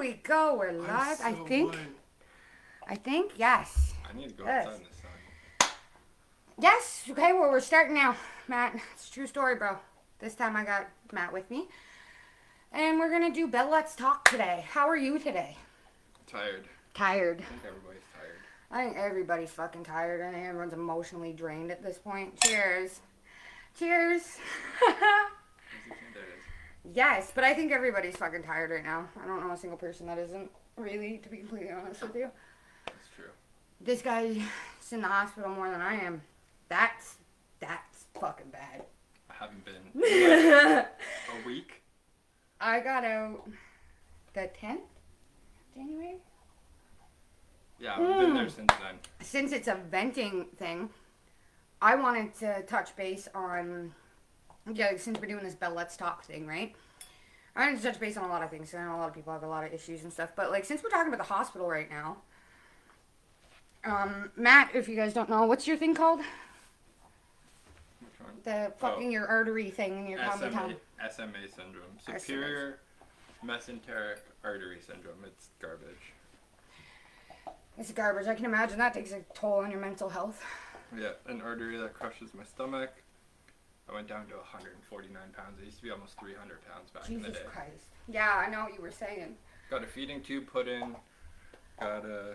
[0.00, 0.56] we go.
[0.58, 1.20] We're I'm live.
[1.22, 1.72] I think.
[1.72, 1.94] blind.
[2.88, 3.92] I think yes.
[4.08, 4.66] I need to go Yes.
[4.66, 5.70] outside in the sun.
[6.58, 7.04] Yes.
[7.10, 7.32] Okay.
[7.32, 8.16] Well, we're starting now,
[8.48, 8.74] Matt.
[8.94, 9.78] It's a true story, bro.
[10.18, 11.68] This time I got Matt with me,
[12.72, 14.64] and we're gonna do Bell Let's Talk today.
[14.70, 15.56] How are you today?
[16.26, 16.66] Tired.
[16.94, 17.40] Tired.
[17.40, 18.38] I think everybody's tired.
[18.70, 20.20] I think everybody's fucking tired.
[20.20, 22.38] and everyone's emotionally drained at this point.
[22.42, 23.00] Cheers.
[23.78, 24.22] Cheers.
[24.88, 24.96] As you
[25.88, 26.44] think there is.
[26.92, 29.08] Yes, but I think everybody's fucking tired right now.
[29.22, 30.50] I don't know a single person that isn't.
[30.76, 32.30] Really, to be completely honest with you.
[32.86, 33.26] That's true.
[33.80, 34.38] this guy's
[34.92, 36.22] in the hospital more than I am.
[36.68, 37.16] That's
[37.58, 38.84] that's fucking bad.
[39.28, 40.02] I haven't been
[40.84, 41.82] a week.
[42.60, 43.46] I got out
[44.32, 44.80] the tenth
[45.74, 46.16] January.
[47.78, 48.34] Yeah, I've been Mm.
[48.34, 48.98] there since then.
[49.20, 50.90] Since it's a venting thing,
[51.82, 53.94] I wanted to touch base on
[54.72, 54.96] yeah.
[54.96, 56.74] Since we're doing this Bell Let's Talk thing, right?
[57.56, 58.72] I wanted to touch base on a lot of things.
[58.74, 60.64] I know a lot of people have a lot of issues and stuff, but like
[60.64, 62.18] since we're talking about the hospital right now,
[63.84, 66.20] um, Matt, if you guys don't know, what's your thing called?
[68.44, 70.74] The fucking your artery thing in your SMA.
[71.10, 71.84] SMA syndrome.
[72.06, 72.78] Superior
[73.44, 75.18] mesenteric artery syndrome.
[75.24, 76.12] It's garbage.
[77.78, 78.26] It's garbage.
[78.26, 80.42] I can imagine that takes a toll on your mental health.
[80.96, 82.90] Yeah, an artery that crushes my stomach.
[83.90, 85.58] I went down to 149 pounds.
[85.60, 87.48] I used to be almost 300 pounds back in the Jesus day.
[87.48, 87.86] Christ.
[88.08, 89.34] Yeah, I know what you were saying.
[89.68, 90.94] Got a feeding tube put in.
[91.80, 92.34] Got a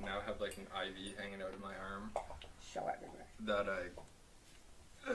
[0.00, 2.10] now have like an IV hanging out of my arm
[2.60, 3.26] Show everywhere.
[3.46, 5.12] that I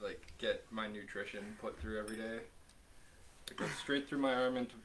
[0.00, 2.38] like get my nutrition put through every day.
[3.50, 4.76] It goes straight through my arm into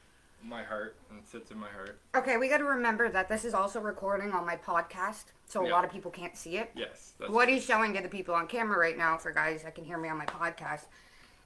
[0.44, 1.98] my heart and sits in my heart.
[2.14, 5.66] Okay, we got to remember that this is also recording on my podcast, so a
[5.66, 5.72] Yeah.
[5.72, 6.70] lot of people can't see it.
[6.74, 9.74] Yes, that's What he's showing to the people on camera right now, for guys that
[9.74, 10.86] can hear me on my podcast,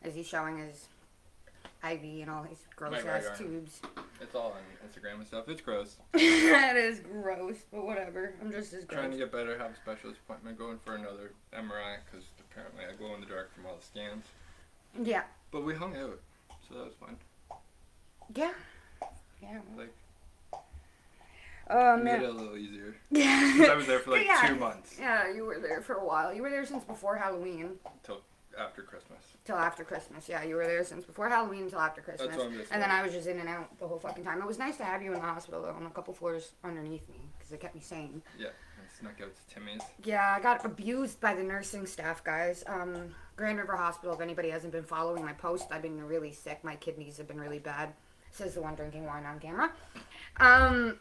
[0.03, 0.89] is he's showing his
[1.85, 3.81] IV and all these gross right ass tubes.
[4.21, 5.49] it's all on Instagram and stuff.
[5.49, 5.97] It's gross.
[6.13, 8.35] that is gross, but whatever.
[8.41, 9.59] I'm just as Trying to get better.
[9.59, 10.59] Have a specialist appointment.
[10.59, 14.25] Going for another MRI because apparently I glow in the dark from all the scans.
[15.01, 15.25] Yeah.
[15.53, 16.19] But we hung out,
[16.67, 17.17] so that was fun.
[18.35, 18.53] Yeah.
[19.43, 19.59] Yeah.
[19.77, 19.93] Like
[21.69, 22.95] we made it a little easier.
[23.11, 23.67] Yeah.
[23.71, 24.47] I was there for like Yeah.
[24.49, 26.33] two months Yeah, you were there for a while.
[26.33, 27.73] You were there since before Halloween.
[28.05, 28.21] till
[28.59, 29.19] after Christmas.
[29.45, 30.29] Till after Christmas.
[30.29, 32.29] Yeah, you were there since before Halloween until after Christmas.
[32.29, 32.91] That's what I'm just and then.
[32.91, 34.41] I was just in and out the whole fucking time.
[34.41, 37.07] It was nice to have you in the hospital though, on a couple floors underneath
[37.09, 38.23] me, because it kept me sane.
[38.39, 39.83] Yeah, I snuck out to Timmy's.
[40.05, 42.65] Yeah, I got abused by the nursing staff, guys.
[42.67, 46.61] Um, Grand River Hospital, if anybody hasn't been following my post, I've been really sick.
[46.65, 47.93] My kidneys have been really bad.
[48.31, 49.73] Says the one drinking wine on camera.
[50.39, 50.99] Um,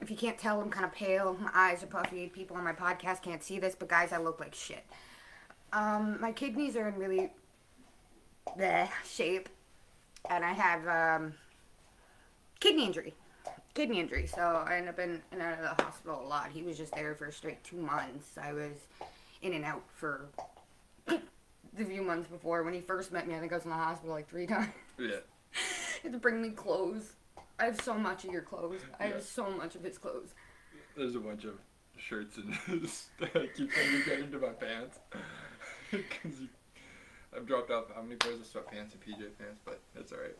[0.00, 1.36] if you can't tell, I'm kind of pale.
[1.38, 2.26] My eyes are puffy.
[2.28, 4.84] People on my podcast can't see this, but guys, I look like shit.
[5.72, 7.30] Um, my kidneys are in really
[8.58, 9.48] bleh shape,
[10.28, 11.34] and I have um,
[12.60, 13.14] kidney injury.
[13.74, 16.50] Kidney injury, so I end up in and out of the hospital a lot.
[16.50, 18.36] He was just there for straight two months.
[18.42, 18.72] I was
[19.42, 20.26] in and out for
[21.06, 21.20] the
[21.84, 23.34] few months before when he first met me.
[23.36, 24.72] I think I was in the hospital like three times.
[24.98, 25.20] Yeah,
[26.08, 27.12] to bring me clothes.
[27.58, 28.80] I have so much of your clothes.
[28.98, 30.30] I have so much of his clothes.
[30.96, 31.54] there's a bunch of
[31.96, 32.54] shirts and
[33.20, 34.98] I keep trying to get into my pants
[35.90, 36.40] because
[37.36, 40.36] I've dropped off how many pairs of sweatpants and PJ pants, but it's alright.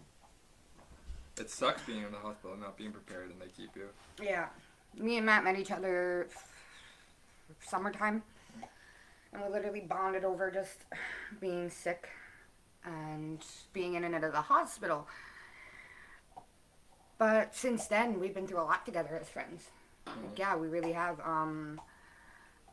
[1.38, 3.88] It sucks being in the hospital and not being prepared, and they keep you.
[4.22, 4.46] Yeah.
[4.98, 6.28] Me and Matt met each other
[7.60, 8.22] summertime.
[9.32, 10.84] And we literally bonded over just
[11.40, 12.08] being sick
[12.84, 15.06] and being in and out of the hospital.
[17.20, 19.68] But since then, we've been through a lot together as friends.
[20.06, 21.20] Like, yeah, we really have.
[21.20, 21.78] Um,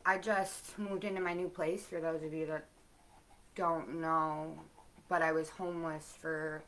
[0.06, 2.64] I just moved into my new place, for those of you that
[3.54, 4.58] don't know.
[5.10, 6.62] But I was homeless for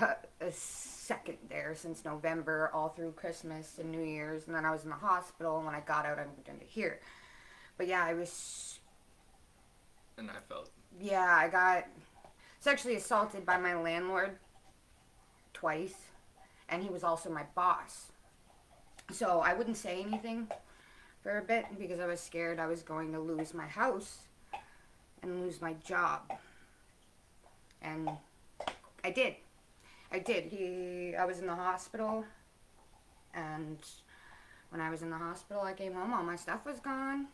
[0.00, 4.72] a, a second there since November, all through Christmas and New Year's, and then I
[4.72, 5.58] was in the hospital.
[5.58, 6.98] And when I got out, I moved into here.
[7.78, 8.80] But yeah, I was.
[10.18, 10.68] And I felt
[11.00, 11.86] Yeah, I got
[12.58, 14.36] sexually assaulted by my landlord
[15.62, 15.94] twice,
[16.68, 18.10] and he was also my boss.
[19.12, 20.48] So I wouldn't say anything
[21.22, 24.22] for a bit because I was scared I was going to lose my house
[25.22, 26.32] and lose my job.
[27.80, 28.10] And
[29.04, 29.36] I did.
[30.10, 30.46] I did.
[30.46, 32.24] He I was in the hospital
[33.32, 33.78] and
[34.70, 37.28] when I was in the hospital I came home all my stuff was gone.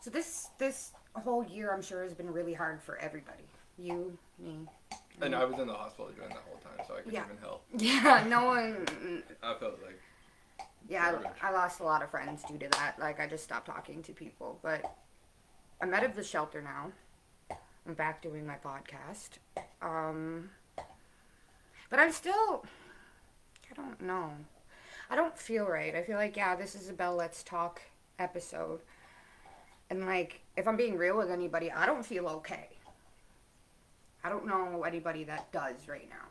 [0.00, 3.48] So this this whole year I'm sure has been really hard for everybody.
[3.76, 4.68] You, me.
[5.22, 7.24] And I was in the hospital during that whole time, so I couldn't Yeah.
[7.24, 7.64] even help.
[7.76, 10.00] Yeah, no one I felt like
[10.88, 11.30] Yeah, Garbage.
[11.42, 12.98] I, I lost a lot of friends due to that.
[12.98, 14.58] Like, I just stopped talking to people.
[14.62, 14.84] But
[15.80, 16.92] I'm out of the shelter now.
[17.86, 19.38] I'm back doing my podcast.
[19.80, 20.50] Um,
[21.88, 22.64] But I'm still.
[23.70, 24.32] I don't know.
[25.08, 25.94] I don't feel right.
[25.94, 27.80] I feel like, yeah, this is a Bell Let's Talk
[28.18, 28.80] episode.
[29.88, 32.68] And, like, if I'm being real with anybody, I don't feel okay.
[34.26, 36.26] I don't know anybody that does right now.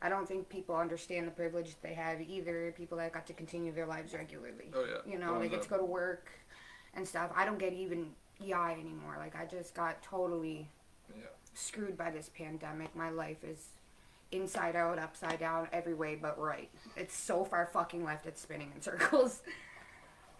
[0.00, 2.72] I don't think people understand the privilege they have either.
[2.76, 4.70] People that got to continue their lives regularly.
[4.72, 5.10] Oh yeah.
[5.12, 6.28] You know, they get to go to work
[6.94, 7.32] and stuff.
[7.34, 8.10] I don't get even
[8.40, 9.16] EI anymore.
[9.18, 10.68] Like, I just got totally
[11.12, 11.24] Yeah.
[11.54, 12.94] screwed by this pandemic.
[12.94, 13.70] My life is
[14.30, 16.70] inside out, upside down, every way but right.
[16.96, 19.42] It's so far fucking left, it's spinning in circles.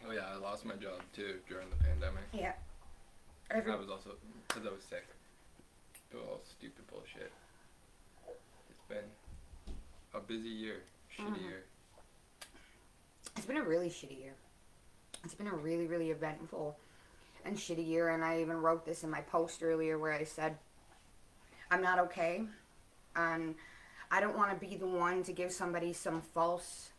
[0.07, 2.23] Oh yeah, I lost my job too during the pandemic.
[2.33, 2.53] Yeah.
[3.51, 4.11] Every, I was also
[4.47, 5.05] because I was sick.
[6.15, 7.33] Do all stupid bullshit.
[8.71, 9.11] It's been
[10.15, 11.43] a busy year, shitty Mhm.
[11.43, 11.65] year.
[13.37, 14.37] it's been a really shitty year.
[15.25, 16.79] It's been a really, really eventful
[17.45, 18.11] and shitty year.
[18.11, 20.57] And I even wrote this in my post earlier where I said,
[21.69, 22.47] I'm not okay.
[23.17, 23.57] And
[24.09, 26.93] I don't want to be the one to give somebody some false,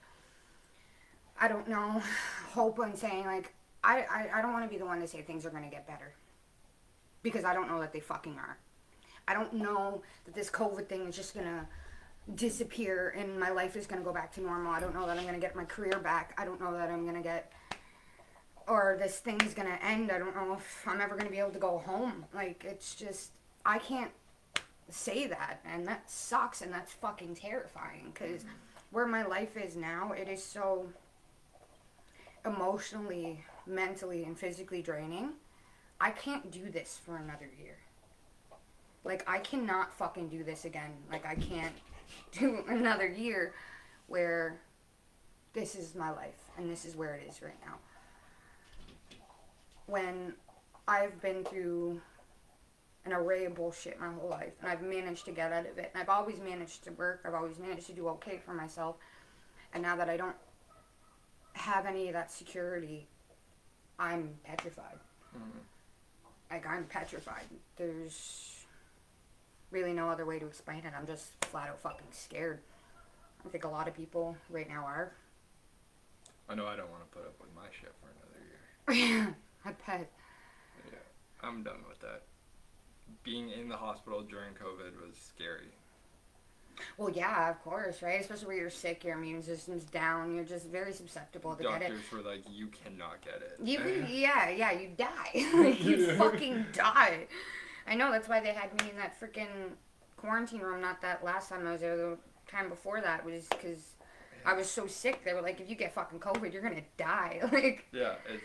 [1.39, 2.03] I don't know,
[2.51, 5.21] hope on saying, like, I, I, I don't want to be the one to say
[5.21, 6.13] things are going to get better.
[7.23, 8.57] Because I don't know that they fucking are.
[9.27, 11.65] I don't know that this COVID thing is just going to
[12.33, 14.71] disappear and my life is going to go back to normal.
[14.71, 16.33] I don't know that I'm going to get my career back.
[16.37, 17.51] I don't know that I'm going to get
[18.67, 20.11] or this thing's going to end.
[20.11, 22.25] I don't know if I'm ever going to be able to go home.
[22.33, 23.31] Like it's just
[23.65, 24.11] I can't
[24.89, 28.45] say that and that sucks and that's fucking terrifying cuz
[28.91, 30.87] where my life is now, it is so
[32.45, 35.33] emotionally, mentally and physically draining.
[35.99, 37.77] I can't do this for another year.
[39.05, 40.91] Like I cannot fucking do this again.
[41.11, 41.75] Like I can't
[42.31, 43.53] do another year
[44.07, 44.59] where
[45.53, 47.75] this is my life and this is where it is right now.
[49.85, 50.33] When
[50.87, 52.01] I've been through
[53.05, 55.91] an array of bullshit my whole life and I've managed to get out of it
[55.93, 58.95] and I've always managed to work, I've always managed to do okay for myself.
[59.73, 60.35] And now that I don't
[61.53, 63.07] have any of that security,
[63.99, 64.97] I'm petrified.
[65.37, 65.59] Mhm.
[66.49, 67.45] Like I'm petrified.
[67.77, 68.54] There's
[69.71, 70.93] really no other way to explain it.
[70.97, 72.59] I'm just flat out fucking scared.
[73.45, 75.11] I think a lot of people right now are.
[76.49, 79.35] I know I don't want to put up with my shit for another year.
[79.65, 80.11] I bet.
[80.91, 80.97] Yeah,
[81.41, 82.23] I'm done with that.
[83.23, 85.69] Being in the hospital during COVID was scary.
[86.97, 88.19] Well, yeah, of course, right?
[88.19, 91.89] Especially where you're sick, your immune system's down, you're just very susceptible to get it.
[91.89, 95.45] Doctors were like, "You cannot get it." You yeah, yeah, you die.
[95.53, 97.27] like, you fucking die.
[97.87, 99.47] I know, that's why they had me in that freaking
[100.17, 102.17] quarantine room, not that last time I was there, the
[102.49, 103.93] time before that was because
[104.45, 105.23] I was so sick.
[105.23, 107.41] They were like, if you get fucking COVID, you're gonna die.
[107.51, 108.43] Like, Yeah, it's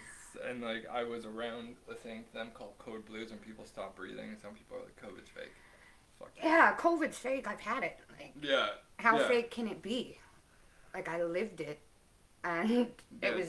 [0.49, 4.29] and like I was around a thing them called code blues when people stop breathing
[4.31, 5.53] and some people are like COVID's fake.
[6.19, 7.49] Fuck yeah, COVID's fake.
[7.49, 7.99] I've had it.
[8.19, 8.69] Like, Yeah.
[8.99, 9.29] how yeah.
[9.29, 10.19] fake can it be?
[10.95, 11.79] Like, I lived it,
[12.45, 12.89] and
[13.23, 13.47] it was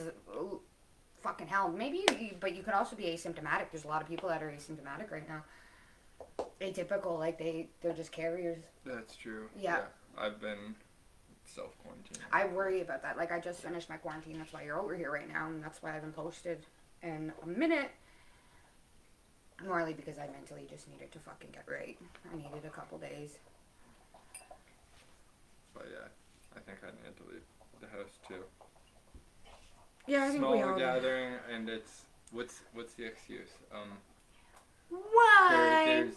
[1.21, 1.69] fucking hell.
[1.69, 3.71] Maybe, you- but you could also be asymptomatic.
[3.71, 5.43] There's a lot of people that are asymptomatic right now.
[6.61, 8.63] Atypical, like they they're just carriers.
[8.85, 9.49] That's true.
[9.59, 9.81] Yeah.
[10.17, 10.75] I've been
[11.45, 12.19] self quarantined.
[12.31, 13.17] I worry about that.
[13.17, 14.37] Like I just finished my quarantine.
[14.37, 16.65] That's why you're over here right now, and that's why I haven't posted
[17.01, 17.91] in a minute.
[19.65, 21.97] Morally because I mentally just needed to fucking get right.
[22.31, 23.37] I needed a couple days.
[25.73, 26.07] But yeah,
[26.55, 27.43] I think I need to leave
[27.79, 28.43] the house too.
[30.07, 30.77] Yeah, I think Small we all.
[30.77, 32.01] gathering and it's
[32.31, 33.49] what's what's the excuse?
[33.73, 33.89] Um
[34.91, 36.15] there, there's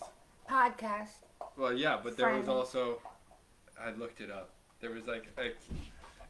[0.51, 1.09] podcast?
[1.57, 2.59] well yeah, but there was Friday.
[2.59, 2.99] also
[3.81, 4.51] I looked it up.
[4.81, 5.53] There was like a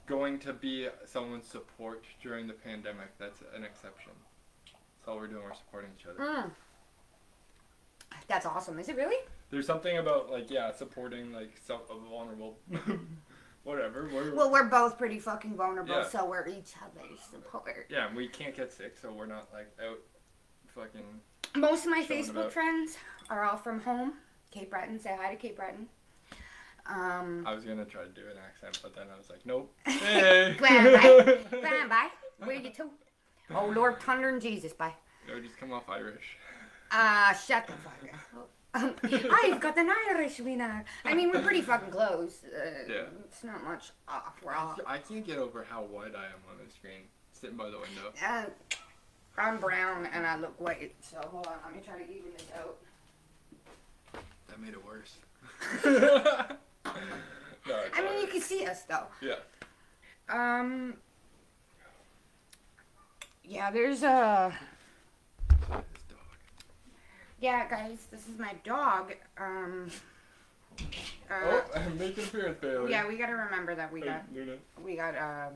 [0.06, 3.16] going to be someone's support during the pandemic.
[3.18, 4.12] That's an exception.
[4.66, 5.42] That's all we're doing.
[5.42, 6.18] We're supporting each other.
[6.18, 6.50] Mm.
[8.28, 8.78] That's awesome.
[8.78, 9.16] Is it really?
[9.50, 12.58] There's something about like yeah, supporting like some a vulnerable,
[13.64, 14.08] whatever.
[14.12, 16.08] We're, Well, we're both pretty fucking vulnerable, Yeah.
[16.08, 17.86] so we're each other's support.
[17.88, 19.98] yeah, we can't get sick, so we're not like out,
[20.74, 21.20] fucking.
[21.56, 22.96] Most of my Facebook friends
[23.30, 24.14] are all from home.
[24.50, 25.88] Cape Breton, say hi to Cape Breton.
[26.86, 29.72] Um, I was gonna try to do an accent, but then I was like, nope.
[29.86, 30.56] Hey.
[30.60, 32.08] Bye, bye, bye.
[32.38, 32.90] Where you to?
[33.54, 34.92] Oh Lord, thunder and Jesus, bye.
[35.28, 36.36] No, just come off Irish.
[36.90, 38.50] Uh, shut the fuck up.
[38.74, 38.94] Um,
[39.44, 40.84] I've got an Irish wiener.
[41.04, 42.38] I mean, we're pretty fucking close.
[42.44, 43.02] Uh, Yeah.
[43.24, 44.34] It's not much off.
[44.44, 44.76] We're all.
[44.86, 48.12] I can't get over how white I am on the screen, sitting by the window.
[48.22, 48.44] Uh,
[49.36, 52.46] I'm brown and I look white, so hold on, let me try to even this
[52.58, 52.76] out.
[54.48, 55.16] That made it worse.
[55.84, 59.06] no, I mean, you can see us though.
[59.20, 59.34] Yeah.
[60.28, 60.94] Um.
[63.44, 64.52] Yeah, there's a.
[65.48, 65.58] This
[66.08, 66.18] dog.
[67.40, 69.14] Yeah, guys, this is my dog.
[69.38, 69.90] Um.
[70.78, 70.82] Uh,
[71.30, 71.64] Oh.
[71.98, 72.90] Make an appearance, Bailey.
[72.90, 74.56] Yeah, we got to remember that we Hey, got Luna.
[74.84, 75.50] we got a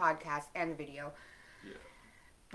[0.00, 1.12] podcast and video.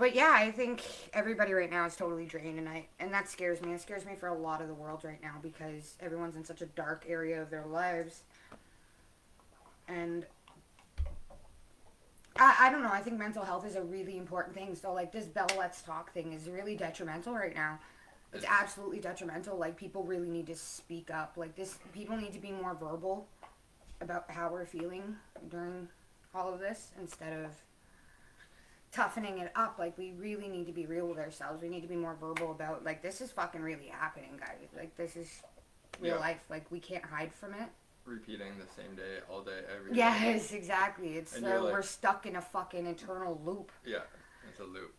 [0.00, 3.60] But yeah, I think everybody right now is totally drained, and I and that scares
[3.60, 3.74] me.
[3.74, 6.62] It scares me for a lot of the world right now because everyone's in such
[6.62, 8.22] a dark area of their lives,
[9.88, 10.24] and
[12.34, 12.88] I, I don't know.
[12.90, 14.74] I think mental health is a really important thing.
[14.74, 17.78] So like this Bell Let's Talk thing is really detrimental right now.
[18.32, 19.58] It's- absolutely detrimental.
[19.58, 21.34] Like people really need to speak up.
[21.36, 23.28] Like this, people need to be more verbal
[24.00, 25.16] about how we're feeling
[25.50, 25.88] during
[26.34, 27.50] all of this instead of
[28.92, 29.76] toughening it up.
[29.78, 31.62] Like we really need to be real with ourselves.
[31.62, 34.68] We need to be more verbal about like this is fucking really happening, guys.
[34.76, 35.42] Like this is
[36.00, 36.20] real Yeah.
[36.20, 36.40] life.
[36.48, 37.68] Like we can't hide from it.
[38.04, 39.98] Repeating the same day all day every day.
[39.98, 41.16] Yes, exactly.
[41.16, 43.70] It's uh, like- we're stuck in a fucking eternal loop.
[43.84, 43.98] Yeah.
[44.48, 44.94] It's a loop.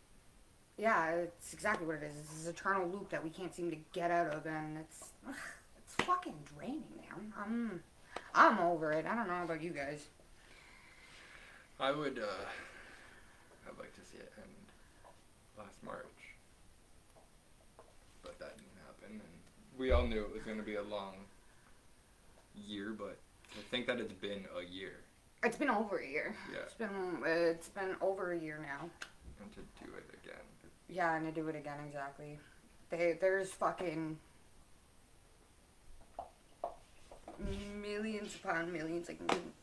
[0.78, 2.16] Yeah, it's exactly what it is.
[2.18, 5.34] It's this eternal loop that we can't seem to get out of, and it's ugh,
[5.76, 7.32] it's fucking draining, man.
[7.38, 7.82] I'm
[8.34, 9.04] I'm over it.
[9.04, 10.06] I don't know about you guys.
[11.78, 12.18] I would.
[12.18, 12.44] uh
[13.66, 14.48] I'd like to see it end
[15.58, 16.04] last March,
[18.22, 21.14] but that didn't happen, and we all knew it was going to be a long
[22.66, 22.94] year.
[22.96, 23.18] But
[23.58, 25.00] I think that it's been a year,
[25.44, 26.34] It's been over a year.
[26.52, 26.60] Yeah.
[26.64, 28.88] It's been it's been over a year now.
[29.40, 30.40] and to do it again.
[30.88, 32.38] Yeah, and to do it again exactly.
[32.90, 34.18] They there's fucking
[37.80, 39.08] millions upon millions.
[39.08, 39.20] Like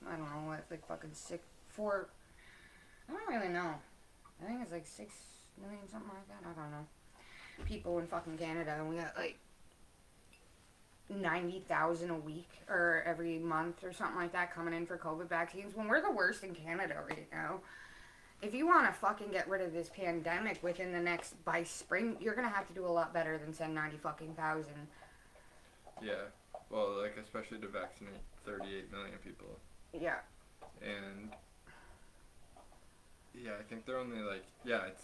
[0.07, 2.09] I don't know what, like fucking six, four.
[3.09, 3.75] I don't really know.
[4.41, 5.13] I think it's like six
[5.59, 6.49] million, something like that.
[6.49, 6.85] I don't know.
[7.65, 9.37] People in fucking Canada, and we got like
[11.09, 15.27] ninety thousand a week or every month or something like that coming in for COVID
[15.27, 15.75] vaccines.
[15.75, 17.59] When we're the worst in Canada right now
[18.41, 22.15] if you want to fucking get rid of this pandemic within the next by spring,
[22.19, 24.87] you're gonna have to do a lot better than send ninety fucking thousand.
[26.01, 26.13] Yeah.
[26.69, 28.13] Well, like especially to vaccinate
[28.45, 29.59] 38 million people,
[29.91, 30.19] Yeah,
[30.81, 31.31] and
[33.33, 35.03] yeah, I think they're only like yeah, it's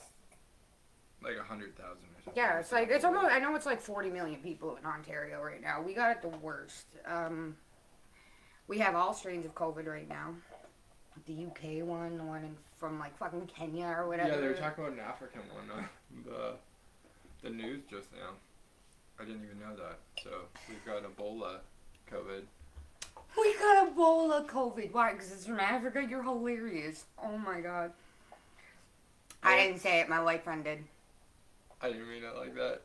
[1.23, 2.33] like a hundred thousand or something.
[2.43, 2.59] yeah.
[2.59, 3.31] It's like it's almost.
[3.31, 5.81] I know it's like forty million people in Ontario right now.
[5.81, 6.85] We got it the worst.
[7.05, 7.55] Um,
[8.67, 10.33] we have all strains of COVID right now.
[11.27, 14.29] The UK one, the one in, from like fucking Kenya or whatever.
[14.29, 15.89] Yeah, they were talking about an African one on
[16.25, 16.55] the
[17.41, 18.31] the news just now.
[19.19, 19.99] I didn't even know that.
[20.21, 20.29] So
[20.67, 21.59] we've got Ebola,
[22.11, 22.43] COVID.
[23.37, 24.93] We got Ebola COVID.
[24.93, 25.13] Why?
[25.13, 26.05] Because it's from Africa.
[26.07, 27.05] You're hilarious.
[27.21, 27.93] Oh my god.
[29.45, 30.09] I didn't say it.
[30.09, 30.83] My white friend did.
[31.81, 32.81] I didn't mean it like that.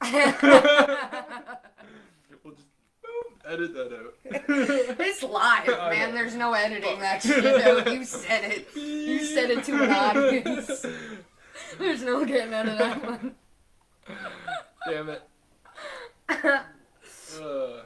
[2.42, 2.68] we'll just
[3.02, 4.14] boom, edit that out.
[5.00, 6.14] it's live, man.
[6.14, 7.92] There's no editing that shit out.
[7.92, 8.68] You said it.
[8.74, 9.90] You said it to an
[10.46, 10.86] audience.
[11.78, 13.34] There's no getting out of that one.
[14.88, 15.22] Damn it.
[16.30, 16.62] Uh,
[17.40, 17.82] oh,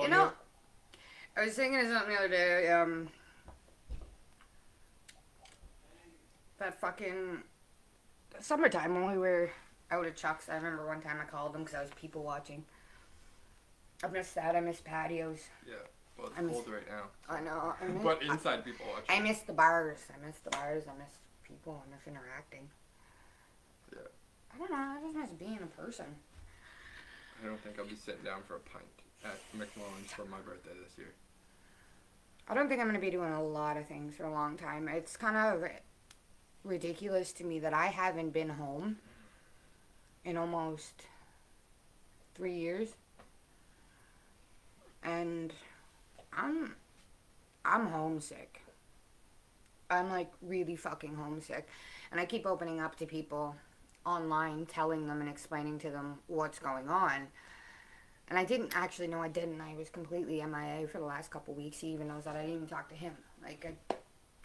[0.00, 0.32] you know,
[1.36, 2.70] I was thinking of something the other day.
[2.70, 3.08] Um,
[6.62, 7.42] that fucking
[8.40, 9.50] summertime when we were
[9.90, 10.48] out at Chuck's.
[10.48, 12.64] I remember one time I called them because I was people watching.
[14.04, 14.56] I miss that.
[14.56, 15.40] I miss patios.
[15.66, 15.74] Yeah.
[16.16, 17.04] Well, it's I miss- cold right now.
[17.28, 17.74] I know.
[17.80, 19.06] I miss, But inside people watching.
[19.08, 19.98] I miss the bars.
[20.12, 20.84] I miss the bars.
[20.88, 21.82] I miss people.
[21.86, 22.68] I miss interacting.
[23.92, 23.98] Yeah.
[24.54, 24.76] I don't know.
[24.76, 26.06] I just miss being a person.
[27.42, 28.84] I don't think I'll be sitting down for a pint
[29.24, 31.12] at McMullen's for my birthday this year.
[32.48, 34.56] I don't think I'm going to be doing a lot of things for a long
[34.56, 34.88] time.
[34.88, 35.68] It's kind of
[36.64, 38.98] ridiculous to me that I haven't been home
[40.24, 41.06] in almost
[42.34, 42.90] three years.
[45.02, 45.52] And
[46.32, 46.76] I'm
[47.64, 48.62] I'm homesick.
[49.90, 51.68] I'm like really fucking homesick.
[52.10, 53.54] And I keep opening up to people
[54.04, 57.28] online, telling them and explaining to them what's going on.
[58.28, 59.60] And I didn't actually know I didn't.
[59.60, 61.78] I was completely MIA for the last couple weeks.
[61.78, 63.14] He even knows that I didn't even talk to him.
[63.42, 63.94] Like, I,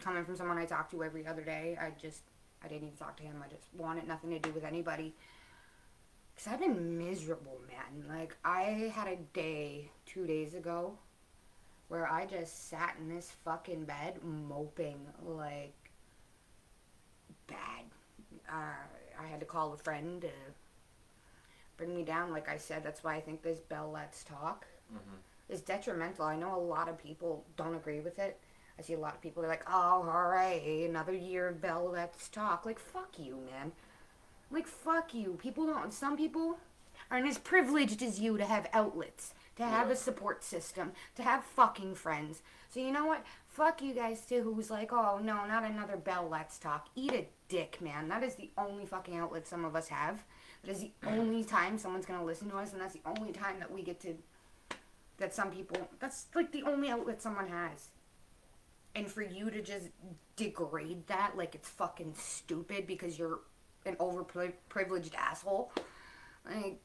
[0.02, 2.22] coming from someone I talk to every other day, I just,
[2.64, 3.42] I didn't even talk to him.
[3.44, 5.14] I just wanted nothing to do with anybody.
[6.34, 8.08] Because I've been miserable, man.
[8.16, 10.96] Like, I had a day two days ago
[11.88, 15.74] where I just sat in this fucking bed moping, like,
[17.46, 17.84] bad.
[18.48, 20.28] Uh, I had to call a friend to
[21.76, 22.30] bring me down.
[22.30, 25.52] Like I said, that's why I think this Bell Let's Talk Mm-hmm.
[25.52, 26.24] is detrimental.
[26.24, 28.40] I know a lot of people don't agree with it.
[28.78, 29.72] I see a lot of people are like, oh,
[30.08, 32.64] all right, another year of Bell Let's Talk.
[32.64, 33.72] Like, fuck you, man.
[34.50, 35.36] Like, fuck you.
[35.42, 36.58] People don't, some people
[37.10, 39.94] aren't as privileged as you to have outlets, to have Yeah.
[39.94, 42.42] a support system, to have fucking friends.
[42.70, 43.24] So, you know what?
[43.48, 46.86] Fuck you guys, too, who's like, oh, no, not another Bell Let's Talk.
[46.94, 48.08] Eat a dick, man.
[48.08, 50.22] That is the only fucking outlet some of us have.
[50.62, 53.58] That is the only time someone's gonna listen to us, and that's the only time
[53.58, 54.14] that we get to
[55.16, 57.88] that some people that's like the only outlet someone has.
[58.98, 59.86] And for you to just
[60.34, 63.38] degrade that like it's fucking stupid because you're
[63.86, 65.70] an overprivileged asshole,
[66.44, 66.80] like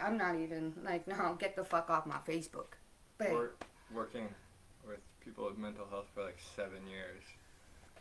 [0.00, 2.78] I'm not even like no, get the fuck off my Facebook.
[3.18, 3.50] But We're
[3.92, 4.28] working
[4.86, 7.22] with people with mental health for like seven years.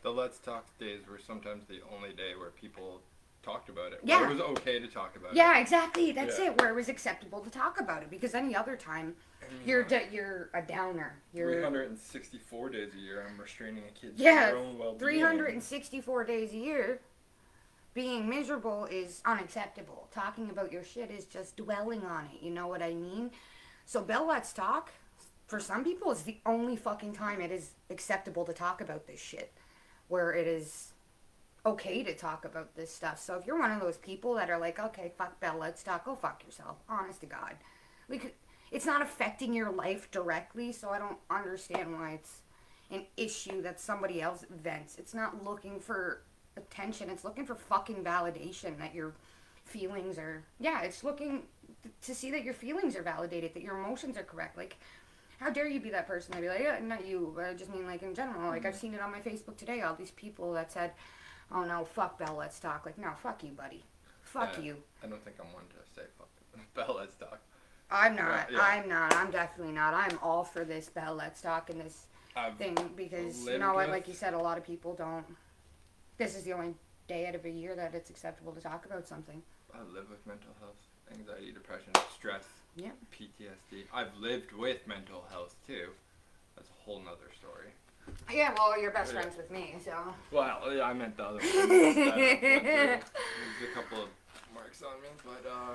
[0.03, 3.01] The Let's Talk days were sometimes the only day where people
[3.45, 3.99] talked about it.
[4.03, 4.21] Yeah.
[4.21, 4.35] where Yeah.
[4.41, 5.37] it was okay to talk about it.
[5.37, 6.11] yeah, exactly.
[6.11, 6.45] That's Yeah.
[6.51, 6.59] it.
[6.59, 9.15] Where it was acceptable to talk about it because any other time.
[9.63, 11.21] You're d- you're a downer.
[11.31, 13.23] You're 364 days a year.
[13.29, 14.97] I'm restraining a kid's Yeah, own well-being.
[14.99, 16.99] 364 days a year.
[17.93, 20.09] Being miserable is unacceptable.
[20.11, 22.41] Talking about your shit is just dwelling on it.
[22.41, 23.31] You know what I mean?
[23.85, 24.91] So, Bell Let's Talk,
[25.45, 29.19] for some people, is the only fucking time it is acceptable to talk about this
[29.21, 29.53] shit.
[30.07, 30.91] Where it is
[31.65, 33.19] okay to talk about this stuff.
[33.19, 36.05] So, if you're one of those people that are like, okay, fuck Bell Let's Talk,
[36.05, 36.77] go fuck yourself.
[36.88, 37.55] Honest to God.
[38.07, 38.36] Like,
[38.72, 42.41] it's not affecting your life directly, so I don't understand why it's
[42.91, 44.98] an issue that somebody else vents.
[44.98, 46.22] It's not looking for
[46.57, 47.10] attention.
[47.10, 49.13] It's looking for fucking validation that your
[49.63, 50.43] feelings are.
[50.60, 51.43] Yeah, it's looking
[52.01, 54.57] to see that your feelings are validated, that your emotions are correct.
[54.57, 54.77] Like,
[55.39, 56.34] how dare you be that person?
[56.34, 58.50] I'd be like, yeah, not you, but I just mean like in general.
[58.50, 58.81] Like I've mm-hmm.
[58.81, 59.81] seen it on my Facebook today.
[59.81, 60.91] All these people that said,
[61.51, 63.83] "Oh no, fuck Bell, let's talk." Like, no, fuck you, buddy.
[64.21, 64.63] Fuck Yeah.
[64.63, 64.83] you.
[65.03, 66.29] I don't think I'm one to say fuck
[66.73, 66.95] Bell.
[66.99, 67.39] Let's talk.
[67.91, 68.51] I'm not.
[68.51, 68.59] Yeah.
[68.61, 69.15] I'm not.
[69.15, 69.93] I'm definitely not.
[69.93, 73.89] I'm all for this Bell, let's talk and this I've thing because you know what,
[73.89, 75.25] like you said, a lot of people don't.
[76.17, 76.73] This is the only
[77.07, 79.41] day out of a year that it's acceptable to talk about something.
[79.73, 80.75] I live with mental health,
[81.11, 82.43] anxiety, depression, stress,
[82.75, 82.91] Yeah.
[83.11, 83.83] PTSD.
[83.93, 85.89] I've lived with mental health too.
[86.55, 87.67] That's a whole nother story.
[88.31, 89.21] Yeah, well, you're best Yeah.
[89.21, 89.93] friends with me, so.
[90.31, 91.45] Well, yeah, I meant the other one.
[91.45, 92.50] that I went through.
[92.59, 93.01] There's
[93.71, 94.09] a couple of
[94.53, 95.74] marks on me, but uh,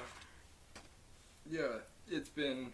[1.51, 2.73] yeah, it's been,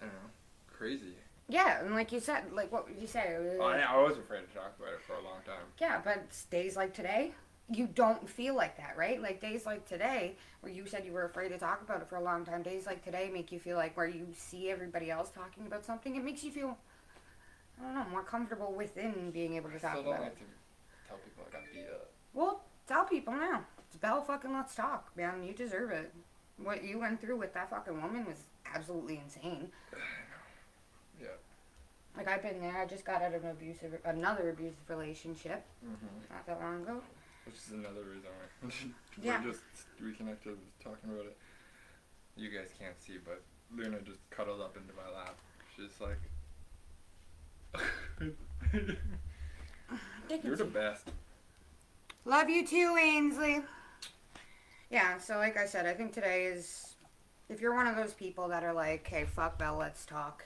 [0.00, 0.30] I don't know,
[0.72, 1.14] crazy.
[1.48, 3.26] Yeah, and like you said, like what would you said.
[3.28, 5.64] it was I, like- I was afraid to talk about it for a long time.
[5.80, 7.32] Yeah, but days like today,
[7.72, 9.20] you don't feel like that, right?
[9.20, 12.16] Like days like today, where you said you were afraid to talk about it for
[12.16, 12.62] a long time.
[12.62, 16.14] Days like today make you feel like where you see everybody else talking about something,
[16.14, 16.78] it makes you feel,
[17.80, 20.24] I don't know, more comfortable within being able to I talk still don't about it.
[20.24, 20.44] like to
[21.08, 22.10] tell people I got beat up.
[22.34, 23.64] Well, tell people now.
[23.88, 25.42] It's Bell fucking let's talk, man.
[25.44, 26.12] You deserve it.
[26.62, 29.68] What you went through with that fucking woman was absolutely insane.
[31.20, 31.26] Yeah.
[32.16, 32.76] Like I've been there.
[32.78, 36.32] I just got out of an abusive, another abusive relationship Mm-hmm.
[36.34, 37.00] not that long ago.
[37.44, 38.30] Which is another reason
[38.62, 38.70] why
[39.22, 39.42] Yeah.
[39.44, 39.62] we're just
[40.00, 41.36] reconnected, talking about it.
[42.36, 43.42] You guys can't see, but
[43.76, 45.36] Luna just cuddled up into my lap.
[45.76, 46.18] She's like,
[50.42, 51.10] "You're the best."
[52.24, 53.62] Love you too, Ainsley.
[54.90, 56.94] Yeah, so like I said, I think today is
[57.48, 60.44] if you're one of those people that are like, hey, fuck Bell, let's talk.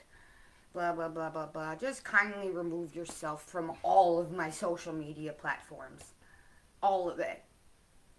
[0.73, 1.75] Blah blah blah blah blah.
[1.75, 6.13] Just kindly remove yourself from all of my social media platforms.
[6.83, 7.43] All of it.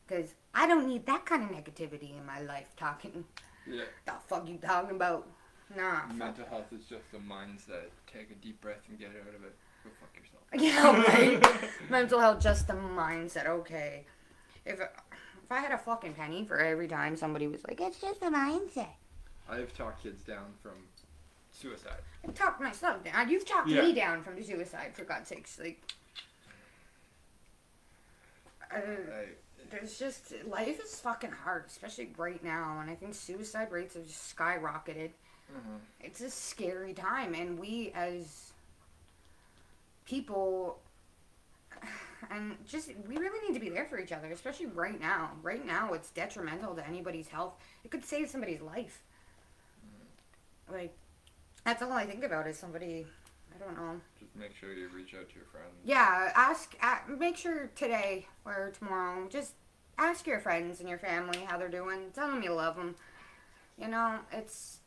[0.09, 3.25] Cause I don't need that kind of negativity in my life talking
[3.67, 3.85] Yeah.
[4.07, 5.27] the fuck you talking about?
[5.75, 6.07] Nah.
[6.13, 7.89] Mental health is just a mindset.
[8.13, 9.55] Take a deep breath and get out of it.
[9.85, 10.43] Go fuck yourself.
[10.55, 11.71] Yeah, right.
[11.91, 13.47] Mental health, just the mindset.
[13.47, 14.05] Okay,
[14.65, 18.23] if if I had a fucking penny for every time somebody was like, "It's just
[18.23, 18.89] a mindset,"
[19.51, 20.73] I've talked kids down from
[21.53, 21.99] suicide.
[22.27, 23.29] I've talked myself down.
[23.29, 23.83] You've talked Yeah.
[23.83, 25.59] me down from suicide, for God's sakes.
[25.59, 25.83] Like,
[28.73, 28.79] uh,
[29.71, 34.07] there's just life is fucking hard, especially right now, and I think suicide rates have
[34.07, 35.11] just skyrocketed.
[35.53, 35.79] Mhm.
[36.01, 38.53] it's a scary time and we as
[40.07, 40.79] people
[42.31, 45.33] and just we really need to be there for each other especially right now.
[45.43, 47.55] Right now it's detrimental to anybody's health.
[47.85, 49.03] It could save somebody's life.
[50.71, 50.97] Like
[51.65, 53.07] that's all i think about is somebody
[53.55, 54.01] i don't know.
[54.19, 55.75] Just make sure you reach out to your friends.
[55.85, 56.77] yeah ask
[57.09, 59.53] make sure today or tomorrow just
[59.99, 62.11] ask your friends and your family how they're doing.
[62.15, 62.95] Tell them you love them
[63.79, 64.79] you know it's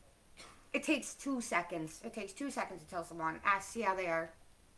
[0.73, 2.01] it takes two seconds.
[2.03, 4.31] It takes two seconds to tell someone ask see how they are.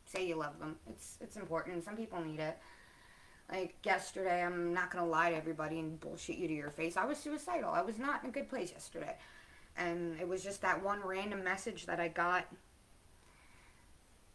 [0.06, 0.78] Say you love them.
[0.90, 1.84] It's it's important.
[1.84, 2.58] Some people need it.
[3.52, 6.96] Like yesterday i'm not gonna lie to everybody and bullshit you to your face.
[6.96, 7.72] I was suicidal.
[7.72, 9.16] I was not in a good place yesterday.
[9.78, 12.46] And it was just that one random message that i got.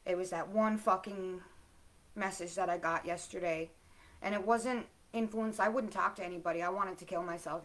[0.05, 1.41] It was that one fucking
[2.15, 3.71] message that I got yesterday.
[4.23, 5.61] And it wasn't influence.
[5.61, 6.63] I wouldn't talk to anybody.
[6.63, 7.63] I wanted to kill myself.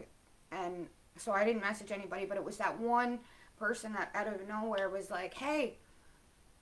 [0.51, 3.19] And so I didn't message anybody, but it was that one
[3.61, 5.75] person that out of nowhere was like, hey,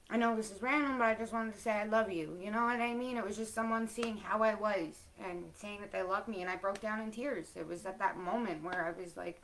[0.09, 2.37] I know this is random, but I just wanted to say I love you.
[2.41, 3.15] You know what I mean?
[3.15, 6.49] It was just someone seeing how I was and saying that they loved me, and
[6.49, 7.47] I broke down in tears.
[7.55, 9.41] It was at that moment where I was like,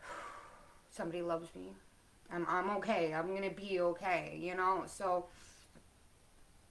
[0.90, 1.72] somebody loves me.
[2.32, 3.12] I'm I'm okay.
[3.12, 4.38] I'm gonna be okay.
[4.40, 4.84] You know.
[4.86, 5.26] So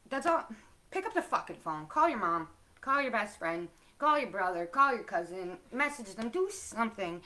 [0.10, 0.46] that's all.
[0.90, 1.86] Pick up the fucking phone.
[1.88, 2.48] Call your mom.
[2.80, 3.68] Call your best friend.
[3.98, 4.66] Call your brother.
[4.66, 5.58] Call your cousin.
[5.74, 6.30] Message them.
[6.30, 7.22] Do something.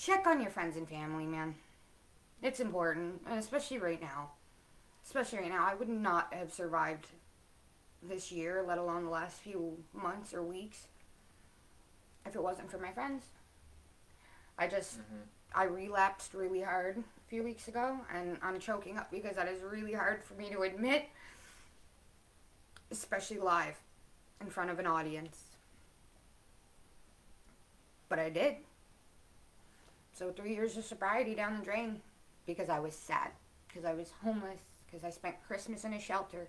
[0.00, 1.56] Check on your friends and family, man.
[2.42, 4.30] It's important, especially right now.
[5.04, 7.08] Especially right now, I would not have survived
[8.02, 10.86] this year, let alone the last few months or weeks,
[12.24, 13.24] if it wasn't for my friends.
[14.56, 15.26] I just Mhm.
[15.52, 19.60] I relapsed really hard a few weeks ago, and I'm choking up because that is
[19.60, 21.10] really hard for me to admit,
[22.90, 23.78] especially live
[24.40, 25.44] in front of an audience.
[28.08, 28.64] But I did.
[30.20, 31.98] So three years of sobriety down the drain
[32.44, 33.30] because I was sad,
[33.66, 36.46] because I was homeless, because I spent Christmas in a shelter.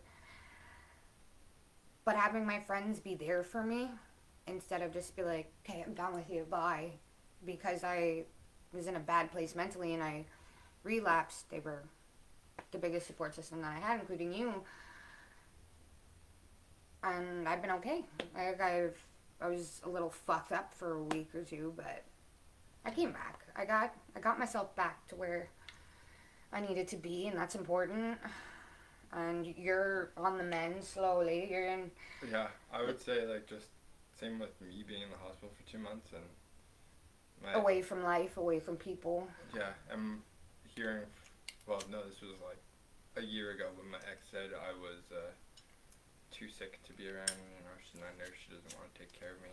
[2.03, 3.89] But having my friends be there for me
[4.45, 6.89] instead of just be like, okay, I'm done with you, bye.
[7.45, 8.25] Because I
[8.73, 10.25] was in a bad place mentally and I
[10.83, 11.83] relapsed, they were
[12.71, 14.53] the biggest support system that I had, including you.
[17.03, 18.03] And I've been okay.
[18.35, 19.01] Like I've,
[19.39, 22.03] I was a little fucked up for a week or two, but
[22.85, 23.39] I came back.
[23.55, 25.49] I got, I got myself back to where
[26.53, 28.17] I needed to be, and that's important.
[29.13, 31.47] And you're on the mend slowly.
[31.51, 31.91] You're in
[32.31, 33.67] Yeah, I would say like just
[34.19, 36.23] same with me being in the hospital for two months and
[37.43, 39.27] my away from life, away from people.
[39.53, 40.21] yeah, I'm
[40.75, 41.03] hearing.
[41.67, 42.61] Well, no, this was like
[43.17, 45.31] a year ago when my ex said I was uh,
[46.31, 49.11] too sick to be around a nurse, and that nurse she doesn't want to take
[49.11, 49.51] care of me.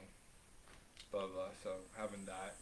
[1.11, 1.51] Blah blah.
[1.64, 2.55] So having that,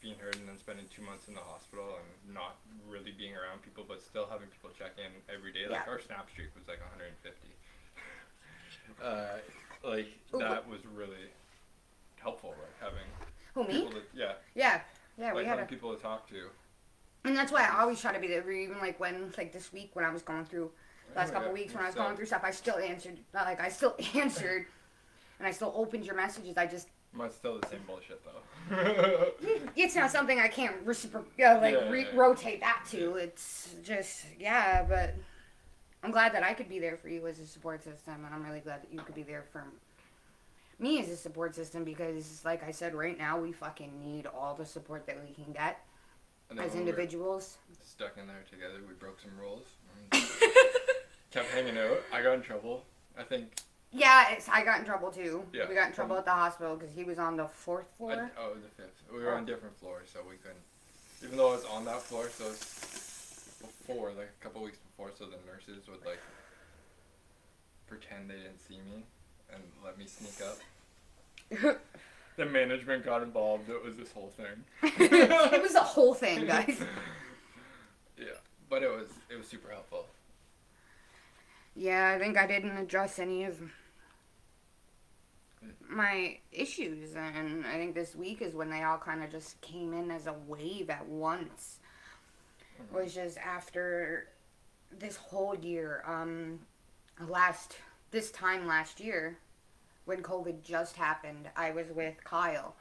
[0.00, 2.56] being heard, and then spending two months in the hospital and not
[2.88, 5.68] really being around people, but still having people check in every day.
[5.68, 5.92] Like Yeah.
[5.92, 7.48] our snap streak was like 150.
[9.02, 9.38] uh,
[9.84, 10.08] like
[10.38, 11.28] that was really
[12.16, 12.54] helpful.
[12.58, 13.08] Like having
[13.54, 13.80] Who me?
[13.84, 14.80] people to yeah, Yeah,
[15.18, 15.26] yeah.
[15.26, 16.48] like we had having a, people to talk to.
[17.24, 18.48] and that's why I always try to be there.
[18.50, 20.70] Even like when, like this week when I was going through
[21.14, 23.18] last Oh, couple yeah, weeks when I was going through stuff, I still answered.
[23.34, 24.66] Like I still answered,
[25.38, 26.56] and I still opened your messages.
[26.56, 29.32] I just Mine's still the same bullshit though.
[29.76, 32.20] it's not something I can't reciprocate, uh, like Yeah, re- yeah.
[32.20, 33.16] rotate that to.
[33.16, 35.14] It's just yeah, but
[36.04, 38.44] I'm glad that I could be there for you as a support system, and I'm
[38.44, 39.64] really glad that you could be there for
[40.78, 44.54] me as a support system because, like I said, right now we fucking need all
[44.54, 45.80] the support that we can get
[46.52, 47.58] as when we individuals.
[47.84, 49.64] stuck in there together, we broke some rules.
[51.30, 52.00] Kept hanging out.
[52.12, 52.84] I got in trouble.
[53.18, 53.48] I think.
[53.92, 55.42] Yeah, it's, I got in trouble too.
[55.52, 55.68] Yeah.
[55.68, 58.30] We got in trouble at the hospital because he was on the fourth I, floor.
[58.38, 59.02] oh, the fifth.
[59.12, 59.36] We were Oh.
[59.36, 60.60] on different floors, so we couldn't.
[61.24, 65.10] Even though I was on that floor, so it's before, like a couple weeks before,
[65.18, 66.20] so the nurses would like
[67.88, 69.02] pretend they didn't see me
[69.52, 71.78] and let me sneak up.
[72.36, 73.68] The management got involved.
[73.68, 74.64] It was this whole thing.
[74.98, 76.80] it was a whole thing, guys.
[78.16, 78.24] yeah,
[78.70, 80.06] but it was it was super helpful.
[81.76, 83.60] Yeah, I think I didn't address any of
[85.90, 89.92] my issues, and I think this week is when they all kind of just came
[89.92, 91.78] in as a wave at once.
[92.92, 94.28] Was just after
[94.98, 96.60] this whole year, um,
[97.28, 97.76] last
[98.10, 99.36] this time last year,
[100.06, 102.74] when COVID just happened, I was with Kyle,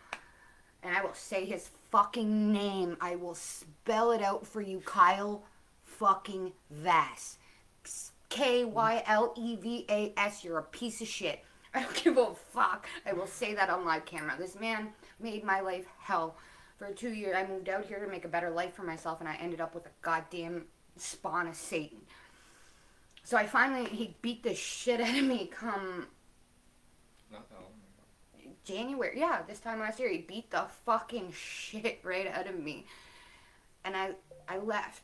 [0.84, 2.96] and I will say his fucking name.
[3.02, 5.44] I will spell it out for you, Kyle,
[5.84, 7.38] fucking Vass.
[8.30, 10.44] K Y L E V A S.
[10.44, 11.44] You're a piece of shit.
[11.74, 12.88] I don't give a fuck.
[13.06, 14.36] I will say that on live camera.
[14.38, 16.36] This man made my life hell.
[16.78, 19.28] For two years, I moved out here to make a better life for myself, and
[19.28, 22.00] I ended up with a goddamn spawn of Satan.
[23.24, 26.08] So I finally, he beat the shit out of me come
[27.32, 28.56] Not that long ago.
[28.64, 29.20] January.
[29.20, 32.86] Yeah, this time last year, he beat the fucking shit right out of me.
[33.86, 34.12] And I,
[34.48, 35.04] I left.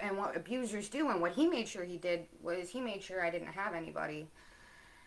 [0.00, 3.22] And what abusers do, and what he made sure he did, was he made sure
[3.22, 4.28] I didn't have anybody.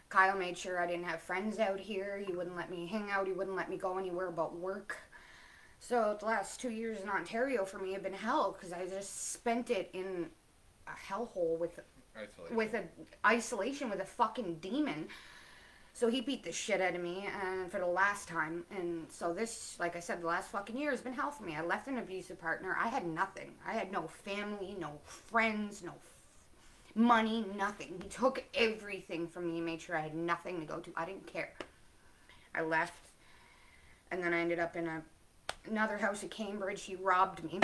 [0.10, 2.22] Kyle made sure I didn't have friends out here.
[2.26, 3.28] He wouldn't let me hang out.
[3.28, 4.98] He wouldn't let me go anywhere but work.
[5.80, 9.32] So the last two years in Ontario for me have been hell because I just
[9.32, 10.28] spent it in
[10.88, 11.80] a hellhole with
[12.18, 12.56] Isolation.
[12.56, 12.84] with a
[13.26, 15.08] isolation with a fucking demon.
[15.94, 18.64] So he beat the shit out of me, and for the last time.
[18.72, 21.56] And so this, like I said, the last fucking year has been hell for me.
[21.56, 22.78] I left an abusive partner.
[22.80, 23.52] I had nothing.
[23.68, 25.94] I had no family, no friends, no
[26.96, 28.00] money, nothing.
[28.02, 30.92] He took everything from me and made sure I had nothing to go to.
[30.96, 31.54] I didn't care.
[32.56, 33.12] I left,
[34.12, 35.02] and then I ended up in a
[35.70, 36.82] another house in Cambridge.
[36.84, 37.60] He robbed me,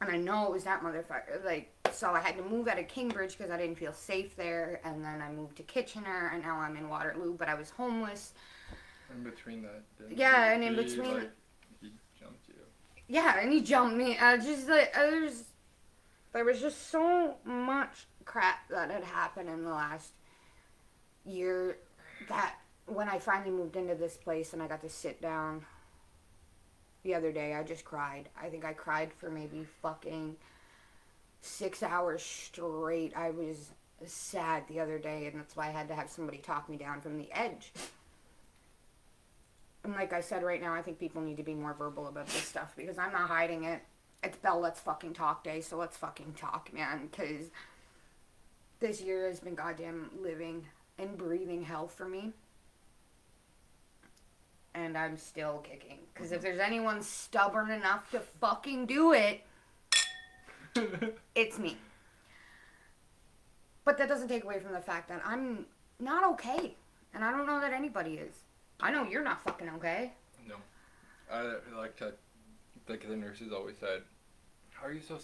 [0.00, 1.44] and I know it was that motherfucker.
[1.44, 4.80] Like, so I had to move out of Cambridge because I didn't feel safe there,
[4.84, 7.34] and then I moved to Kitchener, and now I'm in Waterloo.
[7.36, 8.32] But I was homeless.
[9.14, 9.82] In between that.
[10.10, 11.30] Yeah, and in between- like,
[11.80, 12.54] he jumped you.
[13.08, 14.18] Yeah, and he jumped me.
[14.18, 15.44] I just like there's
[16.32, 20.12] there was just so much crap that had happened in the last
[21.24, 21.78] year
[22.28, 25.64] that when I finally moved into this place and I got to sit down
[27.02, 28.28] the other day, I just cried.
[28.40, 30.36] I think I cried for maybe fucking
[31.40, 33.16] six hours straight.
[33.16, 33.70] I was
[34.04, 37.00] sad the other day, and that's why I had to have somebody talk me down
[37.00, 37.72] from the edge.
[39.84, 42.26] And like I said right now, I think people need to be more verbal about
[42.26, 43.82] this stuff because I'm not hiding it.
[44.22, 47.08] It's Bell Let's Fucking Talk Day, so let's fucking talk, man.
[47.10, 47.50] Because
[48.80, 50.64] this year has been goddamn living
[50.98, 52.32] and breathing hell for me.
[54.74, 55.98] And I'm still kicking.
[56.12, 59.42] Because if there's anyone stubborn enough to fucking do it,
[61.34, 61.78] it's me.
[63.84, 65.64] But that doesn't take away from the fact that I'm
[65.98, 66.74] not okay.
[67.14, 68.34] And I don't know that anybody is.
[68.80, 70.12] I know you're not fucking okay.
[70.46, 70.56] No.
[71.32, 72.12] I like to
[72.88, 74.02] like the nurses always said,
[74.72, 75.18] "How are you so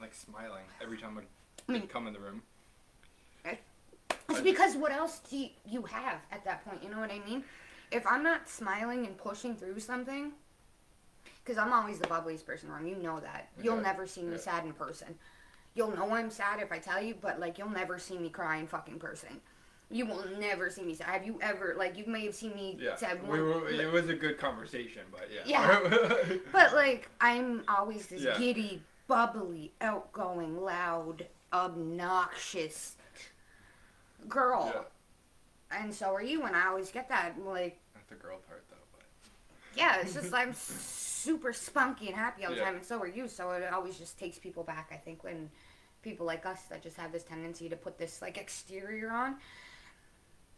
[0.00, 1.22] like smiling every time I
[1.68, 2.42] I mean- come in the room?"
[4.28, 6.82] It's because what else do you- you have at that point?
[6.82, 7.44] You know what I mean?
[7.90, 10.32] If I'm not smiling and pushing through something,
[11.44, 13.48] because I'm always the bubbliest person around, you know that.
[13.62, 14.38] You'll Yeah, never see me yeah.
[14.40, 15.16] sad in person.
[15.74, 18.56] You'll know I'm sad if I tell you, but like you'll never see me cry
[18.56, 19.40] in fucking person.
[19.88, 21.06] You will never see me sad.
[21.06, 24.08] Have you ever like you may have seen me Yeah, sad we were, it was
[24.08, 25.42] a good conversation, but yeah.
[25.46, 26.36] Yeah.
[26.52, 28.36] But like I'm always this Yeah.
[28.36, 32.96] giddy, bubbly, outgoing, loud, obnoxious
[34.28, 34.72] girl.
[35.70, 37.34] yeah, And so are you, and I always get that.
[37.44, 38.76] Like, not the girl part though.
[38.92, 39.02] But
[39.76, 42.64] yeah, it's just I'm super spunky and happy all the Yeah.
[42.64, 43.28] time, and so are you.
[43.28, 44.90] So it always just takes people back.
[44.92, 45.50] I think when
[46.02, 49.36] people like us that just have this tendency to put this like exterior on,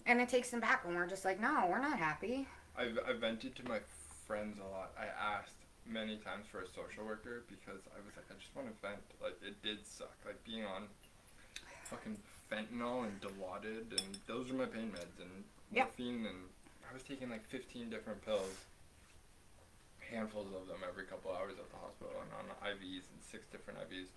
[0.07, 2.47] and it takes them back when we're just like, no, we're not happy.
[2.77, 3.81] I've I vented to my
[4.27, 4.93] friends a lot.
[4.99, 5.55] I asked
[5.87, 9.01] many times for a social worker because I was like, I just want to vent.
[9.23, 10.15] Like it did suck.
[10.27, 10.85] Like being on
[11.85, 12.17] fucking
[12.51, 16.39] fentanyl and Dilaudid and those are my pain meds and morphine and
[16.89, 18.65] I was taking like 15 different pills,
[20.11, 23.79] handfuls of them every couple hours at the hospital and on IVs and six different
[23.81, 24.09] IVs,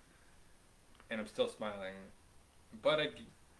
[1.10, 1.92] and I'm still smiling.
[2.80, 3.08] But I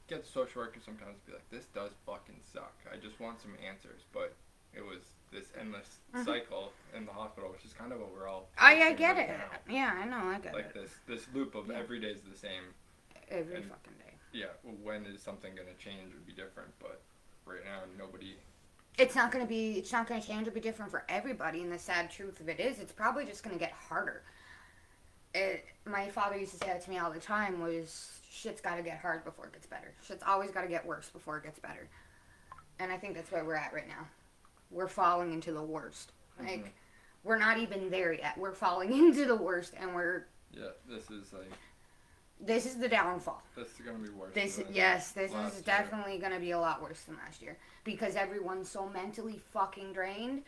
[0.09, 2.73] get social worker sometimes to be like, this does fucking suck.
[2.91, 4.33] I just want some answers, but
[4.75, 6.25] it was this endless Mhm.
[6.25, 8.49] cycle in the hospital, which is kind of what we're all.
[8.57, 9.39] I, I get right it.
[9.39, 9.59] now.
[9.75, 10.75] Yeah, I know, I get Like it.
[10.75, 11.79] this, this loop of Yeah.
[11.79, 12.73] every day is the same.
[13.29, 14.12] Every and- fucking day.
[14.33, 14.47] Yeah,
[14.83, 17.01] when is something gonna change or be different, but
[17.45, 18.35] right now nobody.
[18.99, 19.73] It's not gonna be.
[19.79, 21.61] It's not gonna change or be different for everybody.
[21.63, 24.23] And the sad truth of it is, it's probably just gonna get harder.
[25.35, 27.61] It, my father used to say that to me all the time.
[27.61, 29.93] Was shit's got to get hard before it gets better.
[30.07, 31.89] Shit's always got to get worse before it gets better.
[32.79, 34.07] And I think that's where we're at right now.
[34.71, 36.13] We're falling into the worst.
[36.39, 36.71] Like Mhm.
[37.25, 38.37] we're not even there yet.
[38.37, 40.27] We're falling into the worst, and we're.
[40.53, 41.51] Yeah, this is like
[42.45, 43.41] This is the downfall.
[43.57, 44.35] this is gonna be worse.
[44.35, 45.63] This than yes, this is year.
[45.65, 49.93] definitely going to be a lot worse than last year because everyone's so mentally fucking
[49.93, 50.43] drained.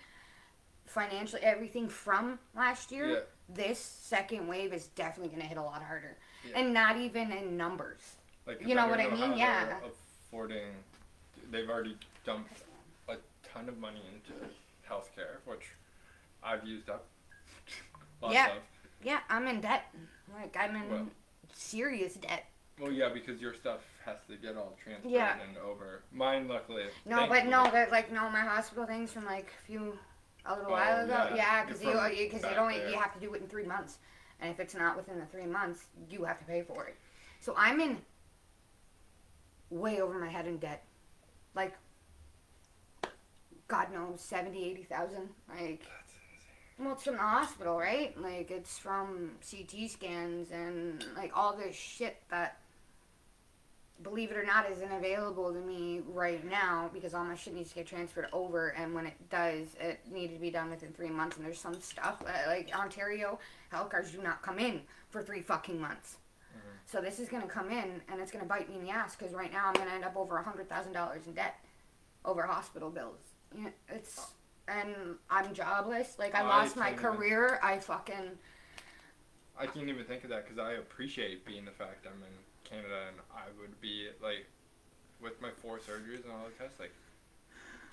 [0.87, 3.09] Financially, everything from last year.
[3.09, 3.19] Yeah.
[3.49, 6.17] This second wave is definitely going to hit a lot harder,
[6.49, 6.59] Yeah.
[6.61, 8.01] and not even in numbers.
[8.47, 9.37] Like, You know what I mean?
[9.37, 9.79] Yeah.
[10.27, 10.73] Affording,
[11.51, 12.63] they've already dumped
[13.09, 14.33] a ton of money into
[14.89, 15.63] healthcare, which
[16.43, 17.07] I've used up.
[18.23, 18.57] Lots Yeah.
[18.57, 18.63] of.
[19.03, 19.85] Yeah, I'm in debt.
[20.35, 21.07] Like I'm in Well-
[21.55, 22.45] serious debt.
[22.81, 25.37] Well, yeah, because your stuff has to get all transferred Yeah.
[25.47, 26.03] and over.
[26.13, 26.85] Mine, luckily.
[27.07, 29.99] No, but thankfully- no, but like no, my hospital things from like a few
[30.45, 31.13] a little Oh, while ago.
[31.31, 31.35] yeah.
[31.37, 32.89] Yeah, because you uh, You're from because you back don't there.
[32.91, 33.99] you have to do it in three months,
[34.41, 36.97] and if it's not within the three months, you have to pay for it.
[37.41, 37.99] So I'm in
[39.71, 40.85] way over my head in debt,
[41.55, 41.77] like
[43.69, 45.31] God knows seventy, eighty thousand.
[45.49, 45.83] Like.
[46.79, 48.19] Well, it's from the hospital, right?
[48.21, 52.59] Like it's from CT scans and like all this shit that,
[54.03, 57.69] believe it or not, isn't available to me right now because all my shit needs
[57.71, 58.71] to get transferred over.
[58.71, 61.37] And when it does, it needed to be done within three months.
[61.37, 63.39] And there's some stuff that, like Ontario
[63.71, 66.17] health cards do not come in for three fucking months.
[66.57, 66.61] Mhm.
[66.87, 69.33] So this is gonna come in and it's gonna bite me in the ass because
[69.33, 71.55] right now I'm gonna end up over a hundred thousand dollars in debt
[72.25, 73.21] over hospital bills.
[73.89, 74.33] It's
[74.69, 74.95] and
[75.31, 76.19] I'm jobless.
[76.19, 77.61] Like I I lost my can't even- career.
[77.63, 78.39] I fucking
[79.59, 82.35] I can't even think of that because I appreciate being the fact I'm in
[82.69, 84.47] Canada and I would be like,
[85.21, 86.93] with my four surgeries and all the tests, like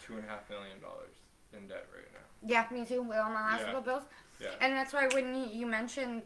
[0.04, 1.14] two and a half million dollars
[1.54, 2.50] in debt right now.
[2.50, 4.04] yeah, me too with all my hospital bills.
[4.42, 4.48] Yeah.
[4.60, 6.24] And that's why when you, you mentioned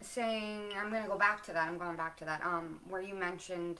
[0.00, 1.68] saying I'm gonna go back to that.
[1.68, 2.42] I'm going back to that.
[2.44, 3.78] Um, where you mentioned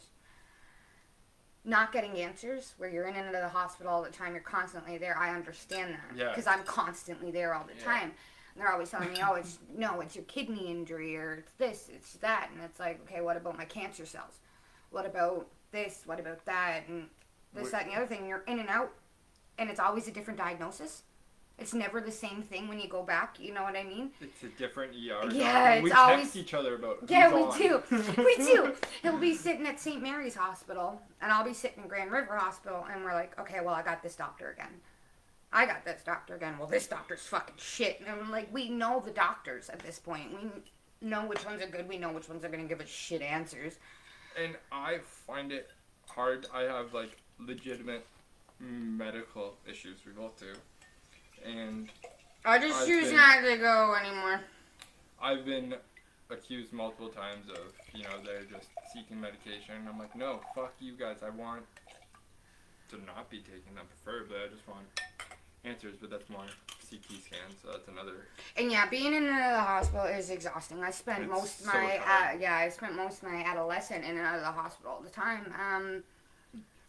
[1.65, 4.33] not getting answers, where you're in and out of the hospital all the time.
[4.35, 5.17] You're constantly there.
[5.17, 6.29] I understand that Yeah.
[6.31, 7.85] because I'm constantly there all the Yeah.
[7.85, 8.15] time.
[8.55, 11.89] And they're always telling me, oh, it's no, it's your kidney injury or it's this,
[11.89, 14.41] it's that, and it's like, okay, what about my cancer cells?
[14.91, 16.03] What about this?
[16.05, 16.83] What about that?
[16.89, 17.09] And
[17.55, 17.73] this, Wait.
[17.73, 18.27] that, and the other thing.
[18.27, 18.93] You're in and out,
[19.57, 21.03] and it's always a different diagnosis.
[21.63, 23.39] It's never the same thing when you go back.
[23.39, 24.11] You know what I mean?
[24.21, 25.31] It's a different ER.
[25.31, 26.99] Yeah, we it's text always- each other about.
[27.09, 27.57] Yeah, we on.
[27.57, 27.83] do.
[28.19, 28.75] We do.
[29.03, 30.03] He'll be sitting at St.
[30.03, 33.75] Mary's Hospital, and I'll be sitting in Grand River Hospital, and we're like, okay, well,
[33.75, 34.73] I got this doctor again.
[35.53, 36.59] I got this doctor again.
[36.59, 38.01] Well, this doctor's fucking shit.
[38.01, 40.33] And I'm like, we know the doctors at this point.
[40.33, 40.51] We
[41.09, 41.89] know which ones are good.
[41.89, 43.79] We know which ones are going to give us shit answers.
[44.43, 45.71] And I find it
[46.09, 46.47] hard.
[46.53, 48.05] I have like legitimate
[48.59, 49.99] medical issues.
[50.05, 50.55] We both do.
[51.47, 51.89] And
[52.45, 54.41] I just I've choose been- not to go anymore.
[55.21, 55.75] I've been
[56.31, 59.75] accused multiple times of, you know, they're just seeking medication.
[59.89, 61.19] I'm like, no, fuck you guys.
[61.25, 61.63] I want
[62.89, 64.37] to not be taking them, preferably.
[64.45, 64.85] I just want
[65.65, 66.45] answers, but that's more
[66.91, 68.27] CT scans, so that's another.
[68.57, 70.83] And yeah, being in and out of the hospital is exhausting.
[70.83, 74.05] I spent It's most of so my uh, yeah, I spent most of my adolescent
[74.05, 75.53] in and out of the hospital all the time.
[75.59, 76.03] Um,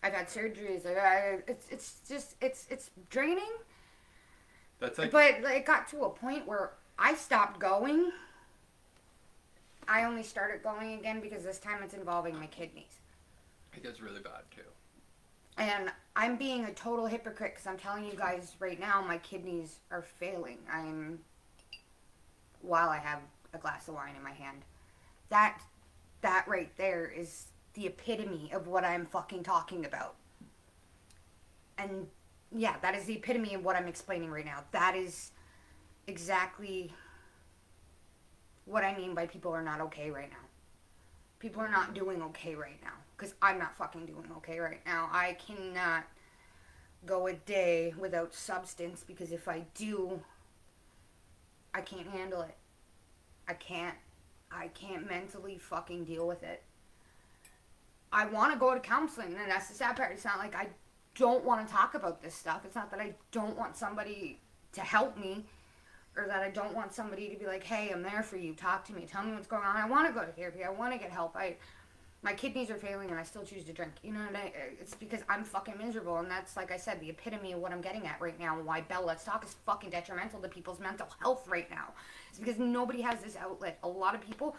[0.02, 0.86] I've had surgeries.
[0.86, 3.52] I, I, it's it's just it's it's draining.
[4.84, 8.12] That's like, but it got to a point where I stopped going.
[9.88, 13.00] I only started going again because this time it's involving my kidneys.
[13.74, 14.62] it gets really bad too.
[15.58, 19.80] And I'm being a total hypocrite because I'm telling you guys right now, my kidneys
[19.90, 20.58] are failing.
[20.70, 21.20] I'm,
[22.62, 23.20] while I have
[23.54, 24.64] a glass of wine in my hand,
[25.30, 25.62] that,
[26.22, 30.16] that right there is the epitome of what I'm fucking talking about.
[31.78, 32.08] And
[32.56, 34.64] yeah, that is the epitome of what I'm explaining right now.
[34.72, 35.32] That is
[36.08, 36.94] exactly
[38.66, 40.38] what I mean by people are not okay right now.
[41.40, 45.10] People are not doing okay right now because I'm not fucking doing okay right now.
[45.12, 46.04] I cannot
[47.06, 50.22] go a day without substance because if I do,
[51.74, 52.56] I can't handle it.
[53.48, 53.96] I can't.
[54.52, 56.62] I can't mentally fucking deal with it.
[58.12, 60.12] I want to go to counseling, and that's the sad part.
[60.14, 60.68] It's not like I
[61.16, 62.62] don't want to talk about this stuff.
[62.66, 64.40] It's not that I don't want somebody
[64.74, 65.46] to help me
[66.16, 68.54] or that I don't want somebody to be like, "Hey, I'm there for you.
[68.54, 69.06] Talk to me.
[69.06, 69.76] Tell me what's going on.
[69.76, 70.64] I want to go to therapy.
[70.64, 71.36] I want to get help.
[71.36, 71.58] I
[72.24, 73.92] my kidneys are failing and I still choose to drink.
[74.02, 77.10] You know what I it's because I'm fucking miserable and that's like I said the
[77.10, 79.90] epitome of what I'm getting at right now and why Bell Let's Talk is fucking
[79.90, 81.90] detrimental to people's mental health right now.
[82.30, 83.78] It's because nobody has this outlet.
[83.84, 84.56] A lot of people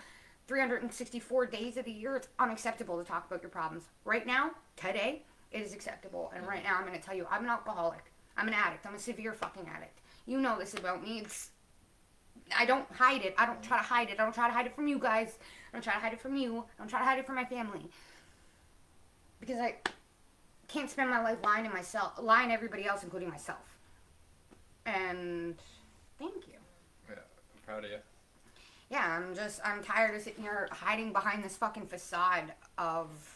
[0.46, 3.84] 364 days of the year it's unacceptable to talk about your problems.
[4.04, 5.22] Right now, today,
[5.54, 6.32] it is acceptable.
[6.34, 6.72] And right mm-hmm.
[6.72, 8.12] now I'm going to tell you I'm an alcoholic.
[8.36, 8.84] I'm an addict.
[8.84, 10.00] I'm a severe fucking addict.
[10.26, 11.20] You know this about me.
[11.20, 11.50] It's
[12.56, 13.34] I don't hide it.
[13.38, 14.20] I don't try to hide it.
[14.20, 15.38] I don't try to hide it from you guys.
[15.72, 16.58] I don't try to hide it from you.
[16.58, 17.88] I don't try to hide it from my family.
[19.40, 19.76] Because I
[20.68, 23.78] can't spend my life lying to myself, lying to everybody else, including myself.
[24.84, 25.54] And
[26.18, 26.58] thank you.
[27.08, 27.98] Yeah, I'm proud of you.
[28.90, 33.33] Yeah, I'm just I'm tired of sitting here hiding behind this fucking facade of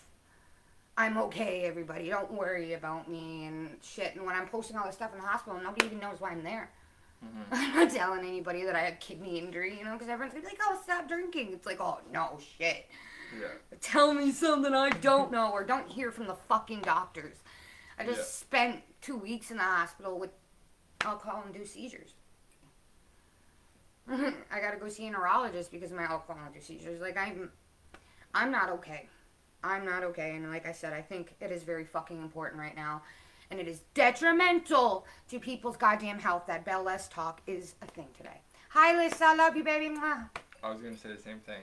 [0.98, 2.08] I'm okay, everybody.
[2.08, 4.16] Don't worry about me and shit.
[4.16, 6.42] And when I'm posting all this stuff in the hospital, nobody even knows why I'm
[6.42, 6.70] there.
[7.24, 7.44] Mhm.
[7.52, 10.48] I'm not telling anybody that I have kidney injury, you know, because everyone's gonna be
[10.56, 12.90] like, "Oh, stop drinking." It's like, "Oh no, shit."
[13.38, 13.46] Yeah.
[13.80, 17.36] Tell me something I don't know, or don't hear from the fucking doctors.
[17.96, 18.24] I just Yeah.
[18.24, 20.30] spent two weeks in the hospital with
[21.02, 22.14] alcohol-induced seizures.
[24.08, 27.00] I gotta go see a neurologist because of my alcohol-induced seizures.
[27.00, 27.52] Like I'm,
[28.34, 29.08] I'm not okay.
[29.64, 32.76] I'm not okay, and like I said, I think it is very fucking important right
[32.76, 33.02] now,
[33.50, 38.06] and it is detrimental to people's goddamn health that Bell Let's Talk is a thing
[38.16, 38.40] today.
[38.70, 39.20] Hi, Liz.
[39.20, 39.88] I love you, baby.
[39.94, 40.28] Mwah.
[40.62, 41.62] I was gonna say the same thing,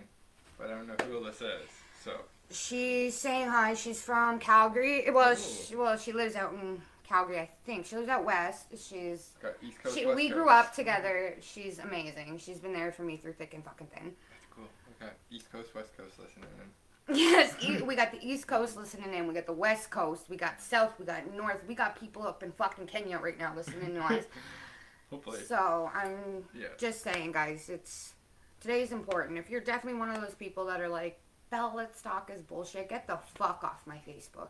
[0.57, 1.69] but I don't know who Alyssa is.
[2.03, 2.11] So
[2.51, 3.73] She's saying hi.
[3.73, 5.09] She's from Calgary.
[5.09, 7.85] Well, she, well, she lives out in Calgary, I think.
[7.85, 8.67] She lives out west.
[8.77, 9.97] She's got East Coast.
[9.97, 10.67] she, West we grew Coast.
[10.69, 11.35] up together.
[11.41, 12.37] She's amazing.
[12.39, 14.13] She's been there for me through thick and fucking thin.
[14.29, 14.67] That's cool.
[15.01, 16.69] Okay, East Coast, West Coast, listening in.
[17.11, 19.27] Yes, we got the East Coast listening in.
[19.27, 20.23] We got the West Coast.
[20.29, 20.93] We got South.
[20.99, 21.61] We got North.
[21.67, 24.25] We got people up in fucking Kenya right now listening to us.
[25.11, 25.39] Hopefully.
[25.47, 26.67] So I'm Yeah.
[26.77, 28.13] just saying, guys, it's
[28.59, 29.37] today's important.
[29.37, 31.19] If you're definitely one of those people that are like,
[31.51, 34.47] Bell, let's talk is bullshit, get the fuck off my Facebook.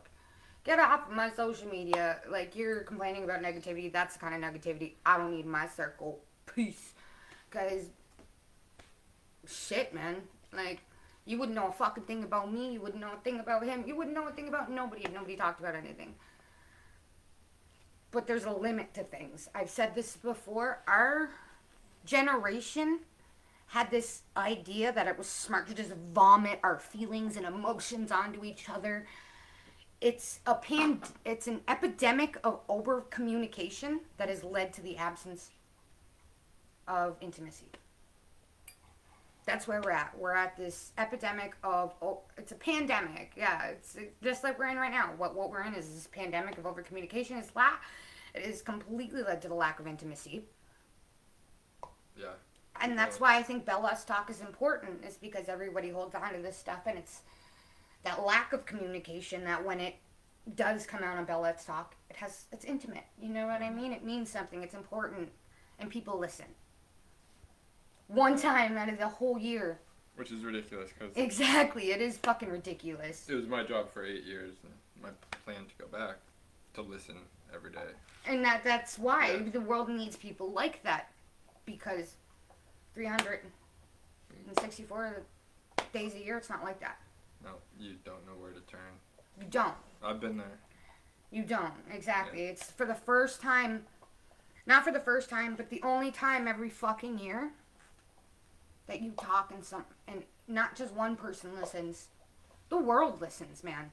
[0.64, 2.20] Get off my social media.
[2.28, 3.92] Like you're complaining about negativity.
[3.92, 6.20] That's the kind of negativity I don't need in my circle.
[6.52, 6.94] Peace.
[7.50, 7.90] Cause
[9.46, 10.16] shit, man.
[10.52, 10.80] Like
[11.26, 12.72] you wouldn't know a fucking thing about me.
[12.72, 13.84] You wouldn't know a thing about him.
[13.86, 16.14] You wouldn't know a thing about nobody if nobody talked about anything
[18.16, 19.50] but there's a limit to things.
[19.54, 20.82] I've said this before.
[20.88, 21.28] Our
[22.06, 23.00] generation
[23.66, 28.42] had this idea that it was smart to just vomit our feelings and emotions onto
[28.42, 29.06] each other.
[30.00, 35.50] It's a pan it's an epidemic of over communication that has led to the absence
[36.88, 37.66] of intimacy.
[39.46, 40.12] That's where we're at.
[40.18, 43.32] We're at this epidemic of oh, it's a pandemic.
[43.36, 45.12] Yeah, it's just like we're in right now.
[45.16, 47.38] What what we're in is this pandemic of over communication.
[47.38, 47.78] It's la-
[48.34, 50.42] it has completely led to the lack of intimacy.
[52.16, 52.32] Yeah.
[52.80, 56.34] And that's why I think Bell Let's Talk is important, is because everybody holds on
[56.34, 57.22] to this stuff, and it's
[58.02, 59.94] that lack of communication that when it
[60.54, 63.04] does come out on Bell Let's Talk, it has it's intimate.
[63.20, 63.76] You know what I mm-hmm.
[63.76, 63.92] mean?
[63.92, 64.62] It means something.
[64.62, 65.30] It's important,
[65.78, 66.46] and people listen.
[68.08, 69.78] One time out of the whole year.
[70.16, 73.28] Which is ridiculous because Exactly, it is fucking ridiculous.
[73.28, 75.10] it was my job for eight years and my
[75.44, 76.16] plan to go back
[76.74, 77.16] to listen
[77.54, 77.90] every day.
[78.26, 79.50] And that that's why Yeah.
[79.50, 81.10] the world needs people like that,
[81.66, 82.14] because
[82.94, 85.22] 364
[85.92, 86.98] days a year, it's not like that.
[87.44, 88.80] No, you don't know where to turn.
[89.38, 89.74] You don't.
[90.02, 90.58] I've been there.
[91.30, 92.46] You don't exactly.
[92.46, 93.84] It's for the first time,
[94.64, 97.50] not for the first time, but the only time every fucking year
[98.86, 102.08] that you talk and some and not just one person listens.
[102.68, 103.90] The world listens, man.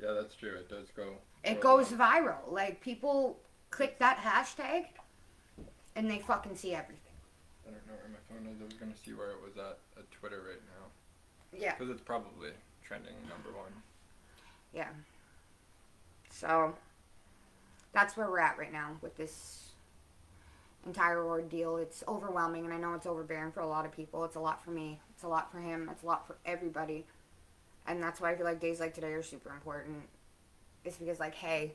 [0.00, 0.54] Yeah, that's true.
[0.56, 1.14] It does go.
[1.44, 1.98] It goes on.
[1.98, 2.50] viral.
[2.50, 3.38] Like people
[3.70, 4.86] click that hashtag,
[5.96, 7.02] and they fucking see everything.
[7.66, 8.60] I don't know where my phone is.
[8.60, 11.74] I was gonna see where it was at at Twitter right now Yeah.
[11.74, 12.50] because it's probably
[12.84, 13.72] trending number one.
[14.72, 14.88] Yeah.
[16.30, 16.74] So
[17.92, 19.67] that's where we're at right now with this
[20.88, 21.76] entire ordeal.
[21.76, 24.24] It's overwhelming, and I know it's overbearing for a lot of people.
[24.24, 24.98] It's a lot for me.
[25.14, 25.88] It's a lot for him.
[25.92, 27.06] It's a lot for everybody.
[27.86, 30.02] And that's why I feel like days like today are super important.
[30.84, 31.74] It's because, like, hey,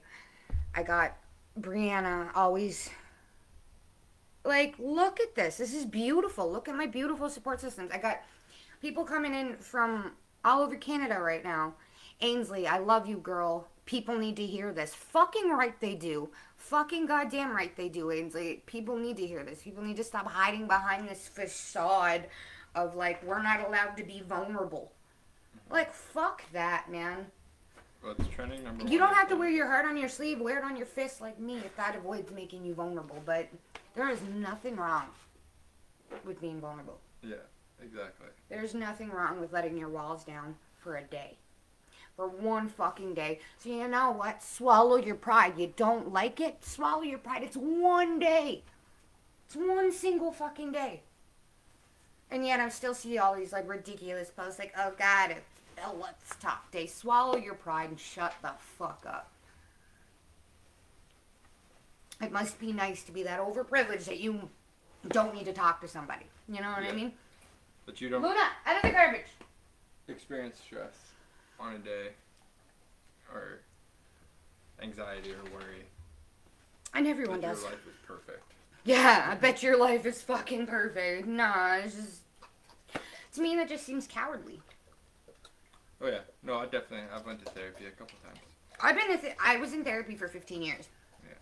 [0.76, 1.16] I got
[1.60, 2.90] Brianna always.
[4.44, 5.58] Like, look at this.
[5.58, 6.52] This is beautiful.
[6.52, 7.92] Look at my beautiful support systems.
[7.94, 8.22] I got
[8.82, 10.12] people coming in from
[10.44, 11.76] all over Canada right now.
[12.22, 13.68] Ainsley, I love you, girl.
[13.86, 14.94] People need to hear this.
[14.94, 16.30] Fucking right they do.
[16.64, 18.64] Fucking goddamn right they do, Ainsley.
[18.66, 19.62] People need to hear this.
[19.62, 22.28] People need to stop hiding behind this facade
[22.74, 24.94] of like we're not allowed to be vulnerable.
[25.70, 27.28] Like fuck that, man.
[28.02, 28.88] Well, it's trending number.
[28.88, 30.40] You don't have to wear your heart on your sleeve.
[30.40, 33.22] Wear it on your fist like me if that avoids making you vulnerable.
[33.26, 33.50] But
[33.94, 35.08] there is nothing wrong
[36.24, 37.02] with being vulnerable.
[37.22, 37.36] Yeah,
[37.84, 38.28] exactly.
[38.48, 41.38] There's nothing wrong with letting your walls down for a day.
[42.16, 43.40] For one fucking day.
[43.58, 44.44] So you know what?
[44.44, 45.54] Swallow your pride.
[45.58, 46.64] You don't like it?
[46.64, 47.42] Swallow your pride.
[47.44, 48.62] It's one day.
[49.48, 51.02] It's one single fucking day.
[52.30, 55.54] And yet I still see all these like ridiculous posts like, oh god, it's
[56.00, 56.88] let's talk day.
[56.88, 59.30] Swallow your pride and shut the fuck up.
[62.22, 64.50] It must be nice to be that overprivileged that you
[65.10, 66.26] don't need to talk to somebody.
[66.48, 67.12] You know what I mean?
[67.86, 69.28] But you don't Luna, out of the garbage.
[70.08, 71.13] experience stress
[71.64, 72.10] on a day
[73.34, 73.60] or
[74.82, 75.86] anxiety or worry.
[76.94, 77.62] And everyone does.
[77.62, 78.44] Your life is perfect.
[78.86, 81.28] Yeah, I bet your life is fucking perfect.
[81.28, 82.20] Nah, it's just.
[83.36, 84.60] To me, that just seems cowardly.
[86.02, 88.40] Oh yeah, no, I definitely I've went to therapy a couple times.
[88.82, 89.10] I've been.
[89.10, 90.90] in Th- I was in therapy for 15 years.
[91.24, 91.34] Yeah.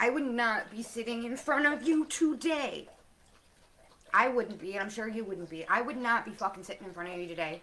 [0.00, 2.88] I would not be sitting in front of you today.
[4.14, 5.66] I wouldn't be, and I'm sure you wouldn't be.
[5.66, 7.60] I would not be fucking sitting in front of you today.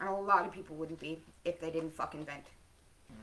[0.00, 2.46] And a lot of people wouldn't be if they didn't fucking vent.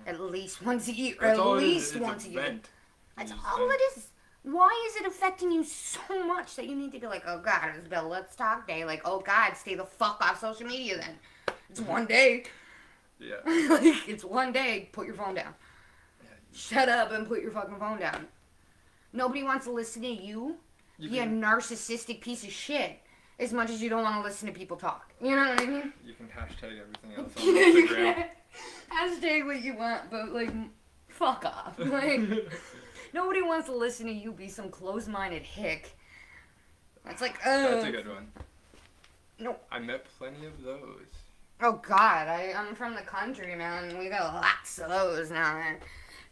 [0.06, 1.16] At least once a year.
[1.16, 1.20] Mm.
[1.22, 2.42] That's at all it is, least once a year.
[2.42, 2.70] vent.
[3.18, 3.72] That's You all vent.
[3.72, 4.08] it is.
[4.44, 7.72] Why is it affecting you so much that you need to be like, oh God,
[7.78, 8.86] it's Bill, let's talk day.
[8.86, 11.16] Like, oh God, stay the fuck off social media then.
[11.70, 12.44] It's one day.
[13.20, 13.36] Yeah.
[13.46, 14.90] like, it's one day.
[14.92, 15.54] Put your phone down.
[16.24, 16.30] yeah.
[16.54, 18.28] Shut up and put your fucking phone down.
[19.12, 20.58] Nobody wants to listen to you,
[21.00, 23.00] You you narcissistic piece of shit,
[23.40, 25.12] as much as you don't want to listen to people talk.
[25.22, 25.94] You know what I mean?
[26.06, 28.26] you can hashtag everything else on you can
[28.92, 30.52] hashtag what you want, but like,
[31.08, 31.78] fuck off.
[31.80, 32.22] Like,
[33.14, 35.96] nobody wants to listen to you be some close-minded hick.
[37.06, 38.28] That's like, That's a oh, good one.
[39.40, 39.56] No.
[39.72, 41.06] I met plenty of those.
[41.62, 43.98] oh God, I, I'm from the country, man.
[43.98, 45.78] We got lots of those now, man.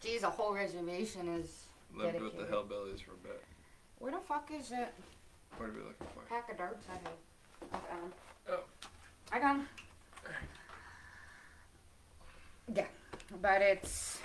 [0.02, 1.62] Geez, a whole reservation is.
[1.96, 2.52] Lived with the Dedicated.
[2.52, 3.44] hillbillies for a bit.
[4.00, 4.94] Where the fuck is that
[5.58, 6.22] What are we looking for?
[6.30, 7.72] pack of darts I have?
[7.72, 8.14] I got 'em.
[8.50, 8.64] Oh.
[9.32, 9.68] I got 'em.
[12.74, 12.88] Yeah,
[13.42, 14.20] but it's.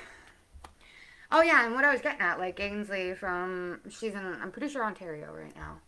[1.31, 4.69] Oh yeah, and what I was getting at, like Ainsley from, she's in, I'm pretty
[4.69, 5.81] sure Ontario right now.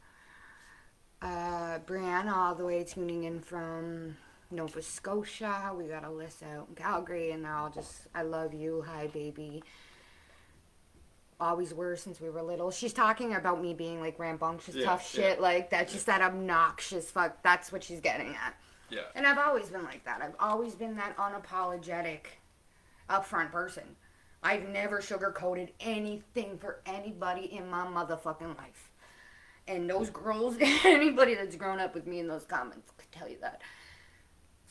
[1.21, 4.17] Uh, Brianna all the way tuning in from
[4.53, 5.73] Nova Scotia.
[5.77, 9.65] We got Alyssa out in Calgary, and they're all just, I love you, hi baby.
[11.41, 12.71] Always were since we were little.
[12.71, 15.23] She's talking about me being like rambunctious, Yeah, tough yeah.
[15.23, 17.43] shit, like that's just that obnoxious fuck.
[17.43, 18.55] That's what she's getting at.
[18.91, 19.01] Yeah.
[19.15, 20.21] And I've always been like that.
[20.23, 22.27] I've always been that unapologetic,
[23.11, 23.85] upfront person.
[24.43, 28.91] I've never sugarcoated anything for anybody in my motherfucking life.
[29.69, 33.39] And those girls, anybody that's grown up with me in those comments could tell you
[33.41, 33.63] that.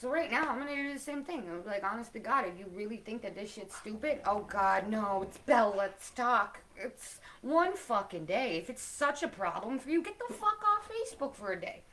[0.02, 1.44] So right now, I'm gonna do the same thing.
[1.48, 4.90] I'm like, honest to God, if you really think that this shit's stupid, oh God,
[4.90, 5.76] no, it's Bell.
[5.78, 6.58] Let's talk.
[6.76, 8.58] It's one fucking day.
[8.58, 11.84] If it's such a problem for you, get the fuck off Facebook for a day.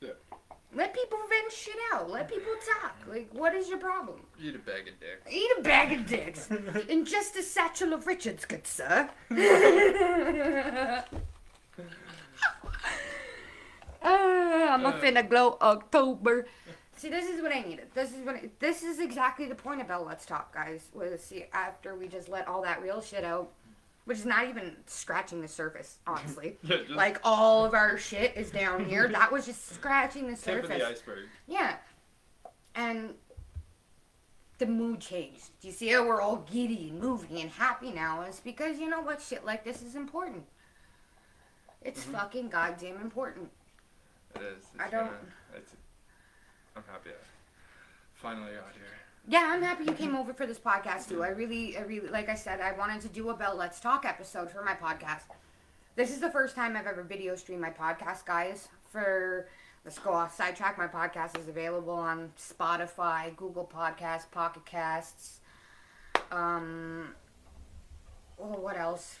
[0.00, 0.10] Yeah.
[0.76, 2.08] Let people vent shit out.
[2.08, 2.94] Let people talk.
[3.08, 4.20] Like, what is your problem?
[4.40, 5.34] Eat a bag of dicks.
[5.34, 6.48] Eat a bag of dicks.
[6.88, 9.10] and just a satchel of Richards, good sir.
[14.08, 16.46] Ah, I'm a finna glow October.
[17.06, 17.86] See, this is what I needed.
[17.94, 18.34] This is what.
[18.34, 20.88] I, this is exactly the point about Let's Talk, guys.
[20.92, 23.48] Was see after we just let all that real shit out,
[24.06, 26.56] which is not even scratching the surface, honestly.
[26.64, 29.08] Yeah, just like all of our shit is down here.
[29.12, 30.68] That was just scratching the surface.
[30.68, 31.26] tip of the iceberg.
[31.46, 31.76] Yeah.
[32.74, 33.14] And
[34.58, 35.50] the mood changed.
[35.60, 38.22] Do you see how we're all giddy and moving and happy now?
[38.22, 39.22] It's because you know what?
[39.22, 40.42] Shit like this is important.
[41.82, 42.12] It's Mhm.
[42.12, 43.48] fucking goddamn important.
[44.34, 44.56] It is.
[44.58, 45.18] It's I don't- Kinda,
[45.54, 45.72] it's,
[46.76, 47.14] I'm happy I
[48.12, 48.84] finally got here.
[49.26, 51.24] Yeah, I'm happy you came over for this podcast too.
[51.24, 54.04] I really, I really, like I said, I wanted to do a Bell Let's Talk
[54.04, 55.22] episode for my podcast.
[55.94, 58.68] This is the first time I've ever video streamed my podcast, guys.
[58.92, 59.48] For
[59.86, 60.76] let's go off sidetrack.
[60.76, 65.40] My podcast is available on Spotify, Google Podcasts, Pocket Casts.
[66.30, 67.14] Um,
[68.36, 69.16] well, what else?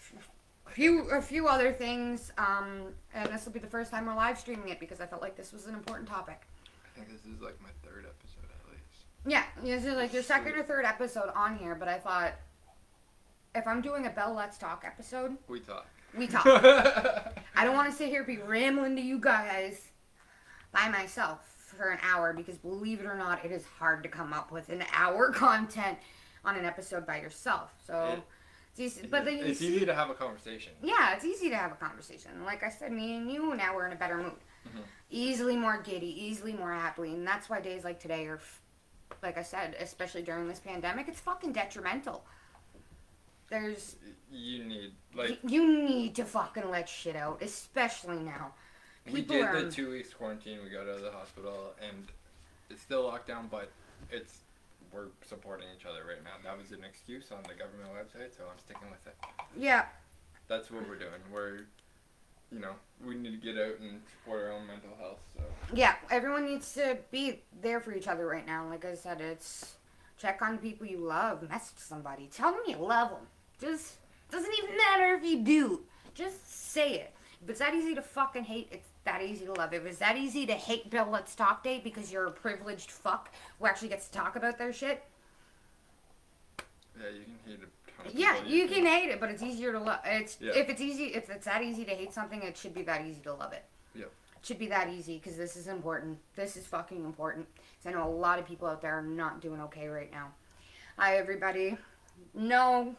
[0.66, 2.32] A few, a few other things.
[2.36, 5.22] Um, and this will be the first time we're live streaming it because I felt
[5.22, 6.42] like this was an important topic.
[6.96, 9.04] I think this is like my third episode at least.
[9.26, 12.32] Yeah, this is like your second or third episode on here, but I thought
[13.54, 15.86] if I'm doing a Bell Let's Talk episode, We talk.
[16.16, 16.46] we talk.
[16.46, 19.88] I don't want to sit here and be rambling to you guys
[20.72, 21.40] by myself
[21.76, 24.68] for an hour because believe it or not, it is hard to come up with
[24.70, 25.98] an hour content
[26.44, 27.72] on an episode by yourself.
[27.86, 28.22] So, it's
[29.10, 30.72] but then you it's see, easy to have a conversation.
[30.82, 32.44] yeah, it's easy to have a conversation.
[32.44, 34.32] Like I said, me and you now we're in a better mood.
[34.68, 34.80] Mhm.
[35.10, 38.40] Easily more giddy, easily more happy, and that's why days like today are,
[39.22, 42.24] like I said, especially during this pandemic, it's fucking detrimental.
[43.48, 43.96] There's
[44.30, 48.54] You need like you need to fucking let shit out, especially now.
[49.10, 50.58] we did are- the two weeks quarantine.
[50.64, 52.08] We got out of the hospital, and
[52.68, 53.70] it's still locked down, but
[54.10, 54.38] it's
[54.96, 56.30] we're supporting each other right now.
[56.42, 59.16] That was an excuse on the government website, so I'm sticking with it.
[59.58, 59.84] Yeah,
[60.48, 61.20] That's what we're doing.
[61.32, 61.66] We're,
[62.50, 62.72] you know,
[63.04, 65.18] we need to get out and support our own mental health.
[65.36, 65.42] So
[65.74, 65.96] yeah.
[66.10, 68.66] Everyone needs to be there for each other right now.
[68.68, 69.74] Like I said, it's
[70.18, 73.26] check on people you love, message somebody, tell them you love them.
[73.60, 73.96] Just
[74.30, 75.82] doesn't even matter if you do.
[76.14, 77.12] Just say it.
[77.42, 79.72] If it's that easy to fucking hate, it's that easy to love.
[79.72, 83.30] It was that easy to hate Bill Let's Talk Date because you're a privileged fuck
[83.58, 85.02] who actually gets to talk about their shit,
[87.00, 87.68] yeah, you can hate of
[88.14, 90.00] yeah, you can hate it, but it's easier to love.
[90.04, 90.52] It's Yeah.
[90.54, 93.20] if it's easy, if it's that easy to hate something, it should be that easy
[93.22, 93.64] to love it.
[93.94, 94.10] Yep.
[94.38, 96.18] It should be that easy because this is important.
[96.36, 97.48] This is fucking important.
[97.56, 100.34] 'Cause I know a lot of people out there are not doing okay right now.
[100.98, 101.76] Hi, everybody.
[102.34, 102.94] No.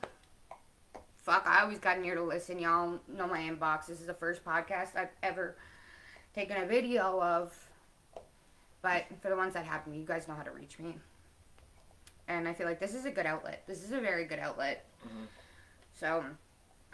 [1.24, 2.60] Fuck, I always got in here to listen.
[2.60, 3.88] Y'all know my inbox.
[3.88, 5.58] This is the first podcast I've ever
[6.38, 7.52] taken a video of.
[8.84, 10.96] But for the ones that have me, you guys know how to reach me.
[12.28, 13.64] And I feel like this is a good outlet.
[13.66, 14.86] This is a very good outlet.
[15.04, 15.28] Mhm.
[15.94, 16.24] So,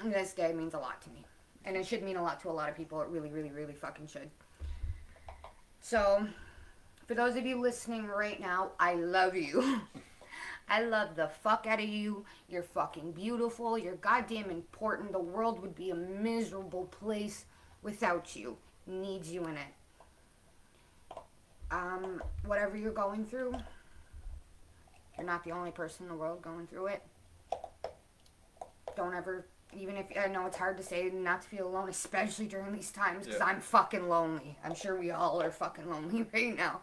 [0.05, 1.25] this day means a lot to me.
[1.65, 3.01] And it should mean a lot to a lot of people.
[3.01, 4.31] It really, really, really fucking should.
[5.81, 6.25] So,
[7.05, 9.81] for those of you listening right now, I love you.
[10.69, 12.25] I love the fuck out of you.
[12.47, 13.77] You're fucking beautiful.
[13.77, 15.11] You're goddamn important.
[15.11, 17.45] The world would be a miserable place
[17.81, 18.57] without you.
[18.85, 21.17] Needs you in it.
[21.71, 23.53] Um, whatever you're going through,
[25.17, 27.01] you're not the only person in the world going through it.
[28.95, 32.45] Don't ever, even if I know it's hard to say not to feel alone, especially
[32.45, 33.45] during these times, because Yeah.
[33.47, 34.57] I'm fucking lonely.
[34.63, 36.81] I'm sure we all are fucking lonely right now.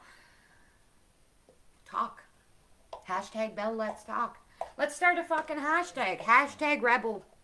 [1.86, 2.22] Talk.
[3.08, 4.38] Hashtag Bell Let's Talk.
[4.76, 6.20] Let's start a fucking hashtag.
[6.20, 7.24] Hashtag Rebel.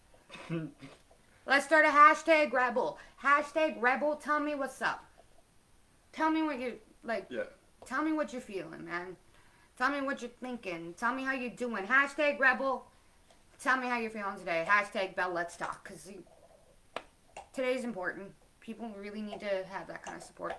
[1.47, 2.99] Let's start a hashtag Rebel.
[3.22, 4.16] Hashtag Rebel.
[4.16, 5.05] Tell me what's up.
[6.12, 6.74] Tell me what you
[7.05, 7.26] like.
[7.30, 7.44] Yeah.
[7.84, 9.16] Tell me what you're feeling, man.
[9.78, 10.94] Tell me what you're thinking.
[10.99, 11.84] Tell me how you're doing.
[11.84, 12.86] Hashtag Rebel.
[13.62, 14.66] Tell me how you're feeling today.
[14.68, 15.84] Hashtag Bell Let's Talk.
[15.84, 16.11] Because
[17.53, 18.32] today's important.
[18.61, 20.55] People really need to have that kind of support.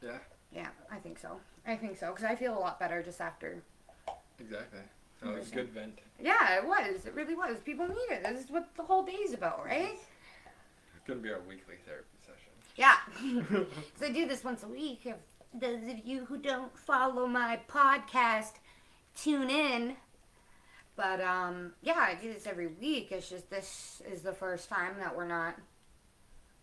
[0.00, 0.18] Yeah.
[0.54, 1.40] Yeah, I think so.
[1.66, 2.12] I think so.
[2.12, 3.60] Because I feel a lot better just after.
[4.38, 4.80] Exactly.
[5.20, 5.98] That was a good vent.
[6.20, 7.06] Yeah, it was.
[7.06, 7.56] It really was.
[7.64, 8.22] People need it.
[8.22, 9.98] This is what the whole day's about, right?
[11.08, 12.52] It's gonna be our weekly therapy session.
[12.76, 12.96] Yeah.
[13.98, 15.06] so I do this once a week.
[15.06, 15.16] If
[15.58, 18.52] those of you who don't follow my podcast,
[19.16, 19.96] tune in.
[20.96, 23.10] But um, yeah, I do this every week.
[23.10, 25.54] It's just this is the first time that we're not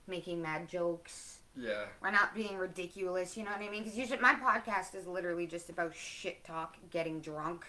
[0.05, 1.39] making mad jokes.
[1.57, 1.85] Yeah.
[1.99, 3.81] We're not being ridiculous, you know what I mean?
[3.81, 7.65] Because usually my podcast is literally just about shit talk, getting drunk,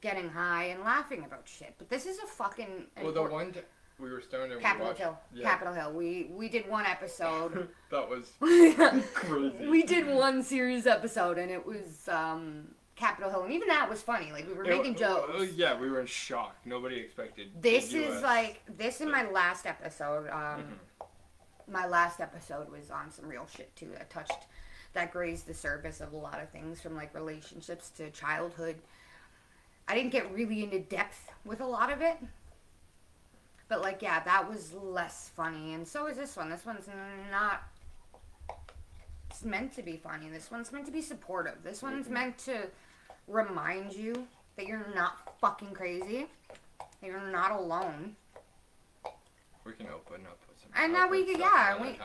[0.00, 1.74] getting high, and laughing about shit.
[1.78, 3.60] But this is a fucking Well, the one t-
[3.98, 4.98] we were starting to Capitol watch.
[4.98, 5.18] Hill.
[5.34, 5.44] Yeah.
[5.50, 5.92] Capitol Hill.
[5.92, 7.68] We we did one episode.
[7.90, 8.32] that was
[9.14, 9.68] crazy.
[9.68, 14.02] we did one series episode, and it was um, Capitol Hill, and even that was
[14.02, 14.32] funny.
[14.32, 15.52] Like we were It- making jokes.
[15.54, 16.56] yeah, we were in shock.
[16.64, 17.50] Nobody expected.
[17.60, 20.28] This is like this in my last episode.
[20.28, 20.64] Um,
[21.00, 21.06] Mhm.
[21.68, 23.90] my last episode was on some real shit too.
[23.96, 24.46] That touched,
[24.92, 28.76] that grazed the surface of a lot of things from like relationships to childhood.
[29.86, 32.16] I didn't get really into depth with a lot of it,
[33.74, 36.48] but like yeah, that was less funny, and so is this one.
[36.48, 36.88] This one's
[37.32, 37.62] not.
[39.30, 40.28] It's meant to be funny.
[40.28, 41.56] This one's meant to be supportive.
[41.64, 42.10] This one's Mhm.
[42.10, 42.68] meant to
[43.26, 46.28] remind you that you're not fucking crazy.
[46.78, 48.14] That you're not alone.
[49.64, 50.70] We can open up with some.
[50.76, 51.98] And now we could- stuff yeah, we-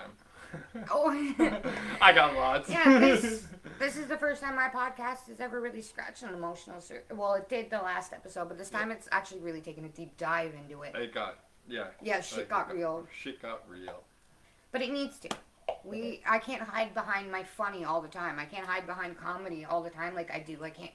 [0.90, 1.12] Oh.
[2.02, 2.68] I got lots.
[2.68, 3.46] Yeah, this
[3.80, 6.82] this is the first time my podcast has ever really scratched an emotional.
[6.82, 9.90] Sur- well, it did the last episode, but this time it's actually really taken a
[9.90, 10.96] deep dive into it.
[10.96, 11.38] it got
[11.70, 11.88] yeah.
[12.02, 14.04] Yeah, shit got real, Shit got real.
[14.72, 15.30] but it needs to.
[15.86, 18.40] We I can't hide behind my funny all the time.
[18.40, 20.64] I can't hide behind comedy all the time like I do.
[20.64, 20.92] I can't.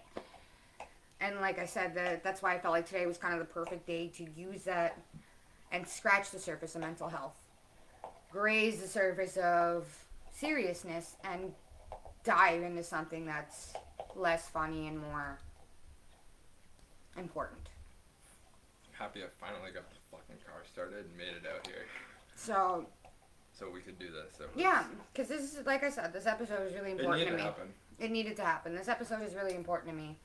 [1.20, 3.46] And like I said, that that's why I felt like today was kind of the
[3.52, 4.98] perfect day to use that
[5.72, 7.36] and scratch the surface of mental health,
[8.30, 9.86] graze the surface of
[10.32, 11.52] seriousness, and
[12.24, 13.72] dive into something that's
[14.16, 15.38] less funny and more
[17.16, 17.68] important.
[18.92, 19.96] Happy I finally got the
[20.74, 21.86] started and made it out here,
[22.34, 22.86] So
[23.52, 24.36] so we could do this.
[24.40, 27.30] Was- yeah, because this is like I said, this episode is really It important needed
[27.30, 27.42] to to me.
[27.44, 27.68] happen.
[28.00, 28.74] It needed to happen.
[28.74, 30.18] This episode is really important to me.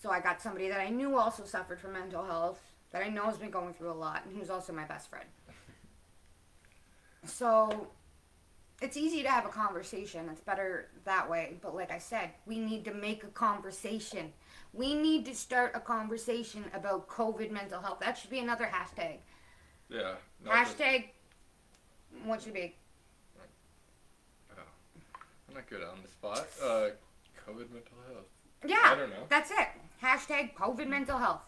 [0.00, 2.60] So I got somebody that I knew also suffered from mental health,
[2.92, 5.26] that I know has been going through a lot, and who's also my best friend.
[7.24, 7.88] So
[8.80, 10.28] it's easy to have a conversation.
[10.30, 11.56] It's better that way.
[11.60, 14.32] But like I said, we need to make a conversation.
[14.72, 17.98] We need to start a conversation about COVID mental health.
[18.00, 19.18] That should be another hashtag.
[19.92, 20.14] Yeah.
[20.46, 21.06] Hashtag
[22.24, 22.74] what should be?
[25.48, 26.46] I'm not good on the spot.
[26.62, 26.90] Uh,
[27.46, 28.26] COVID mental health.
[28.66, 28.78] Yeah.
[28.84, 29.16] I don't know.
[29.28, 29.68] That's it.
[30.02, 31.42] Hashtag COVID mental health.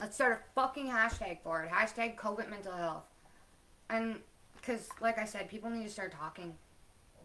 [0.00, 1.70] Let's start a fucking hashtag for it.
[1.70, 3.04] Hashtag COVID mental health.
[3.88, 4.16] And,
[4.56, 6.54] because, like I said, people need to start talking.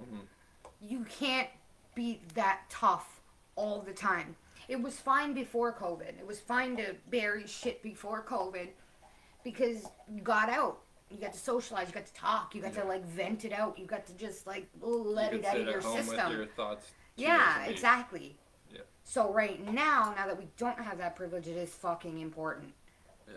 [0.02, 0.20] Mhm.
[0.82, 1.50] You can't
[1.95, 3.22] be that tough
[3.56, 4.36] all the time.
[4.70, 6.20] It was fine before COVID.
[6.20, 8.70] It was fine to bury shit before COVID
[9.44, 10.80] because you got out.
[11.10, 11.88] You got to socialize.
[11.88, 12.54] You got to talk.
[12.54, 13.80] You got to, like, vent it out.
[13.80, 16.32] You got to just, like, let you it out of your system.
[16.32, 16.92] your thoughts.
[17.16, 18.38] Yeah, exactly.
[18.72, 18.82] Yeah.
[19.04, 22.74] So right now, now that we don't have that privilege, it is fucking important
[23.28, 23.34] Yeah.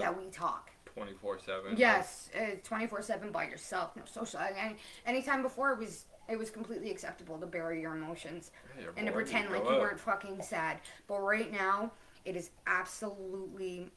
[0.00, 0.70] that we talk.
[0.94, 1.74] Twenty four seven.
[1.78, 4.40] Yes, uh, twenty four seven by yourself, no social.
[4.40, 4.76] Any
[5.06, 8.50] anytime before it was it was completely acceptable to bury your emotions
[8.98, 10.80] and to pretend like you weren't fucking sad.
[11.06, 11.92] But right now,
[12.26, 13.90] it is absolutely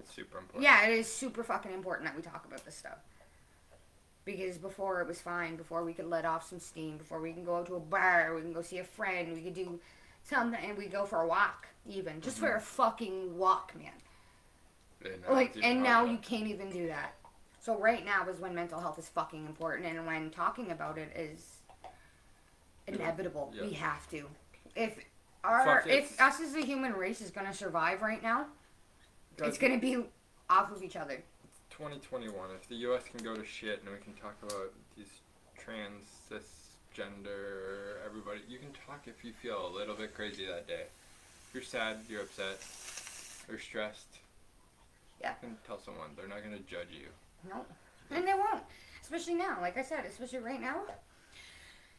[0.00, 0.64] It's super important.
[0.64, 2.98] yeah, it is super fucking important that we talk about this stuff.
[4.24, 7.44] Because before it was fine, before we could let off some steam, before we can
[7.44, 9.80] go out to a bar, we can go see a friend, we could do
[10.24, 12.46] something, and we go for a walk, even just mm-hmm.
[12.46, 13.92] for a fucking walk, man.
[15.30, 17.14] Like, and now you can't even do that.
[17.60, 21.10] So right now is when mental health is fucking important, and when talking about it
[21.16, 21.60] is
[22.86, 23.52] inevitable.
[23.54, 23.64] Yeah.
[23.64, 24.26] We have to.
[24.76, 24.98] If
[25.44, 28.46] our Fuck, if us as a human race is gonna survive right now,
[29.38, 30.04] it's gonna be
[30.48, 31.22] off of each other.
[31.70, 32.50] 2021.
[32.54, 33.04] If the U.S.
[33.04, 35.06] can go to shit, and we can talk about these
[35.56, 40.84] trans, cisgender, everybody, you can talk if you feel a little bit crazy that day.
[41.48, 42.58] If you're sad, you're upset,
[43.48, 44.18] you're stressed.
[45.20, 45.32] Yeah.
[45.42, 46.10] You can tell someone.
[46.16, 47.08] They're not gonna judge you.
[47.48, 47.64] No.
[48.10, 48.62] And they won't.
[49.02, 50.82] Especially now, like I said, especially right now.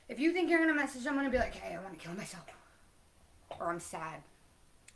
[0.10, 2.14] If you think you're gonna message them, I'm gonna be like, hey, I wanna kill
[2.14, 2.46] myself.
[3.60, 4.22] Or I'm sad.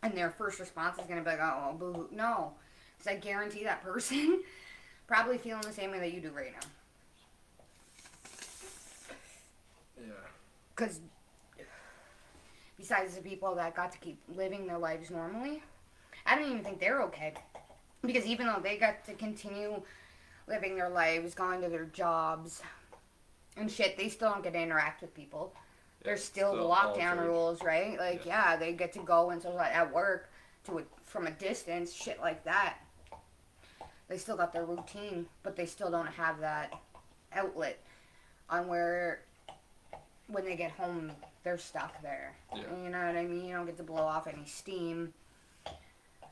[0.06, 2.10] And their first response is gonna be like, oh, boo hoo.
[2.12, 2.54] No.
[2.96, 4.44] Because I guarantee that person
[5.08, 6.68] probably feeling the same way that you do right now.
[10.00, 10.12] Yeah.
[10.76, 11.00] Because
[12.78, 15.64] besides the people that got to keep living their lives normally,
[16.28, 17.34] I don't even think they're okay.
[18.04, 19.82] Because even though they got to continue
[20.48, 22.62] living their lives, going to their jobs
[23.58, 25.52] and shit, they still don't get to interact with people.
[26.06, 27.98] There's still, the lockdown rules, right?
[27.98, 28.56] Like, yeah.
[28.56, 30.30] they get to go and so like, at work
[30.66, 32.78] to a, from a distance, shit like that.
[34.08, 36.72] They still got their routine, but they still don't have that
[37.34, 37.80] outlet
[38.50, 39.22] on where
[40.28, 41.12] when they get home
[41.44, 42.34] they're stuck there.
[42.54, 42.64] Yeah.
[42.84, 43.46] You know what I mean?
[43.46, 45.14] You don't get to blow off any steam.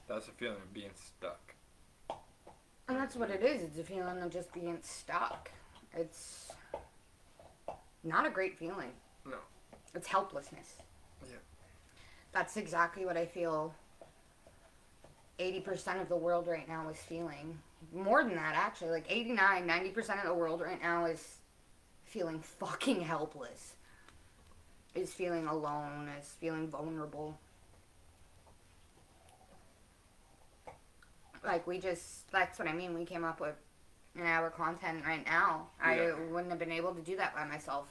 [0.07, 1.53] That's the feeling of being stuck.
[2.87, 3.63] And that's what it is.
[3.63, 5.51] It's a feeling of just being stuck.
[5.95, 6.51] It's
[8.03, 8.91] not a great feeling.
[9.25, 9.37] No.
[9.95, 10.73] It's helplessness.
[11.25, 11.35] Yeah.
[12.31, 13.73] That's exactly what I feel
[15.39, 17.59] 80% of the world right now is feeling.
[17.93, 18.91] More than that, actually.
[18.91, 21.37] Like 89, 90% of the world right now is
[22.05, 23.73] feeling fucking helpless.
[24.95, 27.39] Is feeling alone, is feeling vulnerable.
[31.43, 32.93] Like, we just, that's what I mean.
[32.97, 33.55] We came up with
[34.15, 35.67] an hour content right now.
[35.81, 37.87] I wouldn't have been able to do that by myself.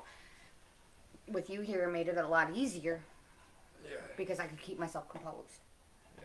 [1.33, 3.01] With you here, made it a lot easier
[3.85, 3.97] Yeah.
[4.17, 5.61] because I could keep myself composed.
[6.19, 6.25] Yeah.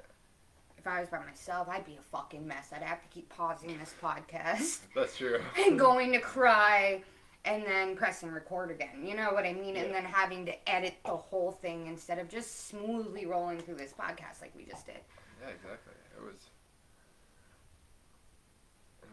[0.78, 2.70] If I was by myself, I'd be a fucking mess.
[2.74, 5.40] I'd have to keep pausing this podcast That's true.
[5.58, 7.02] and going to cry
[7.46, 9.06] and then pressing record again.
[9.06, 9.78] You know what I mean?
[9.78, 13.94] And then having to edit the whole thing instead of just smoothly rolling through this
[13.94, 15.00] podcast like we just did.
[15.42, 15.94] Yeah, exactly.
[16.18, 16.50] It was.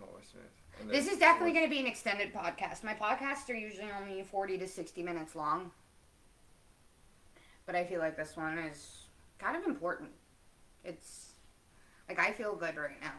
[0.03, 0.91] Oh, smooth.
[0.91, 2.83] This is definitely was- going to be an extended podcast.
[2.83, 5.71] My podcasts are usually only 40 to 60 minutes long.
[7.67, 9.05] But I feel like this one is
[9.39, 10.11] kind of important.
[10.85, 11.33] It's
[12.09, 13.15] like I feel good right now.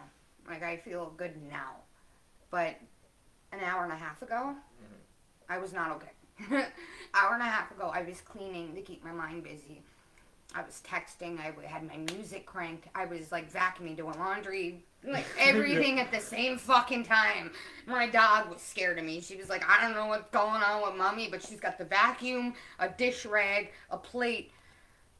[0.47, 1.77] Like I feel good now.
[2.51, 2.75] But
[3.51, 4.99] an hour and a half ago, Mhm.
[5.49, 6.11] I was not okay.
[7.13, 9.83] hour and a half ago, I was cleaning to keep my mind busy.
[10.55, 11.37] I was texting.
[11.37, 12.87] I had my music cranked.
[12.95, 17.51] I was like vacuuming, doing laundry, like everything at the same fucking time.
[17.85, 19.19] My dog was scared of me.
[19.19, 21.83] She was like, I don't know what's going on with mommy, but she's got the
[21.83, 24.51] vacuum, a dish rag, a plate,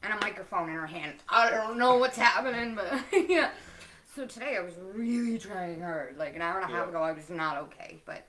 [0.02, 1.14] and a microphone in her hand.
[1.28, 3.50] I don't know what's happening, but yeah.
[4.14, 6.16] So today I was really trying hard.
[6.16, 6.88] Like an hour and a half Yeah.
[6.90, 8.24] ago, I was not okay, but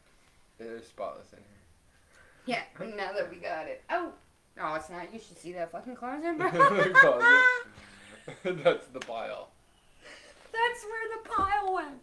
[0.60, 2.58] It is spotless in here.
[2.80, 3.82] yeah, now that we got it.
[3.89, 4.12] Oh,
[4.58, 5.14] no, it's not.
[5.14, 6.49] You should see that fucking closet, bro.
[6.93, 7.43] Closet.
[8.64, 9.49] That's the pile.
[10.51, 12.01] That's where the pile went.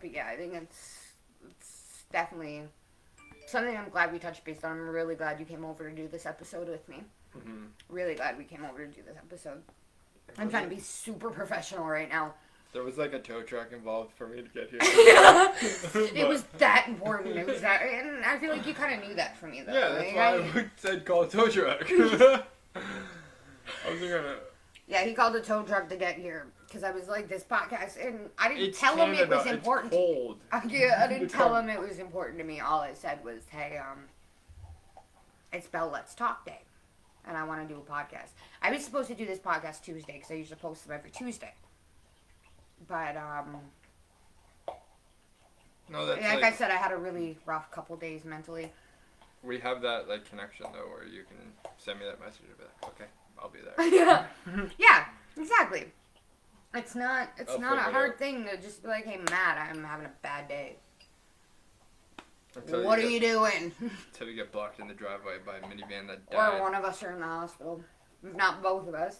[0.00, 0.98] But yeah, I think it's
[1.50, 2.62] it's definitely
[3.46, 4.72] something I'm glad we touched base on.
[4.72, 7.02] I'm really glad you came over to do this episode with me.
[7.36, 7.64] Mm-hmm.
[7.88, 9.62] Really glad we came over to do this episode.
[10.36, 12.34] I'm trying to be super professional right now.
[12.72, 14.78] There was like a tow truck involved for me to get here.
[14.82, 17.36] it was that important.
[17.36, 19.72] It was that, and I feel like you kind of knew that for me though.
[19.72, 21.90] Yeah, that's Like, why I- I said call a tow truck.
[21.90, 22.42] I
[23.90, 24.36] was gonna.
[24.86, 28.04] Yeah, he called a tow truck to get here because I was like this podcast,
[28.06, 29.92] and I didn't It's tell him it Canada, was it's important.
[29.92, 30.38] cold.
[30.52, 32.60] I, yeah, I didn't The tell com- him it was important to me.
[32.60, 34.04] All I said was, "Hey, um,
[35.52, 36.60] it's Bell Let's Talk Day,
[37.26, 38.30] and I want to do a podcast."
[38.62, 41.52] I was supposed to do this podcast Tuesday because I usually post them every Tuesday,
[42.86, 43.56] but um,
[45.88, 48.70] No, that's like, like, I said, I had a really rough couple days mentally.
[49.42, 51.36] we have that like connection though, where you can
[51.78, 53.10] send me that message and be like, okay,
[53.40, 53.74] I'll be there.
[53.92, 55.04] yeah, yeah,
[55.36, 55.86] exactly.
[56.74, 57.30] It's not.
[57.38, 58.18] It's I'll not a it hard out.
[58.18, 60.76] thing to just be like, "Hey, Matt, I'm having a bad day.
[62.54, 65.60] Until what are get, you doing?" Until we get blocked in the driveway by a
[65.62, 66.60] minivan that or died.
[66.60, 67.82] one of us are in the hospital,
[68.22, 69.16] if not both of us.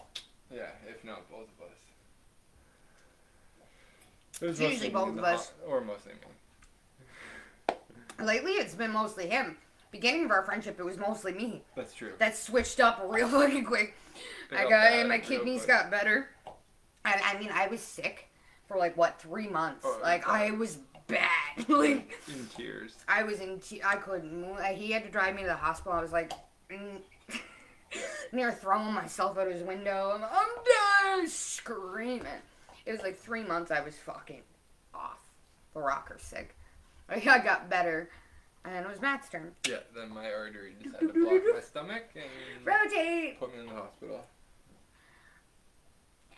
[0.52, 1.77] Yeah, if not both of us.
[4.40, 5.52] It was It's mostly usually both of us.
[5.66, 7.74] or mostly me.
[8.24, 9.56] Lately, it's been mostly him.
[9.90, 11.62] Beginning of our friendship, it was mostly me.
[11.74, 12.12] That's true.
[12.18, 13.94] That switched up real fucking quick.
[14.50, 16.28] They I got my kidneys got better.
[17.04, 18.28] I, I mean, I was sick
[18.66, 19.82] for like what three months.
[19.84, 20.48] Oh, like okay.
[20.48, 21.28] I was bad.
[21.68, 22.96] like in tears.
[23.08, 23.60] I was in.
[23.60, 25.92] Te- I couldn't He had to drive me to the hospital.
[25.98, 26.32] I was like.
[26.70, 26.98] mm,
[28.32, 30.12] Near throwing myself out his window.
[30.14, 32.26] I'm, I'm done screaming.
[32.88, 34.40] It was like three months I was fucking
[34.94, 35.20] off
[35.74, 36.56] the rocker sick.
[37.10, 38.08] Like, I got better.
[38.64, 39.52] And then it was Matt's turn.
[39.68, 43.38] Yeah, then my artery decided to block my stomach and Rotate!
[43.38, 44.24] put me in the hospital.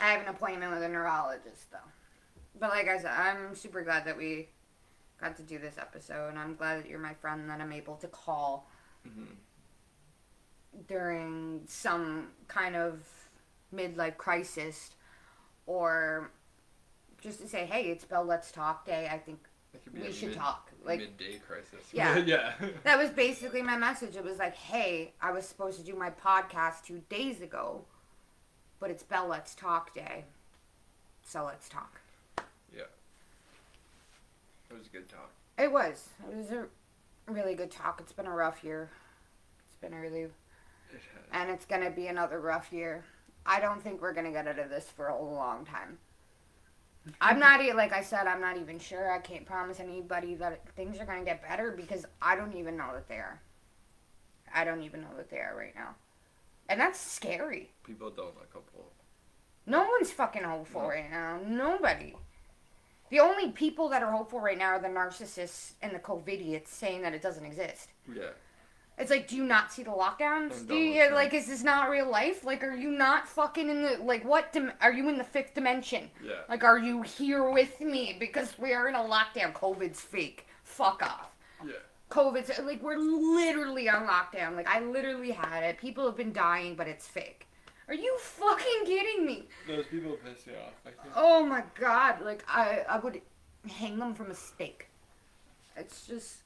[0.00, 1.78] I have an appointment with a neurologist, though.
[2.58, 4.48] But like I said, I'm super glad that we
[5.20, 6.30] got to do this episode.
[6.30, 8.68] And I'm glad that you're my friend that I'm able to call
[9.06, 9.34] hmm
[10.86, 13.02] during some kind of
[13.74, 14.90] midlife crisis
[15.66, 16.30] or
[17.20, 19.08] just to say, hey, it's Bell Let's Talk Day.
[19.10, 19.38] I think
[19.74, 20.70] It could be we should mid, talk.
[20.84, 21.86] Like, midday crisis.
[21.92, 22.16] Yeah.
[22.26, 22.52] yeah.
[22.84, 24.16] that was basically my message.
[24.16, 27.84] It was like, hey, I was supposed to do my podcast two days ago,
[28.78, 30.24] but it's Bell Let's Talk Day.
[31.22, 32.00] So let's talk.
[32.74, 32.82] Yeah,
[34.70, 35.30] it was a good talk.
[35.58, 36.08] It was.
[36.28, 36.66] It was a
[37.30, 38.00] really good talk.
[38.00, 38.90] It's been a rough year.
[39.68, 40.32] It's been a really, It
[41.32, 43.04] and it's gonna be another rough year.
[43.46, 45.98] I don't think we're gonna get out of this for a long time.
[47.20, 48.26] I'm not like I said.
[48.26, 49.10] I'm not even sure.
[49.10, 52.90] I can't promise anybody that things are gonna get better because I don't even know
[52.94, 53.40] that they are.
[54.54, 55.94] I don't even know that they are right now,
[56.68, 57.70] and that's scary.
[57.84, 58.92] People don't look hopeful.
[59.66, 60.88] No one's fucking hopeful No.
[60.88, 61.38] right now.
[61.46, 62.16] Nobody.
[63.10, 67.02] The only people that are hopeful right now are the narcissists and the COVIDiots saying
[67.02, 67.90] that it doesn't exist.
[68.12, 68.30] Yeah.
[69.00, 70.68] It's like, do you not see the lockdowns?
[70.68, 72.44] Do you like, is this not real life?
[72.44, 74.52] Like, are you not fucking in the like what?
[74.52, 76.10] Dim- are you in the fifth dimension?
[76.22, 76.32] Yeah.
[76.48, 78.16] Like, are you here with me?
[78.20, 79.54] Because we are in a lockdown.
[79.54, 80.46] COVID's fake.
[80.64, 81.30] Fuck off.
[81.64, 81.72] Yeah.
[82.10, 84.54] COVID's like we're literally on lockdown.
[84.54, 85.78] Like I literally had it.
[85.78, 87.46] People have been dying, but it's fake.
[87.88, 89.48] Are you fucking kidding me?
[89.66, 90.74] Those people piss me off.
[90.84, 91.14] I think.
[91.16, 92.20] Oh my god!
[92.22, 93.20] Like I, I would
[93.68, 94.88] hang them from a stake.
[95.76, 96.36] It's just,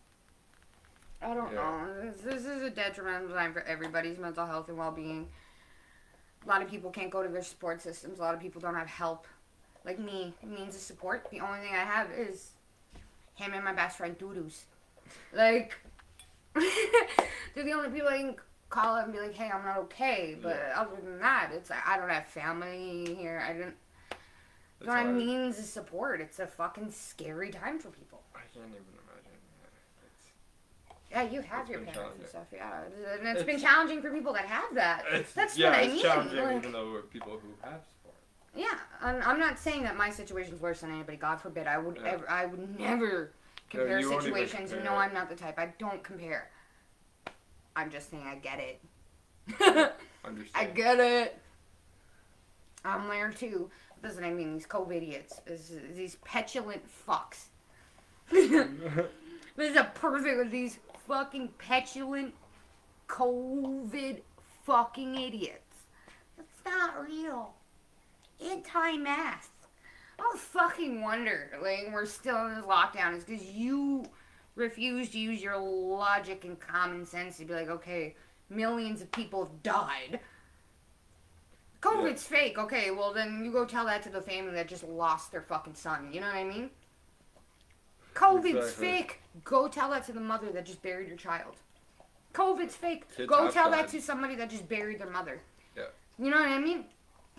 [1.25, 1.57] I don't Yeah.
[1.87, 2.03] know.
[2.03, 5.29] This, this is a detrimental time for everybody's mental health and well-being.
[6.45, 8.19] A lot of people can't go to their support systems.
[8.19, 9.27] A lot of people don't have help.
[9.85, 11.27] Like me, it means of support.
[11.31, 12.51] The only thing I have is
[13.35, 14.65] him and my best friend Doodoo's.
[15.33, 15.75] Like,
[16.55, 18.37] they're the only people I can
[18.71, 20.81] call up and be like, "Hey, I'm not okay." But Yeah.
[20.81, 23.43] other than that, it's like I don't have family here.
[23.47, 23.77] I didn't.
[24.11, 24.21] That's
[24.81, 25.41] You know what I mean?
[25.41, 26.21] Is support.
[26.21, 28.23] It's a fucking scary time for people.
[28.35, 28.85] I can't even
[31.15, 32.43] Yeah, you have It's your parents and stuff.
[32.53, 32.81] Yeah,
[33.19, 35.05] and it's been challenging for people that have that.
[35.13, 36.03] it's That's yeah, what I it's mean.
[36.03, 38.17] challenging like- even though we're people who have support.
[38.57, 41.17] yeah, I'm, I'm not saying that my situation's worse than anybody.
[41.17, 41.69] God forbid.
[41.69, 42.11] I would Yeah.
[42.11, 42.29] ever.
[42.29, 43.31] I would never
[43.71, 44.71] compare you situations.
[44.73, 44.97] compare no.
[44.97, 45.57] I'm not the type.
[45.57, 46.51] I don't compare.
[47.77, 49.93] I'm just saying I get it.
[50.55, 51.39] I get it.
[52.85, 53.71] I'm there too.
[54.03, 54.55] That's what I mean.
[54.55, 55.41] These COVID idiots.
[55.47, 57.45] This, these petulant fucks.
[59.57, 62.35] This is a perfect of these fucking petulant
[63.09, 64.21] COVID
[64.65, 65.61] fucking idiots.
[66.39, 67.55] It's not real.
[68.45, 69.51] Anti-mask.
[70.19, 74.05] I fucking wonder, like, we're still in this lockdown is because you
[74.55, 78.15] refuse to use your logic and common sense to be like, okay,
[78.49, 80.21] millions of people have died.
[81.81, 82.57] COVID's fake.
[82.59, 85.75] Okay, well then you go tell that to the family that just lost their fucking
[85.75, 86.09] son.
[86.13, 86.71] You know what I mean?
[88.15, 88.87] COVID's Exactly.
[88.87, 89.21] fake.
[89.43, 91.57] Go tell that to the mother that just buried your child.
[92.35, 93.05] COVID's fake.
[93.17, 95.41] Kids go tell that to somebody that just buried their mother.
[95.77, 95.85] Yeah.
[96.19, 96.85] You know what I mean?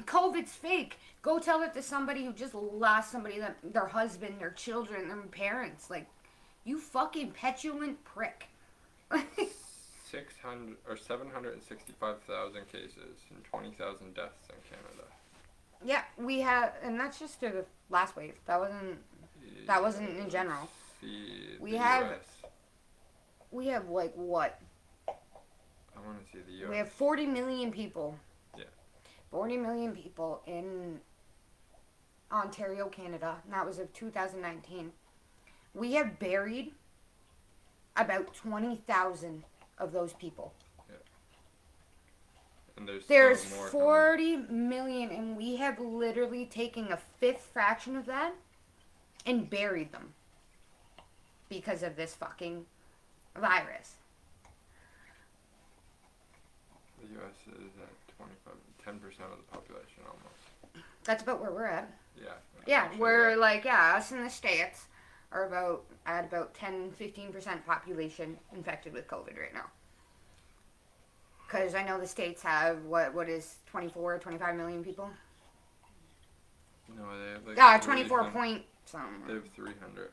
[0.04, 0.98] COVID's fake.
[1.22, 5.18] Go tell it to somebody who just lost somebody that their husband, their children, their
[5.18, 5.90] parents.
[5.90, 6.08] Like,
[6.66, 8.48] you fucking petulant prick.
[10.12, 15.08] Six hundred or seven hundred and sixty-five thousand cases and twenty thousand deaths in Canada.
[15.84, 18.36] yeah, we have, and that's just through the last wave.
[18.46, 18.98] That wasn't.
[19.68, 20.70] That wasn't in general.
[21.60, 22.42] We have- US.
[23.52, 24.60] We have like what?
[25.08, 26.70] I want to see the US.
[26.70, 28.20] We have 40 million people.
[28.58, 28.66] Yeah.
[29.32, 31.00] 40 million people in
[32.32, 33.42] Ontario, Canada.
[33.44, 34.92] And that was of 2019.
[35.74, 36.74] We have buried
[37.98, 39.44] about 20,000
[39.78, 40.54] of those people.
[40.90, 40.96] Yeah.
[42.78, 47.96] And there's There's still more 40 million, and we have literally taken a fifth fraction
[47.96, 48.34] of that
[49.26, 50.14] and buried them
[51.56, 52.66] because of this fucking
[53.36, 53.96] virus.
[57.02, 58.54] The US is at 25,
[58.84, 60.86] 10 percent of the population almost.
[61.04, 61.90] That's about where we're at.
[62.18, 62.34] Yeah.
[62.68, 63.38] Yeah, we're yeah.
[63.38, 64.86] like, yeah, us in the States
[65.32, 69.70] are about at about 10 15% population infected with COVID right now.
[71.46, 75.10] Because I know the States have, what what is 24, 25 million people?
[76.98, 77.58] No, they have like.
[77.60, 78.64] Ah, 24 300 point
[79.28, 80.10] They have 300.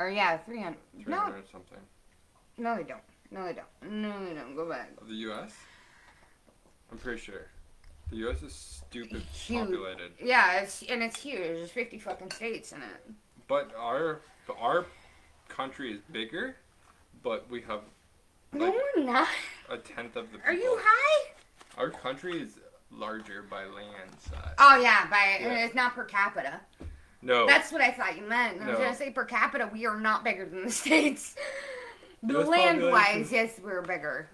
[0.00, 0.78] Or yeah, 300.
[1.04, 1.78] 300 No, something.
[2.56, 3.00] no, they don't.
[3.30, 3.92] No, they don't.
[4.02, 4.56] No, they don't.
[4.56, 4.88] Go back.
[5.06, 5.52] The US?
[6.90, 7.48] I'm pretty sure.
[8.10, 9.60] The US is stupid Huge.
[9.60, 10.12] populated.
[10.18, 11.38] Yeah, it's and it's huge.
[11.38, 13.12] There's 50 fucking states in it.
[13.46, 14.86] But our but our
[15.48, 16.56] country is bigger,
[17.22, 17.82] but we have
[18.52, 19.28] No, Like- we're not.
[19.68, 20.50] a tenth of the people.
[20.50, 21.32] Are you high?
[21.76, 22.58] Our country is
[22.90, 24.54] larger by land size.
[24.58, 25.66] Oh yeah, by Yeah.
[25.66, 26.58] it's not per capita.
[27.22, 27.46] No.
[27.46, 28.62] That's what I thought you meant.
[28.62, 28.84] I was No.
[28.84, 31.36] gonna say per capita, we are not bigger than the states.
[32.22, 34.28] The land wise, yes, we're bigger.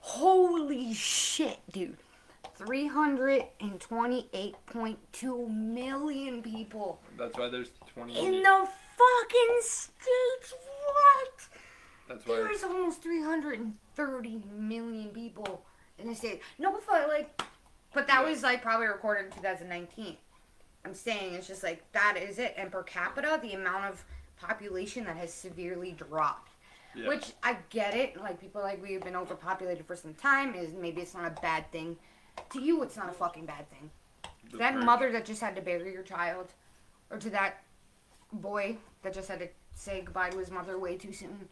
[0.00, 1.96] Holy shit, dude.
[2.58, 8.18] 328.2 million people That's why there's 20.
[8.18, 10.54] in the fucking states.
[10.86, 11.48] What?
[12.08, 12.36] That's why.
[12.36, 15.66] There's almost 330 million people
[15.98, 16.42] in the states.
[16.58, 17.42] No, but like,
[17.92, 18.30] but that Yeah.
[18.30, 20.16] was like probably recorded in 2019.
[20.86, 22.54] I'm saying it's just like that is it.
[22.56, 24.04] And per capita, the amount of
[24.40, 26.52] population that has severely dropped.
[26.94, 27.08] Yeah.
[27.08, 28.16] Which I get it.
[28.20, 30.54] Like people like we've been overpopulated for some time.
[30.54, 31.96] Is maybe it's not a bad thing.
[32.52, 33.90] To you, it's not a fucking bad thing.
[34.52, 36.52] the that first- mother that just had to bury your child,
[37.10, 37.62] or to that
[38.32, 41.48] boy that just had to say goodbye to his mother way too soon,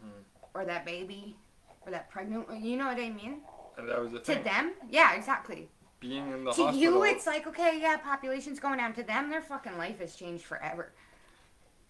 [0.00, 0.10] Hmm.
[0.54, 1.36] or that baby,
[1.84, 2.48] or that pregnant.
[2.62, 3.40] You know what I mean?
[3.76, 4.44] And that was the To thing.
[4.44, 5.68] them, yeah, exactly.
[6.08, 6.74] Being in the to hospital.
[6.80, 8.92] you, it's like, okay, yeah, population's going down.
[8.94, 10.92] To them, their fucking life has changed forever.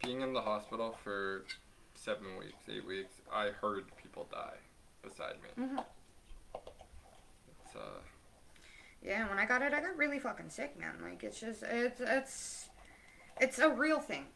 [0.03, 1.45] being in the hospital for
[1.95, 3.14] seven weeks, eight weeks.
[3.33, 4.57] I heard people die
[5.03, 5.64] beside me.
[5.64, 5.85] Mhm.
[7.64, 8.01] It's uh,
[9.03, 10.95] Yeah, when I got it, I got really fucking sick, man.
[11.03, 12.69] Like it's just it's it's
[13.41, 14.27] it's a real thing.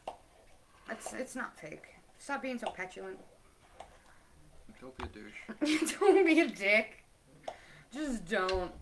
[0.90, 1.84] It's it's not fake.
[2.18, 3.18] Stop being so petulant.
[4.80, 5.90] don't be a douche.
[6.00, 7.04] don't be a dick.
[7.92, 8.72] Just don't.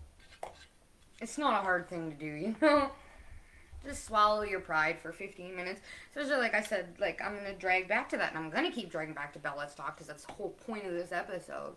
[1.21, 2.91] It's not a hard thing to do, you know.
[3.85, 5.81] Just swallow your pride for 15 minutes.
[6.13, 8.91] Especially like I said, like I'm gonna drag back to that, and I'm gonna keep
[8.91, 11.75] dragging back to Bell Let's Talk because that's the whole point of this episode.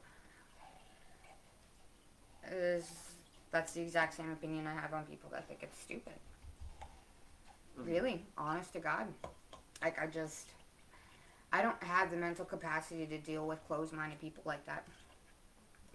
[2.51, 2.91] Is
[3.53, 6.15] that's the exact same opinion I have on people that think it's stupid.
[7.79, 7.87] Mhm.
[7.87, 9.07] Really, honest to God,
[9.81, 10.49] like I just,
[11.53, 14.87] I don't have the mental capacity to deal with closed-minded people like that.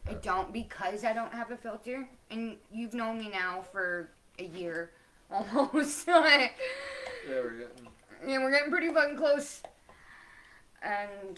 [0.10, 4.46] I don't because I don't have a filter, and you've known me now for a
[4.46, 4.92] year
[5.32, 6.08] almost.
[7.28, 7.88] Yeah, we're getting.
[8.26, 9.62] Yeah, we're getting pretty fucking close.
[10.82, 11.38] And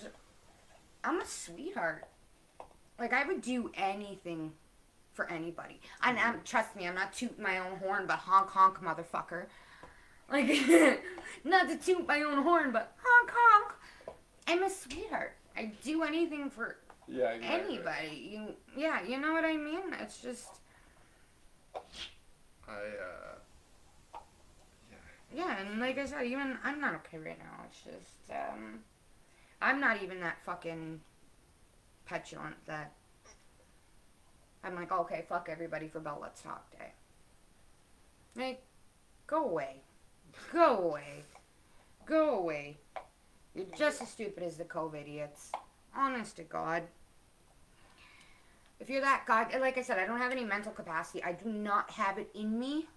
[1.03, 2.05] I'm a sweetheart.
[2.99, 4.51] Like I would do anything
[5.13, 5.81] for anybody.
[6.03, 9.45] And I'm, trust me, I'm not tooting my own horn, but honk honk, motherfucker.
[10.31, 10.47] Like,
[11.43, 13.73] not to toot my own horn, but honk honk.
[14.47, 15.33] I'm a sweetheart.
[15.57, 16.77] I do anything for
[17.09, 17.75] Yeah, exactly.
[17.75, 18.29] anybody.
[18.31, 18.47] You,
[18.77, 19.93] yeah, you know what I mean.
[19.99, 20.49] It's just,
[22.67, 24.19] I uh.
[25.35, 27.65] yeah, and like I said, even I'm not okay right now.
[27.65, 28.79] It's just, um,
[29.61, 31.01] I'm not even that fucking
[32.05, 32.93] petulant that
[34.63, 36.91] I'm like, okay, fuck everybody for Bell Let's Talk Day.
[38.35, 38.61] Like,
[39.25, 39.77] go away.
[40.53, 41.23] Go away.
[42.05, 42.77] Go away.
[43.55, 45.51] You're just as stupid as the COVID idiots.
[45.95, 46.83] Honest to God.
[48.79, 51.21] If you're that God, like I said, I don't have any mental capacity.
[51.23, 52.87] I do not have it in me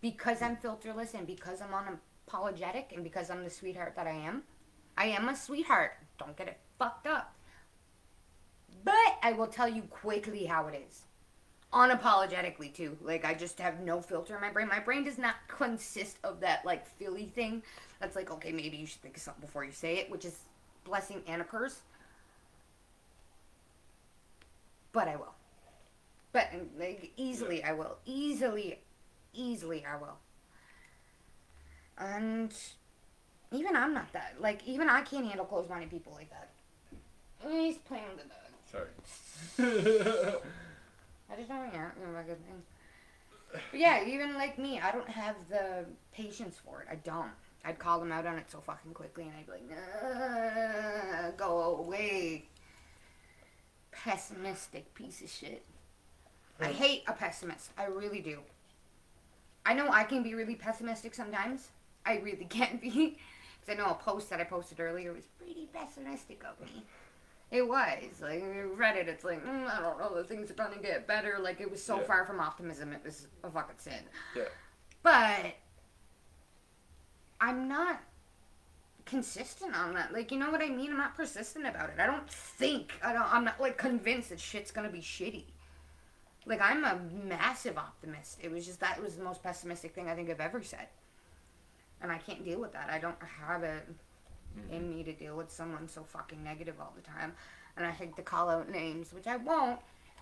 [0.00, 4.44] because I'm filterless and because I'm unapologetic and because I'm the sweetheart that I am.
[4.96, 5.92] I am a sweetheart.
[6.18, 7.34] Don't get it fucked up.
[8.84, 11.02] But I will tell you quickly how it is.
[11.72, 12.96] Unapologetically too.
[13.02, 14.68] Like I just have no filter in my brain.
[14.68, 17.62] My brain does not consist of that like Philly thing.
[18.00, 20.38] That's like, okay, maybe you should think of something before you say it, which is
[20.84, 21.80] blessing and a curse.
[24.98, 25.34] But I will.
[26.32, 27.98] But mm, like easily I will.
[28.04, 28.80] Easily
[29.32, 30.16] easily I will.
[31.96, 32.52] And
[33.52, 34.34] even I'm not that.
[34.40, 36.48] Like even I can't handle closed-minded people like that.
[37.48, 38.50] He's playing with the dog.
[38.72, 40.34] Sorry.
[41.30, 42.62] I just don't yeah, know, good thing.
[43.52, 46.88] But yeah, even like me, I don't have the patience for it.
[46.90, 47.30] I don't.
[47.64, 51.76] I'd call them out on it so fucking quickly, and I'd be like, "Nah, "Go
[51.76, 52.46] away,
[54.04, 55.64] pessimistic piece of shit."
[56.60, 57.70] I hate a pessimist.
[57.78, 58.40] I really do.
[59.64, 61.68] I know I can be really pessimistic sometimes.
[62.04, 63.18] I really can be.
[63.60, 66.84] Because I know a post that I posted earlier was pretty pessimistic of me.
[67.50, 68.20] It was.
[68.20, 70.80] Like, you read it, it's like, mm, I don't know, the things are going to
[70.80, 71.38] get better.
[71.40, 72.04] Like, it was so Yeah.
[72.06, 74.02] far from optimism, it was a fucking sin.
[74.34, 74.44] Yeah.
[75.02, 75.54] But,
[77.40, 78.00] I'm not
[79.08, 80.12] consistent on that.
[80.12, 80.90] Like, you know what I mean?
[80.90, 81.96] I'm not persistent about it.
[81.98, 85.44] I don't think, I don't, I'm not, like, convinced that shit's to be shitty.
[86.46, 88.38] Like, I'm a massive optimist.
[88.42, 90.86] It was just, that was the most pessimistic thing I think I've ever said.
[92.00, 92.90] And I can't deal with that.
[92.90, 93.86] I don't have it
[94.58, 94.74] mm-hmm.
[94.74, 97.32] in me to deal with someone so fucking negative all the time.
[97.76, 99.80] And I hate to call out names, which I won't,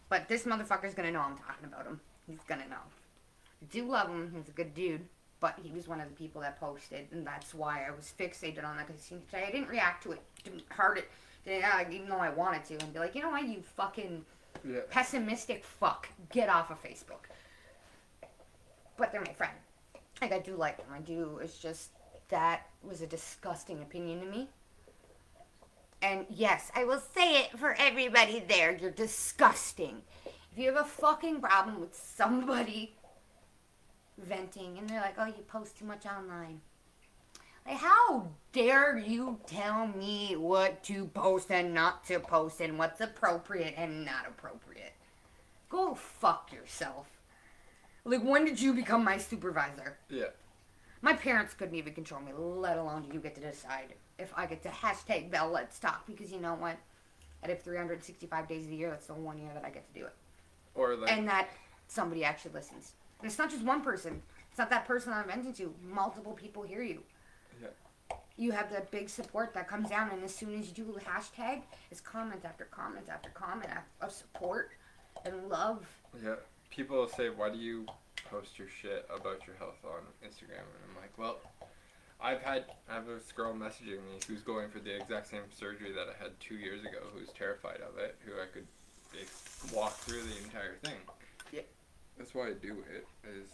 [0.09, 2.01] but this motherfucker's gonna know I'm talking about him.
[2.27, 2.77] He's gonna know.
[2.77, 4.33] I do love him.
[4.37, 5.07] He's a good dude.
[5.39, 8.65] But he was one of the people that posted, and that's why I was fixated
[8.65, 8.87] on that.
[8.87, 11.11] Because I didn't react to it, didn't hurt it,
[11.45, 14.25] didn't, uh, even though I wanted to, and be like, you know what, you fucking
[14.65, 14.81] Yeah.
[14.91, 17.29] pessimistic fuck, get off of Facebook.
[18.97, 19.53] But they're my friend.
[20.23, 20.87] Like I do like them.
[20.95, 21.39] I do.
[21.43, 21.91] It's just
[22.31, 24.49] that was a disgusting opinion to me.
[26.01, 28.75] And yes, I will say it for everybody there.
[28.75, 30.03] You're disgusting.
[30.53, 32.96] If you have a fucking problem with somebody
[34.19, 36.61] venting and they're like, "Oh, you post too much online."
[37.67, 43.01] Like, how dare you tell me what to post and not to post and what's
[43.01, 44.95] appropriate and not appropriate?
[45.69, 47.09] Go fuck yourself.
[48.05, 49.99] Like, when did you become my supervisor?
[50.09, 50.27] Yeah.
[51.03, 54.63] My parents couldn't even control me, let alone you get to decide if I get
[54.63, 56.77] to hashtag Bell Let's Talk because you know what?
[57.45, 60.01] Out of 365 days of the year, that's the one year that I get to
[60.01, 60.15] do it.
[60.75, 61.13] Or like.
[61.13, 61.49] And that
[61.89, 62.93] somebody actually listens.
[63.21, 64.23] And it's not just one person.
[64.51, 65.75] It's not that person I'm venting to.
[65.83, 67.03] Multiple people hear you.
[67.61, 67.69] Yeah.
[68.37, 71.01] You have that big support that comes down, and as soon as you do the
[71.01, 74.71] hashtag, it's comment after comment after comment of support
[75.25, 75.87] and love.
[76.23, 76.35] yeah.
[76.71, 77.87] people say, "Why do you
[78.31, 81.39] post your shit about your health on Instagram?" And I'm like, "Well,
[82.21, 85.93] I've had I have this girl messaging me who's going for the exact same surgery
[85.93, 88.67] that I had two years ago, who's terrified of it, who I could
[89.75, 90.99] walk through the entire thing.
[92.19, 93.07] That's why I do it.
[93.29, 93.49] Is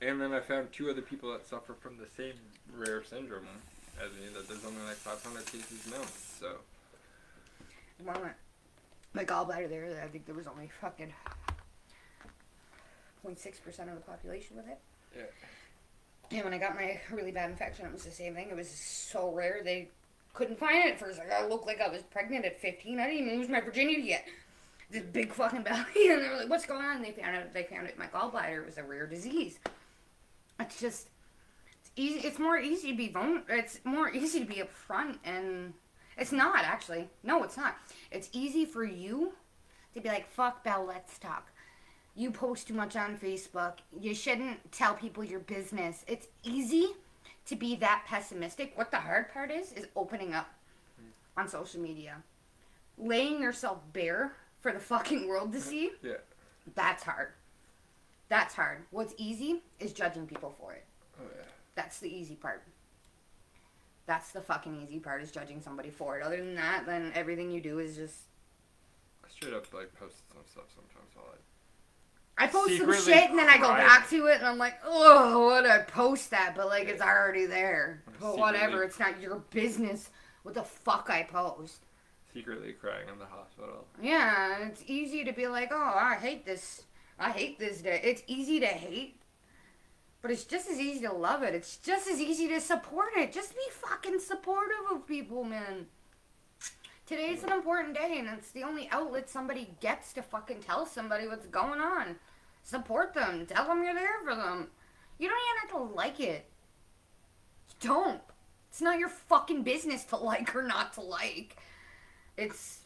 [0.00, 2.34] and then I found two other people that suffer from the same
[2.76, 3.46] rare syndrome
[4.02, 4.28] as me.
[4.34, 6.06] That there's only like 500 cases known.
[6.40, 6.56] So
[9.14, 11.12] my gallbladder there, I think there was only fucking
[13.24, 14.78] 0.6% of the population with it.
[15.16, 16.36] Yeah.
[16.36, 18.48] And when I got my really bad infection, it was the same thing.
[18.50, 19.88] It was so rare they
[20.32, 21.18] couldn't find it at first.
[21.18, 22.98] Like I looked like I was pregnant at 15.
[22.98, 24.26] I didn't even lose my virginity yet.
[24.94, 27.52] This big fucking belly, and they were like, "What's going on?" And they found out
[27.52, 28.64] they found it my gallbladder.
[28.64, 29.58] Was a rare disease.
[30.60, 31.08] It's just
[31.80, 32.20] it's easy.
[32.20, 33.44] It's more easy to be vulnerable.
[33.48, 35.74] It's more easy to be upfront, and
[36.16, 37.08] it's not actually.
[37.24, 37.74] No, it's not.
[38.12, 39.32] It's easy for you
[39.94, 41.50] to be like, "Fuck Bell, let's talk."
[42.14, 43.78] You post too much on Facebook.
[43.98, 46.04] You shouldn't tell people your business.
[46.06, 46.90] It's easy
[47.46, 48.78] to be that pessimistic.
[48.78, 50.54] What the hard part is, is opening up
[50.96, 51.40] hmm.
[51.40, 52.18] on social media.
[52.96, 55.90] Laying yourself bare for the fucking world to see.
[56.02, 56.14] Yeah.
[56.74, 57.28] That's hard.
[58.30, 58.78] That's hard.
[58.90, 60.86] What's easy is judging people for it.
[61.20, 61.44] oh yeah.
[61.74, 62.62] That's the easy part.
[64.06, 66.24] That's the fucking easy part is judging somebody for it.
[66.24, 68.20] Other than that, then everything you do is just
[69.22, 71.26] I straight up like post some stuff sometimes while
[72.38, 74.78] I I post some shit and then I go back to it and I'm like,
[74.82, 78.02] oh, what I post that, but like it's already there.
[78.08, 80.08] I'm But whatever, it's not your business
[80.42, 81.84] what the fuck I post.
[82.34, 83.86] Secretly crying in the hospital.
[84.02, 86.82] Yeah, it's easy to be like, oh, I hate this.
[87.18, 88.00] I hate this day.
[88.02, 89.20] It's easy to hate,
[90.20, 91.54] but it's just as easy to love it.
[91.54, 93.32] It's just as easy to support it.
[93.32, 95.86] Just be fucking supportive of people, man.
[97.06, 101.28] Today's an important day, and it's the only outlet somebody gets to fucking tell somebody
[101.28, 102.16] what's going on.
[102.62, 103.46] Support them.
[103.46, 104.68] Tell them you're there for them.
[105.18, 106.50] You don't even have to like it.
[107.80, 108.22] Don't.
[108.70, 111.58] It's not your fucking business to like or not to like.
[112.36, 112.80] It's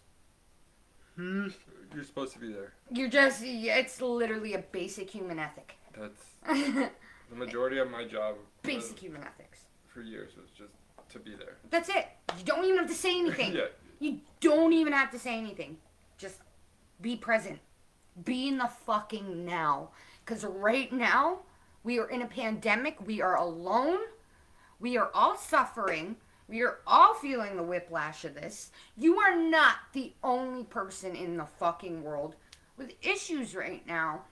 [1.16, 1.48] hmm,
[1.94, 2.72] You're supposed to be there.
[2.92, 5.76] you're just it's literally a basic human ethic.
[5.98, 6.24] That's
[7.30, 9.60] the majority of my job was- basic human ethics.
[9.86, 10.72] for years was just
[11.10, 11.56] to be there.
[11.70, 12.06] That's it.
[12.38, 13.52] You don't even have to say anything.
[13.54, 13.66] yeah.
[14.00, 15.78] You don't even have to say anything.
[16.18, 16.38] Just
[17.00, 17.58] be present.
[18.24, 19.88] Be in the fucking now.
[20.24, 21.38] Because right now,
[21.82, 23.04] we are in a pandemic.
[23.06, 24.00] We are alone.
[24.80, 26.16] We are all suffering.
[26.48, 28.70] We are all feeling the whiplash of this.
[28.96, 32.36] You are not the only person in the fucking world
[32.76, 34.22] with issues right now.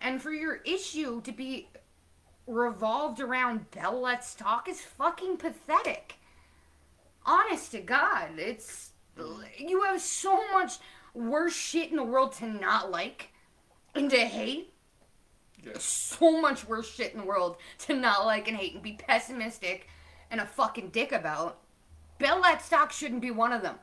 [0.00, 1.68] And for your issue to be
[2.46, 6.16] revolved around Bell Let's Talk is fucking pathetic
[7.30, 8.90] honest to God, it's
[9.58, 10.78] you have so much
[11.14, 13.28] worse shit in the world to not like
[13.94, 14.72] and to hate.
[15.62, 15.72] Yeah.
[15.78, 19.88] So much worse shit in the world to not like and hate and be pessimistic
[20.30, 21.59] and a fucking dick about.
[22.20, 23.76] Bell Stock shouldn't be one of them.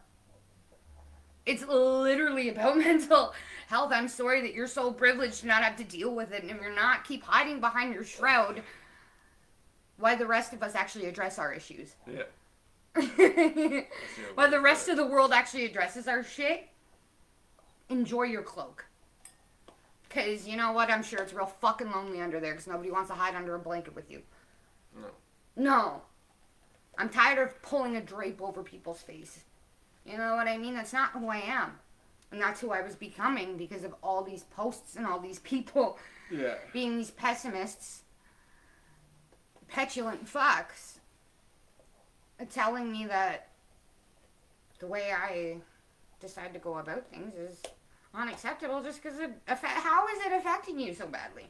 [1.45, 3.33] It's literally about mental
[3.67, 3.91] health.
[3.91, 6.61] I'm sorry that you're so privileged to not have to deal with it, and if
[6.61, 8.61] you're not, keep hiding behind your shroud.
[9.97, 11.95] Why the rest of us actually address our issues.
[12.05, 12.23] Yeah.
[14.35, 16.67] While the rest of the world actually addresses our shit,
[17.89, 18.85] enjoy your cloak.
[20.07, 20.91] Because you know what?
[20.91, 23.59] I'm sure it's real fucking lonely under there because nobody wants to hide under a
[23.59, 24.22] blanket with you.
[24.95, 25.07] No.
[25.55, 26.01] No.
[26.98, 29.40] I'm tired of pulling a drape over people's face.
[30.06, 30.74] You know what I mean?
[30.74, 31.72] That's not who I am.
[32.32, 35.98] And that's who I was becoming because of all these posts and all these people
[36.32, 36.56] Yeah.
[36.74, 38.02] being these pessimists,
[39.68, 40.98] petulant fucks,
[42.52, 43.49] telling me that
[44.80, 45.57] the way I
[46.19, 47.61] decide to go about things is
[48.14, 51.45] unacceptable just because it how is it affecting you so badly?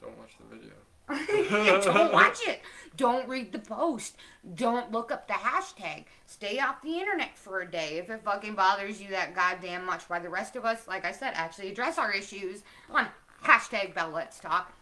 [0.00, 0.72] Don't watch the video.
[1.50, 2.60] Don't watch it.
[2.96, 4.16] Don't read the post.
[4.54, 6.04] Don't look up the hashtag.
[6.26, 10.04] Stay off the internet for a day if it fucking bothers you that goddamn much.
[10.08, 13.06] Why the rest of us, like I said, actually address our issues on
[13.42, 14.72] hashtag Bell Let's Talk.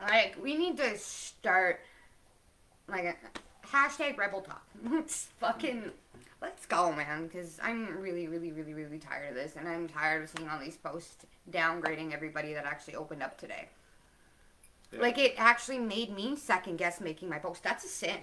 [0.00, 1.80] Like we need to start
[2.88, 4.64] like a hashtag Rebel Talk.
[4.90, 5.90] Let's fucking
[6.42, 7.26] let's go, man.
[7.26, 10.58] Because I'm really, really, really, really tired of this, and I'm tired of seeing all
[10.58, 13.68] these posts downgrading everybody that actually opened up today.
[14.92, 15.00] Yeah.
[15.00, 17.62] Like it actually made me second guess making my post.
[17.62, 18.18] That's a sin.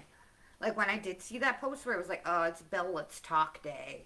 [0.61, 3.19] Like when I did see that post where it was like, oh, it's Bell Let's
[3.21, 4.03] Talk Day,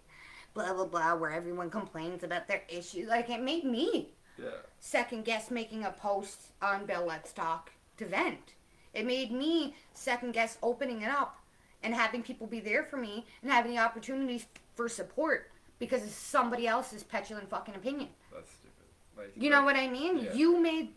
[0.53, 3.07] blah blah blah, where everyone complains about their issues.
[3.10, 4.49] Like it made me Yeah.
[4.80, 8.53] second guess making a post on Bell Let's Talk to vent.
[8.94, 11.40] It made me second guess opening it up
[11.81, 14.45] and having people be there for me and having the opportunities
[14.76, 15.49] for support
[15.80, 18.10] because of somebody else's petulant fucking opinion.
[18.31, 18.72] That's stupid.
[19.18, 20.19] Like, You know what I mean?
[20.19, 20.34] Yeah.
[20.34, 20.94] You made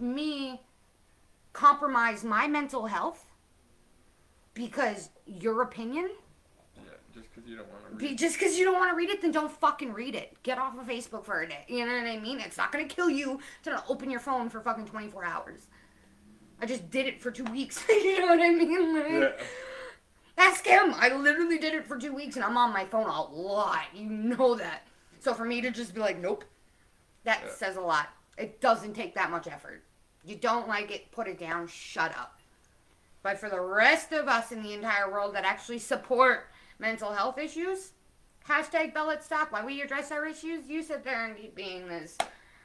[0.00, 0.60] me
[1.52, 3.26] compromise my mental health
[4.54, 6.10] because your opinion.
[6.76, 6.82] Yeah,
[7.14, 8.18] just because you don't want to Be, read.
[8.18, 10.36] just because you don't want to read it, then don't fucking read it.
[10.42, 11.64] Get off of Facebook for a day.
[11.68, 12.40] You know what I mean?
[12.40, 15.66] It's not gonna kill you to not open your phone for fucking 24 hours.
[16.60, 17.82] I just did it for two weeks.
[17.88, 18.94] you know what I mean?
[18.94, 19.44] Like, yeah.
[20.38, 20.94] Ask him.
[20.96, 23.82] I literally did it for two weeks and I'm on my phone a lot.
[23.94, 24.86] You know that.
[25.20, 26.44] So for me to just be like, nope,
[27.24, 27.52] that Yeah.
[27.52, 28.08] says a lot.
[28.38, 29.84] It doesn't take that much effort.
[30.24, 32.40] You don't like it, put it down, shut up.
[33.22, 37.38] But for the rest of us in the entire world that actually support mental health
[37.38, 37.92] issues,
[38.48, 42.18] hashtag Bell Let's why we address our issues, you sit there and keep being this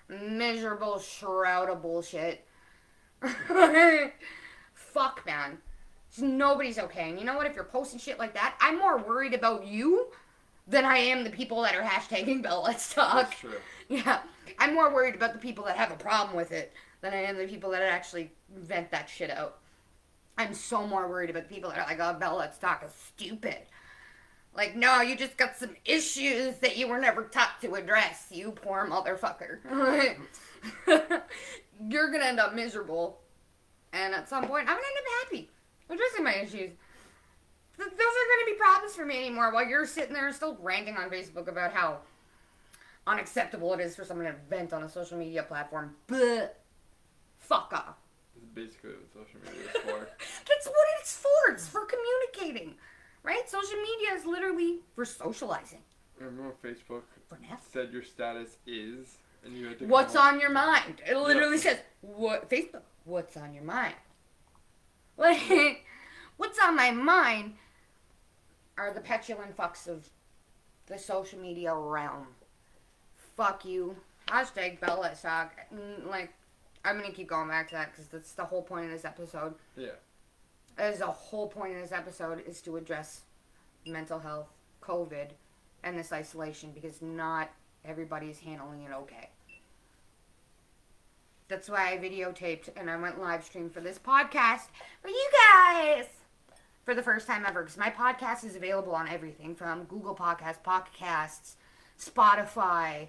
[0.09, 2.45] miserable shroud of bullshit.
[4.73, 5.57] Fuck, man.
[6.19, 7.09] Nobody's okay.
[7.09, 7.45] And you know what?
[7.45, 10.07] If you're posting shit like that, I'm more worried about you
[10.67, 13.29] than I am the people that are hashtagging Bell Let's Talk.
[13.29, 13.51] That's true.
[13.89, 14.19] Yeah,
[14.59, 17.37] I'm more worried about the people that have a problem with it than I am
[17.37, 19.59] the people that actually vent that shit out.
[20.37, 23.57] I'm so more worried about people that are like, oh, Bell Let's Talk is stupid.
[24.55, 28.51] Like, no, you just got some issues that you were never taught to address, you
[28.51, 29.59] poor motherfucker.
[31.87, 33.19] You're gonna end up miserable.
[33.93, 35.49] And at some point, I'm gonna end up happy
[35.89, 36.71] addressing my issues.
[37.77, 40.97] Th- those aren't gonna be problems for me anymore while you're sitting there still ranting
[40.97, 41.99] on Facebook about how
[43.05, 45.95] unacceptable it is for someone to vent on a social media platform.
[46.07, 46.59] But
[47.47, 47.95] fuck off.
[48.35, 50.07] It's basically what social media is for.
[50.47, 51.51] That's what it's for.
[51.51, 52.75] It's for communicating.
[53.23, 53.49] Right?
[53.49, 55.79] Social media is literally for socializing.
[56.19, 57.57] Remember when Facebook For now.
[57.73, 59.85] said your status is, and you had to.
[59.85, 61.01] What's up- on your mind?
[61.05, 61.61] It literally Yeah.
[61.63, 62.83] says, "What Facebook?
[63.05, 63.95] What's on your mind?"
[65.17, 65.83] Like,
[66.37, 67.55] what's on my mind
[68.77, 70.09] are the petulant fucks of
[70.85, 72.27] the social media realm.
[73.35, 73.97] Fuck you.
[74.27, 76.33] Hashtag Bell Let's Mm, Like,
[76.85, 79.55] I'm gonna keep going back to that because that's the whole point of this episode.
[79.75, 79.91] Yeah.
[80.79, 83.21] Is the whole point of this episode is to address
[83.85, 84.49] mental health,
[84.81, 85.29] COVID,
[85.83, 87.49] and this isolation because not
[87.83, 89.29] everybody is handling it okay.
[91.47, 94.67] That's why I videotaped and I went live stream for this podcast
[95.01, 96.05] for you guys
[96.83, 100.61] for the first time ever because my podcast is available on everything from Google Podcasts,
[100.61, 101.55] Pocket Casts,
[101.99, 103.07] Spotify,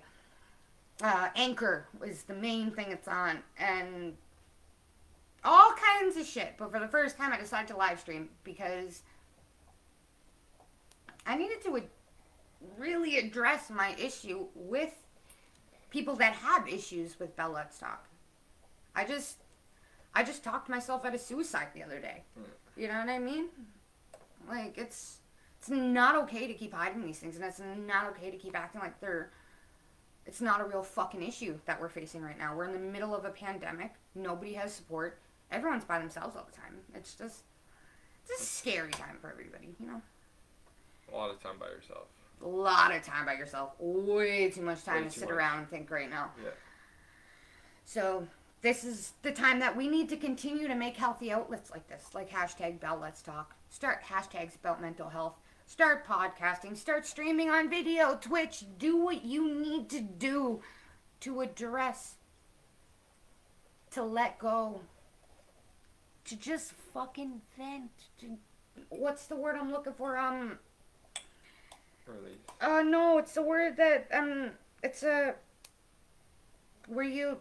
[1.02, 4.16] uh, Anchor was the main thing it's on, and
[5.44, 6.54] all kinds of shit.
[6.58, 9.02] But for the first time, I decided to live stream because
[11.26, 11.82] I needed to
[12.76, 14.92] really address my issue with
[15.90, 18.06] people that have issues with Bell Let's Talk.
[18.94, 19.36] I just,
[20.14, 22.24] I just talked myself out of suicide the other day.
[22.76, 23.46] You know what I mean?
[24.48, 25.18] Like it's,
[25.60, 28.80] it's not okay to keep hiding these things, and it's not okay to keep acting
[28.80, 29.30] like they're.
[30.28, 32.54] It's not a real fucking issue that we're facing right now.
[32.54, 33.94] We're in the middle of a pandemic.
[34.14, 35.18] Nobody has support.
[35.50, 36.74] Everyone's by themselves all the time.
[36.94, 37.44] It's just,
[38.22, 39.74] it's a scary time for everybody.
[39.80, 40.02] You know.
[41.10, 42.08] A lot of time by yourself.
[42.44, 43.72] a lot of time by yourself.
[43.80, 45.30] Way too much time Way to sit much.
[45.30, 46.30] around and think right now.
[46.44, 46.50] Yeah.
[47.86, 48.28] So
[48.60, 52.04] this is the time that we need to continue to make healthy outlets like this,
[52.12, 53.54] like hashtag Bell Let's Talk.
[53.70, 55.36] Start hashtags about mental health.
[55.68, 56.74] Start podcasting.
[56.78, 58.64] Start streaming on video, Twitch.
[58.78, 60.62] Do what you need to do
[61.20, 62.14] to address,
[63.90, 64.80] to let go,
[66.24, 67.90] to just fucking vent.
[68.20, 68.38] To,
[68.88, 70.16] what's the word I'm looking for?
[70.16, 70.58] Um.
[72.06, 72.38] Release.
[72.62, 75.34] Uh, no, it's a word that um, it's a
[76.86, 77.36] where you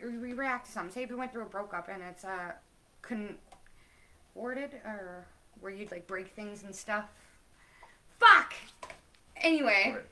[0.00, 0.94] you react to something.
[0.94, 2.52] Say if you went through a breakup and it's uh,
[3.02, 3.36] contorted
[4.82, 5.26] or
[5.60, 7.04] where you'd like break things and stuff.
[9.40, 10.04] Anyway, Right.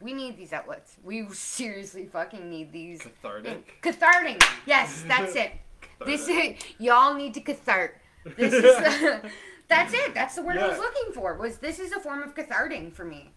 [0.00, 0.96] we need these outlets.
[1.02, 3.00] We seriously fucking need these.
[3.02, 3.80] Cathartic.
[3.82, 4.42] Cathartic.
[4.66, 5.52] Yes, that's it.
[6.06, 8.00] This is y'all need to cathart.
[8.24, 8.62] This is
[9.68, 10.14] that's it.
[10.14, 10.82] That's the word I was Yeah.
[10.82, 11.34] looking for.
[11.36, 13.32] Was this is a form of catharting for me,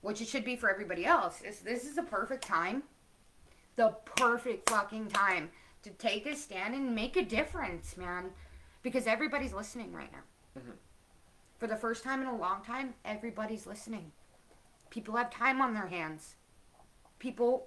[0.00, 1.42] which it should be for everybody else.
[1.42, 2.84] Is this is the perfect time,
[3.74, 5.50] the perfect fucking time
[5.82, 8.30] to take a stand and make a difference, man,
[8.84, 10.60] because everybody's listening right now.
[10.60, 10.76] Mhm.
[11.58, 14.12] For the first time in a long time, everybody's listening.
[14.90, 16.34] People have time on their hands.
[17.18, 17.66] People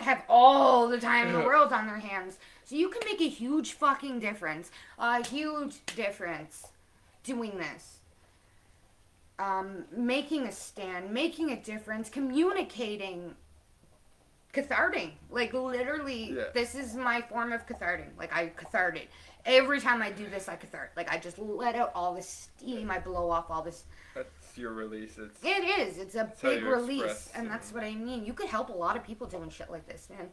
[0.00, 2.38] have all the time in the world on their hands.
[2.64, 4.70] So you can make a huge fucking difference.
[4.98, 6.68] A huge difference
[7.22, 7.98] doing this.
[9.38, 13.34] Um, making a stand, making a difference, communicating,
[14.54, 15.12] catharting.
[15.30, 16.44] Like literally, Yeah.
[16.54, 18.10] this is my form of catharting.
[18.16, 19.08] Like I catharted.
[19.44, 20.92] Every time I do this, I cathart.
[20.96, 22.90] Like I just let out all this steam.
[22.90, 25.18] I blow off all this That's your release.
[25.18, 25.98] It's It is.
[25.98, 28.24] It's a big release, express and that's what I mean.
[28.24, 30.30] You could help a lot of people doing shit like this, man.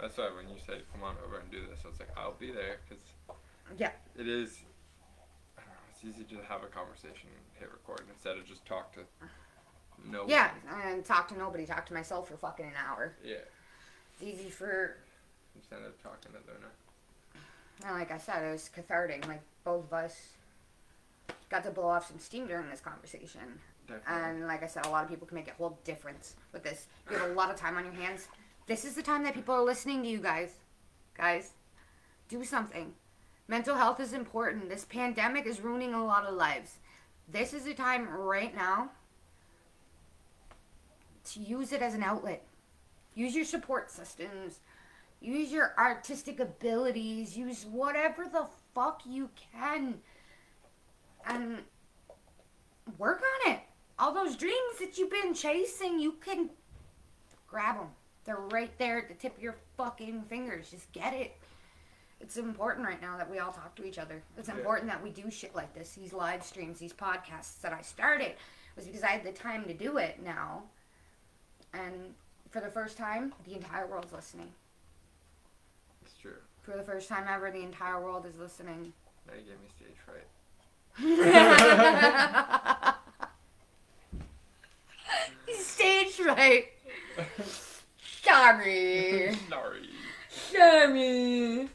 [0.00, 2.32] that's why when you said come on over and do this, I was like I'll
[2.34, 3.04] be there because
[3.76, 3.90] Yeah.
[4.16, 4.60] it is.
[5.58, 5.74] I don't know.
[5.90, 9.00] It's easy to have a conversation and hit record instead of just talk to
[10.04, 10.24] no.
[10.28, 10.50] Yeah,
[10.84, 11.64] and talk to nobody.
[11.66, 13.14] Talk to myself for fucking an hour.
[13.24, 13.36] Yeah.
[14.20, 14.96] It's easy for,
[15.54, 16.66] Instead of talking to Luna.
[17.84, 19.26] and like I said, it was cathartic.
[19.26, 20.14] Like both of us
[21.50, 23.40] got to blow off some steam during this conversation.
[23.86, 24.30] Definitely.
[24.30, 26.86] And like I said, a lot of people can make a whole difference with this.
[27.10, 28.28] You have a lot of time on your hands.
[28.66, 30.50] This is the time that people are listening to you guys.
[31.16, 31.52] Guys,
[32.28, 32.92] do something.
[33.48, 34.68] Mental health is important.
[34.68, 36.78] This pandemic is ruining a lot of lives.
[37.28, 38.90] This is the time right now
[41.32, 42.42] to use it as an outlet.
[43.16, 44.60] Use your support systems.
[45.20, 47.36] Use your artistic abilities.
[47.36, 49.94] Use whatever the fuck you can.
[51.26, 51.62] And
[52.98, 53.60] work on it.
[53.98, 56.50] All those dreams that you've been chasing, you can
[57.48, 57.88] grab them.
[58.26, 60.70] They're right there at the tip of your fucking fingers.
[60.70, 61.34] Just get it.
[62.20, 64.22] It's important right now that we all talk to each other.
[64.36, 64.56] It's Yeah.
[64.56, 65.94] important that we do shit like this.
[65.94, 68.36] These live streams, these podcasts that I started
[68.74, 70.64] was because I had the time to do it now.
[71.72, 72.14] And
[72.50, 74.48] for the first time, the entire world's listening.
[76.04, 76.36] It's true.
[76.62, 78.92] For the first time ever, the entire world is listening.
[79.26, 80.26] Now you gave me stage fright.
[85.54, 86.66] Stage right.
[88.22, 89.36] Sorry.
[89.48, 89.78] Sorry.
[90.30, 91.68] Sorry.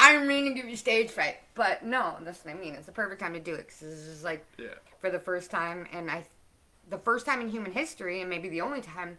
[0.00, 2.74] I didn't mean to give you stage fright, but no, that's what I mean.
[2.74, 4.68] It's the perfect time to do it because this is like Yeah.
[5.00, 6.24] for the first time, and I,
[6.88, 9.18] the first time in human history, and maybe the only time,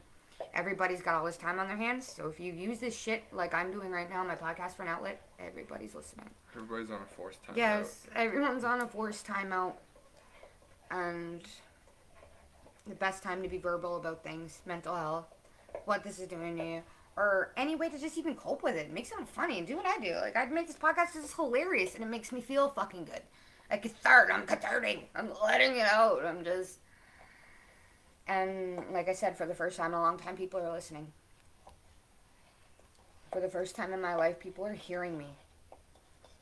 [0.53, 2.07] everybody's got all this time on their hands.
[2.07, 4.84] So if you use this shit like I'm doing right now, on my podcast for
[4.84, 6.30] an outlet, everybody's listening.
[6.56, 7.56] Everybody's on a forced time.
[7.57, 9.74] Yes, everyone's on a forced timeout,
[10.91, 11.41] and
[12.88, 15.28] the best time to be verbal about things, mental health,
[15.86, 16.84] what this is doing to you,
[17.16, 18.91] or any way to just even cope with it.
[18.91, 20.16] Make something funny and do what I do.
[20.16, 23.22] Like I'd make this podcast just hilarious, and it makes me feel fucking good.
[23.70, 25.10] Like cathartic, I'm cathartic.
[25.16, 26.26] I'm letting it out.
[26.26, 26.80] I'm just,
[28.30, 31.11] and like I said, for the first time in a long time, people are listening.
[33.34, 35.27] For the first time in my life, people are hearing me.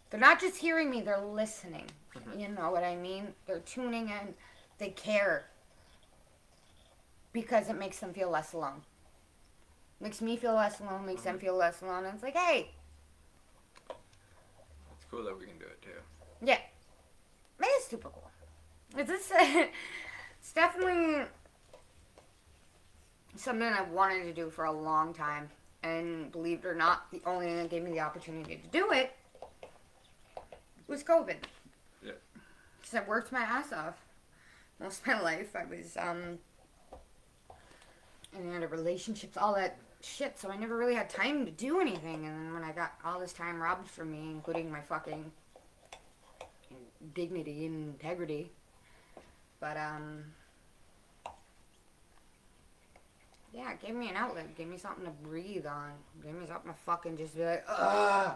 [0.09, 1.85] They're not just hearing me, they're listening.
[2.15, 2.39] Mhm.
[2.39, 3.33] You know what I mean?
[3.45, 4.35] They're tuning in.
[4.77, 5.47] They care.
[7.33, 8.83] Because it makes them feel less alone.
[9.99, 12.05] Makes me feel less alone, makes them feel less alone.
[12.05, 12.71] And it's like, hey,
[13.89, 15.99] It's cool that we can do it too.
[16.41, 16.59] yeah.
[17.59, 18.29] Man, It is super cool.
[18.95, 19.31] It's, just,
[20.39, 21.25] it's definitely
[23.37, 25.49] something I've wanted to do for a long time.
[25.83, 28.91] And believe it or not, the only thing that gave me the opportunity to do
[28.91, 29.15] it
[30.87, 31.37] was COVID.
[32.03, 32.13] Yeah.
[32.79, 33.95] Because I worked my ass off
[34.79, 35.55] most of my life.
[35.55, 36.39] I was um
[38.37, 40.37] in other relationships, all that shit.
[40.37, 42.25] So I never really had time to do anything.
[42.25, 45.31] And then when I got all this time robbed from me, including my fucking
[47.13, 48.51] dignity and integrity,
[49.59, 50.23] but um.
[53.53, 54.55] Yeah, give me an outlet.
[54.55, 55.91] Give me something to breathe on.
[56.23, 58.35] Give me something to fucking just be like, ugh.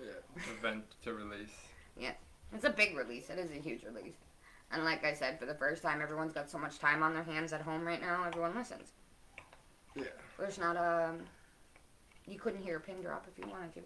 [0.00, 0.42] Yeah.
[0.58, 1.54] Event to release.
[1.98, 2.12] Yeah,
[2.52, 3.30] it's a big release.
[3.30, 4.14] It is a huge release.
[4.70, 7.22] And like I said, for the first time, everyone's got so much time on their
[7.22, 8.24] hands at home right now.
[8.26, 8.92] Everyone listens.
[9.96, 10.04] Yeah.
[10.38, 11.14] There's not a.
[12.26, 13.80] You couldn't hear a pin drop if you wanted to.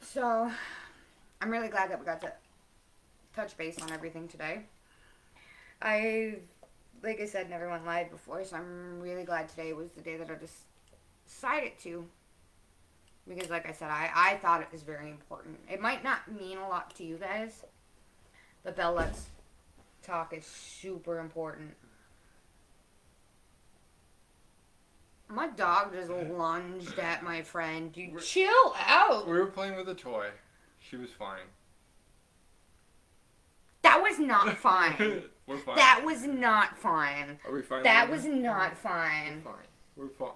[0.00, 0.50] So,
[1.40, 2.32] I'm really glad that we got to
[3.34, 4.62] touch base on everything today.
[5.82, 6.36] I,
[7.06, 10.16] like I said, never went live before, so I'm really glad today was the day
[10.16, 10.34] that I
[11.26, 12.04] decided to.
[13.28, 15.58] Because, like I said, I, I thought it was very important.
[15.70, 17.64] It might not mean a lot to you guys,
[18.64, 19.26] but Bell Let's
[20.02, 21.74] Talk is super important.
[25.28, 27.92] My dog just lunged at my friend.
[27.92, 29.26] Dude, We're- chill out.
[29.26, 30.28] We were playing with a toy.
[30.80, 31.46] She was fine.
[33.82, 35.22] That was not fine.
[35.46, 35.76] We're fine.
[35.76, 37.38] that was not fine.
[37.46, 37.84] Are we fine?
[37.84, 39.42] That was not fine.
[39.44, 39.54] We're fine.
[39.54, 39.96] fine.
[39.96, 40.32] We're oh, fine.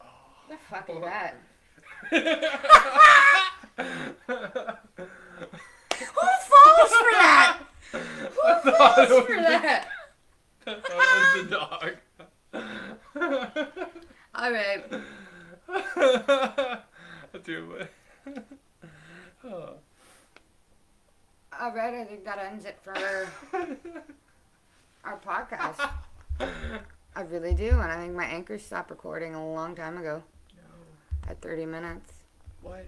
[0.00, 0.06] Oh,
[0.48, 1.34] The fuck is that?
[5.98, 7.58] Who falls for that?
[7.92, 9.88] Who falls for the- that?
[10.66, 10.70] I
[11.20, 11.96] was the dog.
[14.34, 14.82] All right.
[17.44, 17.68] Dude,
[18.24, 18.44] but-
[19.44, 19.74] oh.
[21.60, 21.94] All right.
[21.94, 22.94] I think that ends it for
[25.04, 25.88] our podcast.
[27.16, 30.22] I really do, and I think my anchor stopped recording a long time ago
[30.56, 31.30] No.
[31.30, 32.12] at 30 minutes.
[32.62, 32.86] What?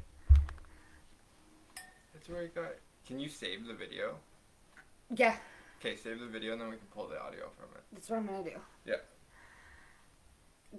[2.13, 2.73] That's where it got.
[3.07, 4.17] Can you save the video?
[5.15, 5.37] Yeah,
[5.79, 7.83] Okay, save the video and then we can pull the audio from it.
[7.93, 8.59] that's what I'm gonna do.
[8.85, 8.95] Yeah.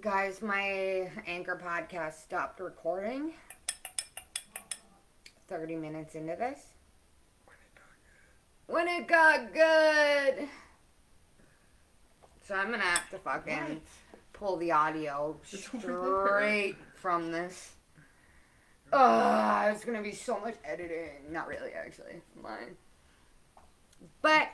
[0.00, 3.32] Guys, my anchor podcast stopped recording
[5.48, 6.58] 30 minutes into this.
[8.68, 10.46] When it got good.
[12.46, 13.80] So I'm gonna have to fucking
[14.34, 16.26] pull the audio It's over there.
[16.26, 17.72] straight from this.
[18.92, 21.10] Ugh, it's gonna be so much editing.
[21.30, 22.20] Not really, actually.
[22.36, 22.76] I'm lying.
[24.20, 24.48] But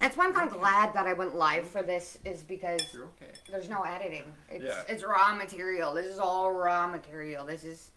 [0.00, 3.32] that's why I'm kind of glad that I went live for this, is because okay.
[3.50, 4.24] there's no editing.
[4.50, 4.82] It's Yeah.
[4.86, 5.94] it's raw material.
[5.94, 7.46] This is all raw material.
[7.46, 7.90] This is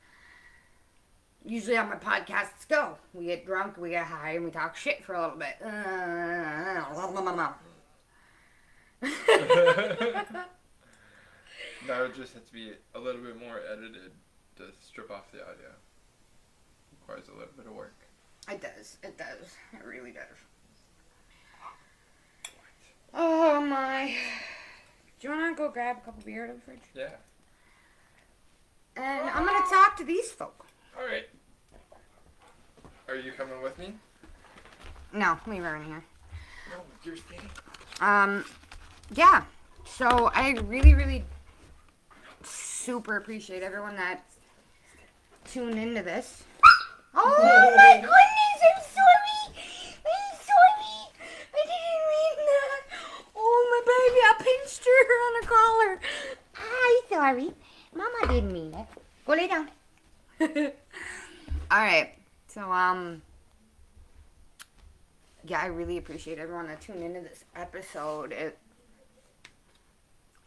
[1.45, 2.97] usually on my podcasts go.
[3.13, 5.55] We get drunk, we get high, and we talk shit for a little bit.
[11.87, 14.11] Now it just has to be a little bit more edited
[14.57, 15.71] to strip off the audio.
[16.99, 17.95] Requires a little bit of work.
[18.51, 18.97] it does.
[19.01, 19.55] It does.
[19.73, 20.25] It really does.
[23.13, 24.13] Oh my.
[25.19, 26.79] Do you want to go grab a couple beer out of the fridge?
[26.93, 27.15] Yeah.
[28.95, 30.65] And I'm gonna talk to these folk.
[30.99, 31.29] All right.
[33.07, 33.93] Are you coming with me?
[35.13, 36.03] No, leave her in here.
[36.71, 37.49] No, you're staying.
[38.01, 38.43] Um,
[39.15, 39.43] yeah.
[39.85, 41.23] So I really, really
[42.43, 44.25] super appreciate everyone that
[45.45, 46.43] tuned into this.
[47.15, 49.55] Oh my goodness, I'm sorry.
[50.05, 51.07] I'm sorry.
[51.53, 52.81] I didn't mean that.
[53.37, 55.99] Oh my baby, I pinched her on the collar.
[56.57, 57.53] I'm sorry.
[57.95, 58.87] Mama didn't mean it.
[59.25, 59.69] Go lay down.
[61.71, 62.13] All right.
[62.47, 63.21] So um
[65.45, 68.31] yeah, I really appreciate everyone that tuned into this episode.
[68.31, 68.57] It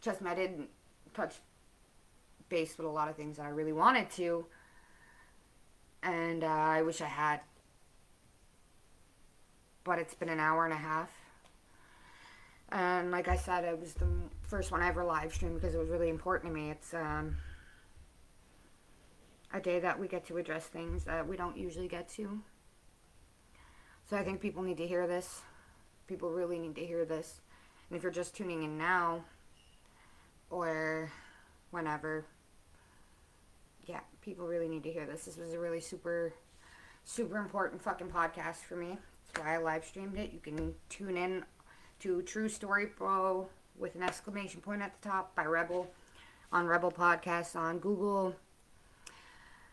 [0.01, 0.69] just I didn't
[1.13, 1.35] touch
[2.49, 4.45] base with a lot of things that I really wanted to,
[6.03, 7.39] and uh, I wish I had.
[9.83, 11.09] But it's been an hour and a half,
[12.69, 14.07] and like I said, it was the
[14.43, 16.69] first one I ever live streamed because it was really important to me.
[16.69, 17.35] It's um,
[19.53, 22.41] a day that we get to address things that we don't usually get to.
[24.09, 25.41] So I think people need to hear this.
[26.07, 27.41] People really need to hear this.
[27.89, 29.23] And if you're just tuning in now
[30.49, 31.11] or
[31.71, 32.25] whenever,
[33.85, 35.25] yeah, people really need to hear this.
[35.25, 36.33] This was a really super,
[37.03, 38.97] super important fucking podcast for me.
[39.33, 40.33] That's why I live streamed it.
[40.33, 41.45] You can tune in
[41.99, 43.47] to True Story Bro
[43.77, 45.89] with an exclamation point at the top by Rebel
[46.51, 48.35] on Rebel Podcast on Google.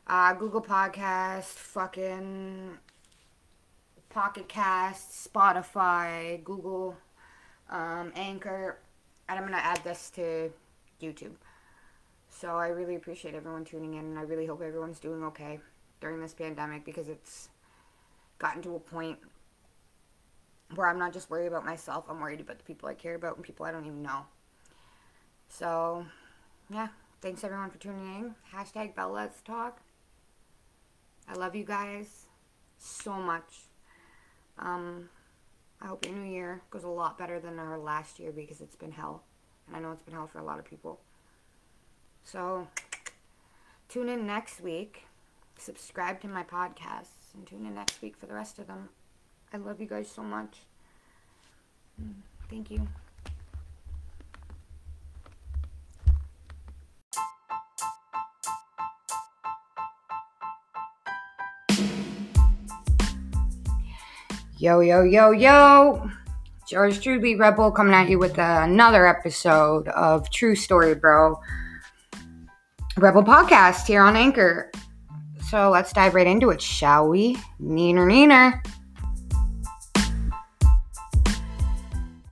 [0.06, 2.78] Uh, Google Podcast, fucking
[4.08, 6.96] Pocket Cast, Spotify, Google,
[7.68, 8.78] um, Anchor,
[9.28, 10.52] and I'm gonna add this to
[11.00, 11.34] YouTube.
[12.28, 15.60] So I really appreciate everyone tuning in, and I really hope everyone's doing okay
[16.00, 17.48] during this pandemic because it's
[18.38, 19.18] gotten to a point
[20.74, 23.36] where I'm not just worried about myself, I'm worried about the people I care about
[23.36, 24.24] and people I don't even know.
[25.48, 26.06] So,
[26.68, 26.88] yeah,
[27.20, 28.34] thanks everyone for tuning in.
[28.54, 29.80] Hashtag Bell Let's Talk.
[31.30, 32.26] I love you guys
[32.76, 33.60] so much.
[34.58, 35.08] Um,
[35.80, 38.74] I hope your new year goes a lot better than our last year because it's
[38.74, 39.22] been hell.
[39.66, 41.00] And I know it's been hell for a lot of people.
[42.24, 42.66] So,
[43.88, 45.04] tune in next week.
[45.56, 48.88] Subscribe to my podcasts and tune in next week for the rest of them.
[49.52, 50.58] I love you guys so much.
[52.02, 52.14] Mm,
[52.48, 52.88] Thank you.
[64.60, 66.10] Yo, yo, yo, yo.
[66.68, 71.40] George Truby Rebel coming at you with another episode of True Story Bro
[72.98, 74.70] Rebel Podcast here on Anchor.
[75.48, 77.36] So let's dive right into it, shall we?
[77.58, 78.62] Neener, neener.